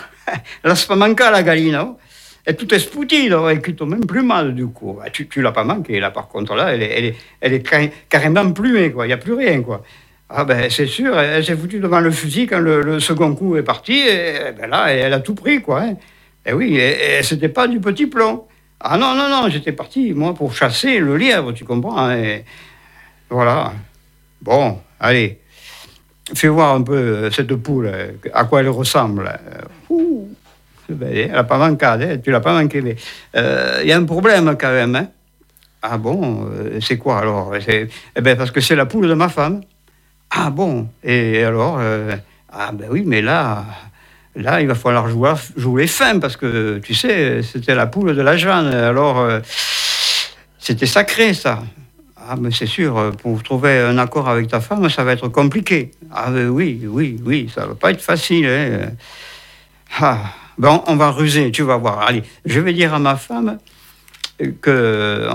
laisse 0.64 0.84
pas 0.84 0.96
manquer 0.96 1.30
la 1.30 1.42
galine. 1.42 1.78
Oh. 1.82 1.98
Elle 2.46 2.54
est 2.54 3.28
elle 3.50 3.60
quitte 3.60 3.82
même 3.82 4.06
plus 4.06 4.22
mal, 4.22 4.54
du 4.54 4.68
coup. 4.68 4.98
Ah, 5.04 5.10
tu, 5.10 5.26
tu 5.26 5.42
l'as 5.42 5.50
pas 5.50 5.64
manqué, 5.64 5.98
là, 5.98 6.12
par 6.12 6.28
contre, 6.28 6.54
là, 6.54 6.72
elle 6.72 7.14
est, 7.52 8.08
carrément 8.08 8.52
plumée, 8.52 8.92
quoi. 8.92 9.04
Il 9.04 9.08
n'y 9.08 9.14
a 9.14 9.16
plus 9.16 9.32
rien, 9.32 9.62
quoi. 9.62 9.82
Ah 10.28 10.44
ben 10.44 10.68
c'est 10.70 10.86
sûr, 10.86 11.16
elle, 11.18 11.44
s'est 11.44 11.56
foutue 11.56 11.78
devant 11.78 12.00
le 12.00 12.10
fusil 12.10 12.48
quand 12.48 12.58
le, 12.58 12.98
second 12.98 13.34
coup 13.36 13.56
est 13.56 13.62
parti, 13.62 13.98
et, 13.98 14.52
ben 14.58 14.68
là, 14.70 14.92
elle 14.92 15.12
a 15.12 15.20
tout 15.20 15.34
pris, 15.34 15.60
quoi. 15.60 15.82
Hein. 15.82 15.94
Et 16.44 16.52
oui, 16.52 16.76
et, 16.76 17.22
c'était 17.22 17.48
pas 17.48 17.66
du 17.66 17.80
petit 17.80 18.06
plomb. 18.06 18.46
Ah 18.78 18.96
non, 18.96 19.14
non, 19.14 19.28
non, 19.28 19.48
j'étais 19.48 19.72
parti, 19.72 20.12
moi, 20.14 20.32
pour 20.34 20.54
chasser 20.54 21.00
le 21.00 21.16
lièvre, 21.16 21.52
tu 21.52 21.64
comprends. 21.64 21.98
Hein, 21.98 22.16
et 22.16 22.44
voilà. 23.28 23.72
Bon, 24.42 24.78
allez, 25.00 25.40
fais 26.34 26.48
voir 26.48 26.74
un 26.74 26.82
peu 26.82 26.94
euh, 26.94 27.30
cette 27.32 27.54
poule, 27.56 27.90
à 28.32 28.44
quoi 28.44 28.60
elle 28.60 28.68
ressemble. 28.68 29.32
Ouh, 29.90 30.28
ben, 30.88 31.10
elle 31.12 31.32
n'a 31.32 31.44
pas 31.44 31.58
manqué, 31.58 31.86
hein, 31.86 32.18
tu 32.22 32.30
l'as 32.30 32.40
pas 32.40 32.60
manqué. 32.60 32.80
Mais 32.80 32.96
euh, 33.36 33.80
il 33.82 33.88
y 33.88 33.92
a 33.92 33.96
un 33.96 34.04
problème 34.04 34.56
quand 34.58 34.72
même. 34.72 34.94
Hein. 34.94 35.08
Ah 35.82 35.98
bon, 35.98 36.48
euh, 36.50 36.78
c'est 36.80 36.98
quoi 36.98 37.18
alors? 37.18 37.52
Eh 37.54 37.88
ben, 38.20 38.36
Parce 38.36 38.50
que 38.50 38.60
c'est 38.60 38.76
la 38.76 38.86
poule 38.86 39.08
de 39.08 39.14
ma 39.14 39.28
femme. 39.28 39.60
Ah 40.30 40.50
bon 40.50 40.88
Et 41.04 41.44
alors 41.44 41.80
Ah 42.52 42.72
ben 42.72 42.88
oui, 42.90 43.04
mais 43.06 43.22
là, 43.22 43.64
là, 44.34 44.60
il 44.60 44.66
va 44.66 44.74
falloir 44.74 45.08
jouer, 45.08 45.34
jouer 45.56 45.86
fin, 45.86 46.18
parce 46.18 46.36
que, 46.36 46.78
tu 46.78 46.94
sais, 46.94 47.42
c'était 47.42 47.74
la 47.74 47.86
poule 47.86 48.16
de 48.16 48.22
la 48.22 48.36
Jeanne. 48.36 48.66
Alors, 48.66 49.24
c'était 50.58 50.86
sacré, 50.86 51.32
ça. 51.32 51.62
Ah, 52.28 52.34
mais 52.36 52.50
c'est 52.50 52.66
sûr, 52.66 52.98
euh, 52.98 53.12
pour 53.12 53.40
trouver 53.44 53.78
un 53.78 53.98
accord 53.98 54.28
avec 54.28 54.48
ta 54.48 54.60
femme, 54.60 54.90
ça 54.90 55.04
va 55.04 55.12
être 55.12 55.28
compliqué. 55.28 55.92
Ah, 56.12 56.28
oui, 56.32 56.82
oui, 56.84 57.20
oui, 57.24 57.48
ça 57.54 57.66
va 57.66 57.76
pas 57.76 57.92
être 57.92 58.00
facile. 58.00 58.46
Hein. 58.46 58.90
Ah, 60.00 60.32
bon, 60.58 60.82
on 60.86 60.96
va 60.96 61.10
ruser, 61.10 61.50
tu 61.50 61.62
vas 61.62 61.76
voir. 61.76 62.00
Allez, 62.00 62.22
je 62.44 62.60
vais 62.60 62.72
dire 62.72 62.94
à 62.94 62.98
ma 62.98 63.16
femme 63.16 63.58
que, 64.60 65.28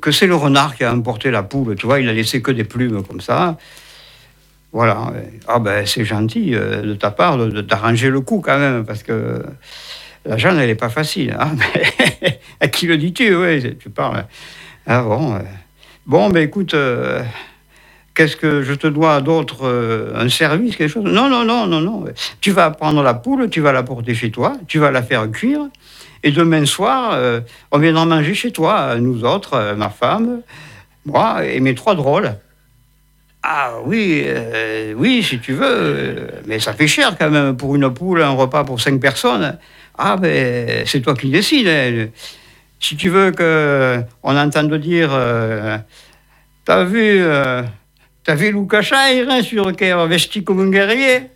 que 0.00 0.10
c'est 0.10 0.26
le 0.26 0.34
renard 0.34 0.76
qui 0.76 0.84
a 0.84 0.92
emporté 0.92 1.30
la 1.30 1.42
poule. 1.42 1.76
Tu 1.76 1.86
vois, 1.86 2.00
il 2.00 2.08
a 2.08 2.12
laissé 2.12 2.42
que 2.42 2.50
des 2.50 2.64
plumes 2.64 3.02
comme 3.02 3.20
ça. 3.20 3.56
Voilà. 4.72 5.12
Ah, 5.46 5.58
ben, 5.60 5.86
c'est 5.86 6.04
gentil 6.04 6.54
euh, 6.54 6.82
de 6.82 6.94
ta 6.94 7.10
part 7.12 7.38
de, 7.38 7.60
t'arranger 7.60 8.10
le 8.10 8.20
coup 8.20 8.40
quand 8.40 8.58
même, 8.58 8.84
parce 8.84 9.04
que 9.04 9.42
la 10.24 10.36
Jeanne, 10.36 10.58
elle 10.58 10.66
n'est 10.66 10.74
pas 10.74 10.88
facile. 10.88 11.36
Hein. 11.38 11.52
à 12.60 12.68
qui 12.68 12.86
le 12.86 12.96
dis-tu 12.96 13.34
Oui, 13.36 13.76
tu 13.78 13.90
parles. 13.90 14.26
Ah 14.86 15.02
bon. 15.02 15.38
Bon, 16.06 16.28
ben 16.28 16.42
écoute, 16.42 16.74
euh, 16.74 17.22
qu'est-ce 18.14 18.36
que 18.36 18.62
je 18.62 18.74
te 18.74 18.86
dois 18.86 19.20
d'autre 19.20 19.66
euh, 19.66 20.12
Un 20.16 20.28
service, 20.28 20.76
quelque 20.76 20.90
chose? 20.90 21.04
Non, 21.04 21.28
non, 21.28 21.44
non, 21.44 21.66
non, 21.66 21.80
non. 21.80 22.04
Tu 22.40 22.50
vas 22.52 22.70
prendre 22.70 23.02
la 23.02 23.14
poule, 23.14 23.50
tu 23.50 23.60
vas 23.60 23.72
la 23.72 23.82
porter 23.82 24.14
chez 24.14 24.30
toi, 24.30 24.54
tu 24.68 24.78
vas 24.78 24.90
la 24.90 25.02
faire 25.02 25.30
cuire, 25.30 25.68
et 26.22 26.30
demain 26.30 26.64
soir, 26.64 27.12
euh, 27.14 27.40
on 27.70 27.78
viendra 27.78 28.06
manger 28.06 28.34
chez 28.34 28.50
toi, 28.50 28.96
nous 28.98 29.24
autres, 29.24 29.74
ma 29.76 29.90
femme, 29.90 30.40
moi 31.04 31.44
et 31.44 31.60
mes 31.60 31.74
trois 31.74 31.94
drôles. 31.94 32.34
Ah 33.42 33.74
oui, 33.84 34.24
oui, 34.96 35.22
si 35.22 35.38
tu 35.38 35.52
veux, 35.52 36.28
mais 36.46 36.58
ça 36.58 36.72
fait 36.72 36.86
cher 36.86 37.14
quand 37.18 37.28
même 37.28 37.54
pour 37.58 37.74
une 37.74 37.92
poule, 37.92 38.22
un 38.22 38.30
repas 38.30 38.64
pour 38.64 38.80
cinq 38.80 38.98
personnes. 38.98 39.58
Ah 39.98 40.16
ben, 40.16 40.84
c'est 40.86 41.02
toi 41.02 41.14
qui 41.14 41.28
décides. 41.28 41.68
Hein 41.68 42.06
si 42.84 42.96
tu 42.96 43.08
veux 43.08 43.32
qu'on 43.32 44.36
entende 44.36 44.74
dire 44.74 45.08
euh, 45.12 45.78
T'as 46.66 46.84
vu, 46.84 47.22
euh, 47.22 47.62
t'as 48.24 48.34
vu 48.34 48.52
Lukashaïr 48.52 49.30
hein, 49.30 49.42
sur 49.42 49.74
qui 49.76 49.84
est 49.84 50.06
vesti 50.06 50.42
comme 50.42 50.60
un 50.60 50.70
guerrier? 50.70 51.30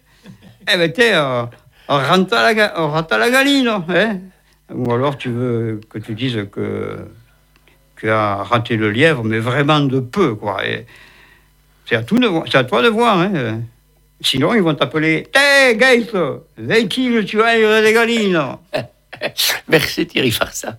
Eh 0.70 0.76
ben, 0.76 0.92
t'es, 0.92 1.12
on 1.16 1.96
la, 1.96 2.82
on 2.82 2.92
à 2.92 3.18
la 3.18 3.30
galine. 3.30 3.68
Hein 3.88 4.18
Ou 4.74 4.92
alors 4.92 5.16
tu 5.16 5.30
veux 5.30 5.80
que 5.88 5.98
tu 5.98 6.14
dises 6.14 6.46
que 6.52 7.06
tu 7.96 8.10
as 8.10 8.36
raté 8.36 8.76
le 8.76 8.90
lièvre, 8.90 9.24
mais 9.24 9.38
vraiment 9.38 9.80
de 9.80 10.00
peu, 10.00 10.34
quoi. 10.34 10.62
c'est 11.86 11.96
à, 11.96 12.02
toi 12.02 12.82
de 12.82 12.88
voir. 12.88 13.18
Hein. 13.18 13.60
Sinon, 14.20 14.54
ils 14.54 14.62
vont 14.62 14.74
t'appeler 14.74 15.28
Hé, 15.34 15.76
Gaïs, 15.76 16.08
tu 17.24 17.42
as 17.42 17.82
des 17.82 17.92
galines 17.92 18.40
Merci 19.68 20.06
Thierry 20.06 20.30
Farsa. 20.30 20.76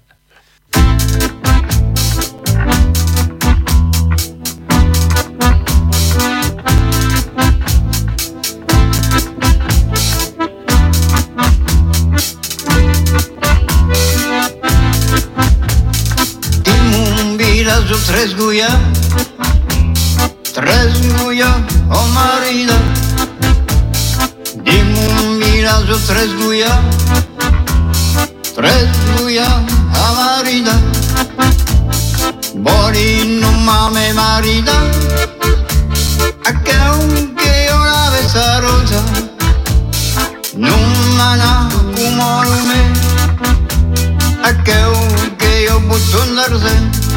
trezguya 18.05 18.67
Trezguya 20.53 21.55
o 21.89 22.07
marida. 22.07 22.77
Dime 24.63 25.07
un 25.21 25.37
mirazo 25.39 25.97
trezguya 26.07 26.81
Trezguya 28.55 29.47
a 29.93 30.13
marida. 30.13 30.75
Bori 32.55 33.39
no 33.39 33.51
mame 33.51 34.13
marida 34.13 34.73
Che 36.63 36.75
anche 36.75 37.65
io 37.69 37.77
la 37.77 38.09
besarosa 38.11 39.03
Non 40.55 41.15
mana 41.15 41.67
cumorume 41.95 42.91
Che 44.63 44.73
anche 44.73 45.47
io 45.47 45.79
butto 45.81 46.21
andarse 46.21 47.08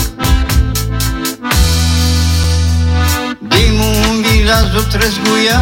muri 3.72 4.44
razu 4.44 4.82
trezguja 4.88 5.60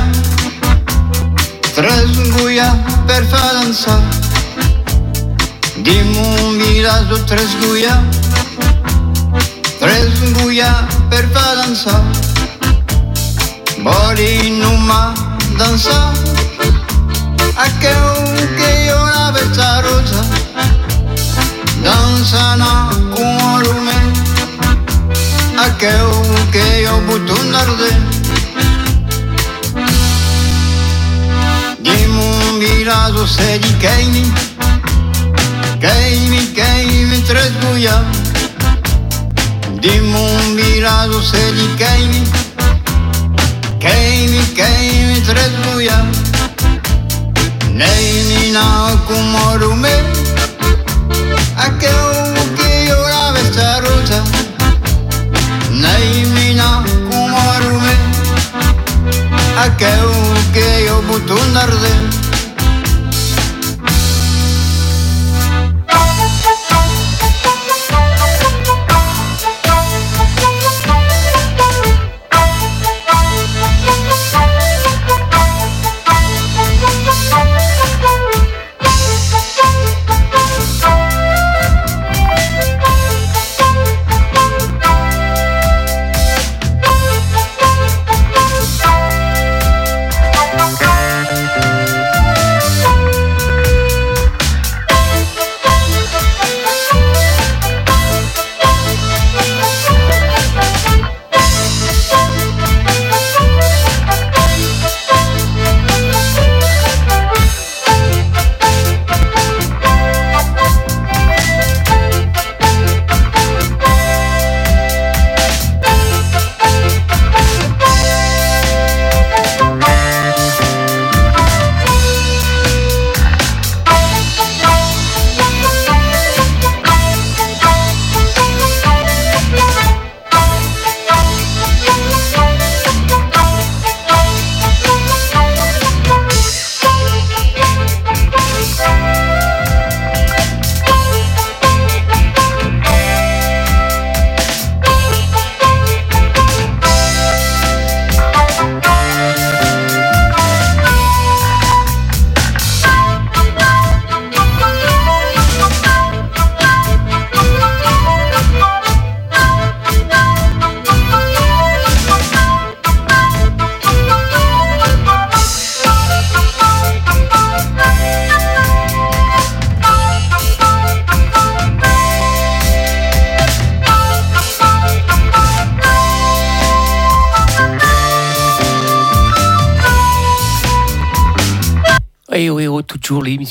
Trezguja 1.75 2.69
per 3.07 3.25
falansa 3.33 4.01
Dimu 5.85 6.51
mi 6.59 6.83
razu 6.83 7.19
trezguja 7.25 8.03
Trezguja 9.79 10.87
per 11.09 11.25
falansa 11.35 12.03
Bori 13.79 14.51
numa 14.61 15.13
dansa 15.57 16.13
A 17.55 17.67
che 17.79 17.95
che 18.57 18.71
io 18.87 19.01
la 19.15 19.31
bella 19.33 19.81
rosa 19.81 20.21
Dansa 21.83 22.55
na 22.57 22.89
un 23.17 23.63
lume 23.63 23.90
ακαίο 25.67 26.23
και 26.51 26.89
όπου 26.95 27.21
του 27.21 27.37
να 27.51 27.65
ρουδέ 27.65 28.03
Γη 31.83 32.07
μου 32.07 32.29
μοιράζω 32.59 33.27
σε 33.27 33.59
γη 33.63 33.77
καίνη 33.79 34.33
καίνη 35.79 36.43
καίνη 36.55 37.23
τρες 37.29 37.53
δουλειά 37.61 38.05
Γη 39.81 40.01
μου 40.01 40.29
μοιράζω 40.55 41.23
σε 41.23 41.53
γη 41.55 41.69
καίνη 41.77 42.23
καίνη 43.79 44.43
καίνη 44.55 45.21
τρες 45.27 45.51
δουλειά 45.65 46.07
Νέινι 47.75 48.51
να 48.53 48.93
ακουμωρούμε 48.93 50.05
que 51.81 51.87
και 52.57 52.93
ώρα 52.93 53.33
βεσταρούσα 53.33 54.40
imina 56.01 56.83
cum 57.11 57.33
o 57.35 57.53
rume 57.63 57.97
Aqueu 59.65 60.11
que 60.53 60.67
eu 60.87 61.03
butu 61.03 61.39
nardem 61.53 62.20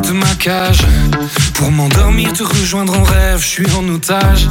De 0.01 0.12
ma 0.12 0.34
cage. 0.38 0.80
Pour 1.55 1.70
m'endormir, 1.70 2.32
te 2.32 2.42
rejoindre 2.42 2.98
en 2.98 3.03
rêve 3.03 3.40
Je 3.40 3.46
suis 3.46 3.66
en 3.72 3.88
otage. 3.88 4.48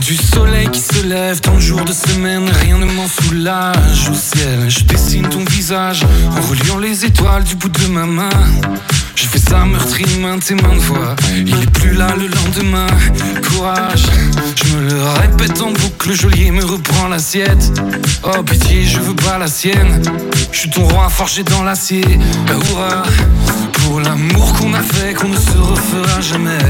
Du 0.00 0.16
soleil 0.16 0.68
qui 0.68 0.80
se 0.80 1.04
lève 1.06 1.40
Tant 1.40 1.54
de 1.54 1.60
jours 1.60 1.84
de 1.84 1.92
semaine, 1.92 2.48
rien 2.62 2.78
ne 2.78 2.86
m'en 2.86 3.08
soulage. 3.08 4.08
Au 4.10 4.14
ciel, 4.14 4.68
je 4.68 4.84
dessine 4.84 5.28
ton 5.28 5.44
visage 5.44 6.04
En 6.30 6.40
reliant 6.48 6.78
les 6.78 7.04
étoiles 7.04 7.44
du 7.44 7.56
bout 7.56 7.68
de 7.68 7.86
ma 7.86 8.06
main. 8.06 8.30
Je 9.14 9.26
fais 9.26 9.38
ça 9.38 9.64
meurtri 9.64 10.04
maintes 10.20 10.50
et 10.50 10.54
maintes 10.54 10.80
fois. 10.80 11.16
Il 11.34 11.62
est 11.62 11.70
plus 11.70 11.94
là 11.94 12.14
le 12.16 12.28
lendemain. 12.28 12.86
Courage, 13.48 14.04
je 14.56 14.76
me 14.76 14.90
le 14.90 15.02
répète 15.20 15.60
en 15.62 15.72
boucle 15.72 16.10
Le 16.10 16.52
me 16.52 16.64
reprend 16.64 17.08
l'assiette. 17.08 17.72
Oh 18.22 18.42
pitié, 18.42 18.84
je 18.84 19.00
veux 19.00 19.16
pas 19.16 19.38
la 19.38 19.48
sienne. 19.48 20.02
Je 20.52 20.58
suis 20.58 20.70
ton 20.70 20.86
roi 20.86 21.08
forgé 21.08 21.42
dans 21.42 21.62
l'acier 21.62 22.04
pour 23.86 24.00
l'amour 24.00 24.52
qu'on 24.54 24.74
a 24.74 24.82
fait, 24.82 25.14
qu'on 25.14 25.28
ne 25.28 25.36
se 25.36 25.58
refera 25.58 26.20
jamais. 26.20 26.66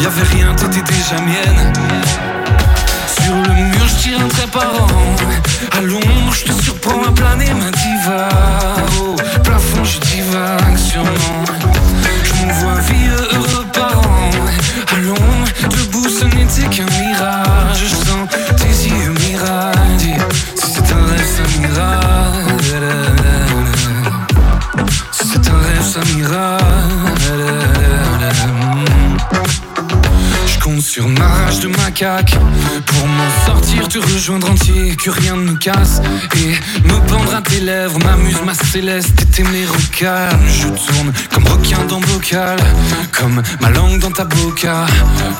Y 0.00 0.06
avait 0.06 0.28
rien, 0.34 0.54
t'étais 0.54 0.82
déjà 0.82 1.20
mienne. 1.20 1.72
Sur 3.22 3.34
le 3.34 3.54
mur, 3.54 3.86
je 3.86 4.02
tire 4.02 4.20
un 4.20 4.28
trait 4.28 4.50
par 4.52 4.74
an. 4.82 4.88
À 5.78 5.80
l'ombre, 5.80 6.32
je 6.32 6.44
te 6.44 6.52
surprends 6.62 7.04
à 7.04 7.12
planer 7.12 7.52
ma 7.54 7.70
diva. 7.70 8.28
Au 9.00 9.14
plafond, 9.40 9.84
je 9.84 9.98
divague 10.00 10.76
sûrement. 10.76 11.44
Je 12.24 12.32
m'envoie 12.46 12.80
vieux, 12.80 13.28
heureux 13.34 13.66
parent. 13.72 14.30
À 14.94 14.98
l'ombre, 14.98 15.48
debout, 15.70 16.08
ce 16.08 16.24
n'était 16.24 16.68
qu'un 16.74 16.86
mirage. 16.86 17.51
Pour 31.94 33.06
m'en 33.06 33.44
sortir, 33.44 33.86
te 33.86 33.98
rejoindre 33.98 34.50
entier 34.50 34.96
Que 34.96 35.10
rien 35.10 35.36
ne 35.36 35.52
me 35.52 35.56
casse. 35.56 36.00
Et 36.36 36.88
me 36.88 36.98
pendre 37.06 37.34
à 37.34 37.42
tes 37.42 37.60
lèvres 37.60 37.98
M'amuse 37.98 38.40
ma 38.46 38.54
céleste 38.54 39.10
et 39.38 39.42
au 39.42 39.96
calme 39.98 40.40
Je 40.48 40.68
tourne 40.68 41.12
comme 41.32 41.44
requin 41.44 41.84
dans 41.88 42.00
bocal 42.00 42.58
Comme 43.12 43.42
ma 43.60 43.70
langue 43.70 43.98
dans 43.98 44.10
ta 44.10 44.24
boca 44.24 44.86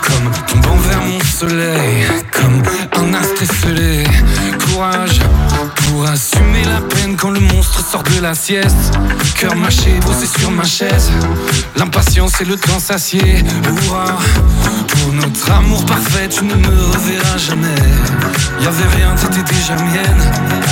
Comme 0.02 0.30
tombant 0.46 0.76
vers 0.76 1.00
mon 1.02 1.20
soleil 1.20 2.06
Comme 2.30 2.62
un 3.02 3.14
astre 3.14 3.42
Courage 4.66 5.20
pour 5.74 6.06
assumer 6.06 6.64
la 6.64 6.80
peine 6.80 7.16
Quand 7.16 7.30
le 7.30 7.40
monstre 7.40 7.84
sort 7.84 8.02
de 8.02 8.20
la 8.20 8.34
sieste. 8.34 8.92
Cœur 9.38 9.54
mâché, 9.56 9.98
posé 10.00 10.26
sur 10.26 10.50
ma 10.50 10.64
chaise. 10.64 11.10
L'impatience 11.76 12.40
et 12.40 12.44
le 12.44 12.56
temps 12.56 12.78
s'assied. 12.78 13.44
Hurrah 13.64 14.18
Pour 15.02 15.12
notre 15.14 15.50
amour 15.50 15.84
parfait 15.84 16.28
Tu 16.28 16.44
ne 16.44 16.54
me 16.54 16.92
reverras 16.92 17.36
jamais. 17.36 17.74
Y'avait 18.60 18.96
rien, 18.96 19.14
t'étais 19.16 19.42
déjà 19.42 19.74
mienne 19.74 20.62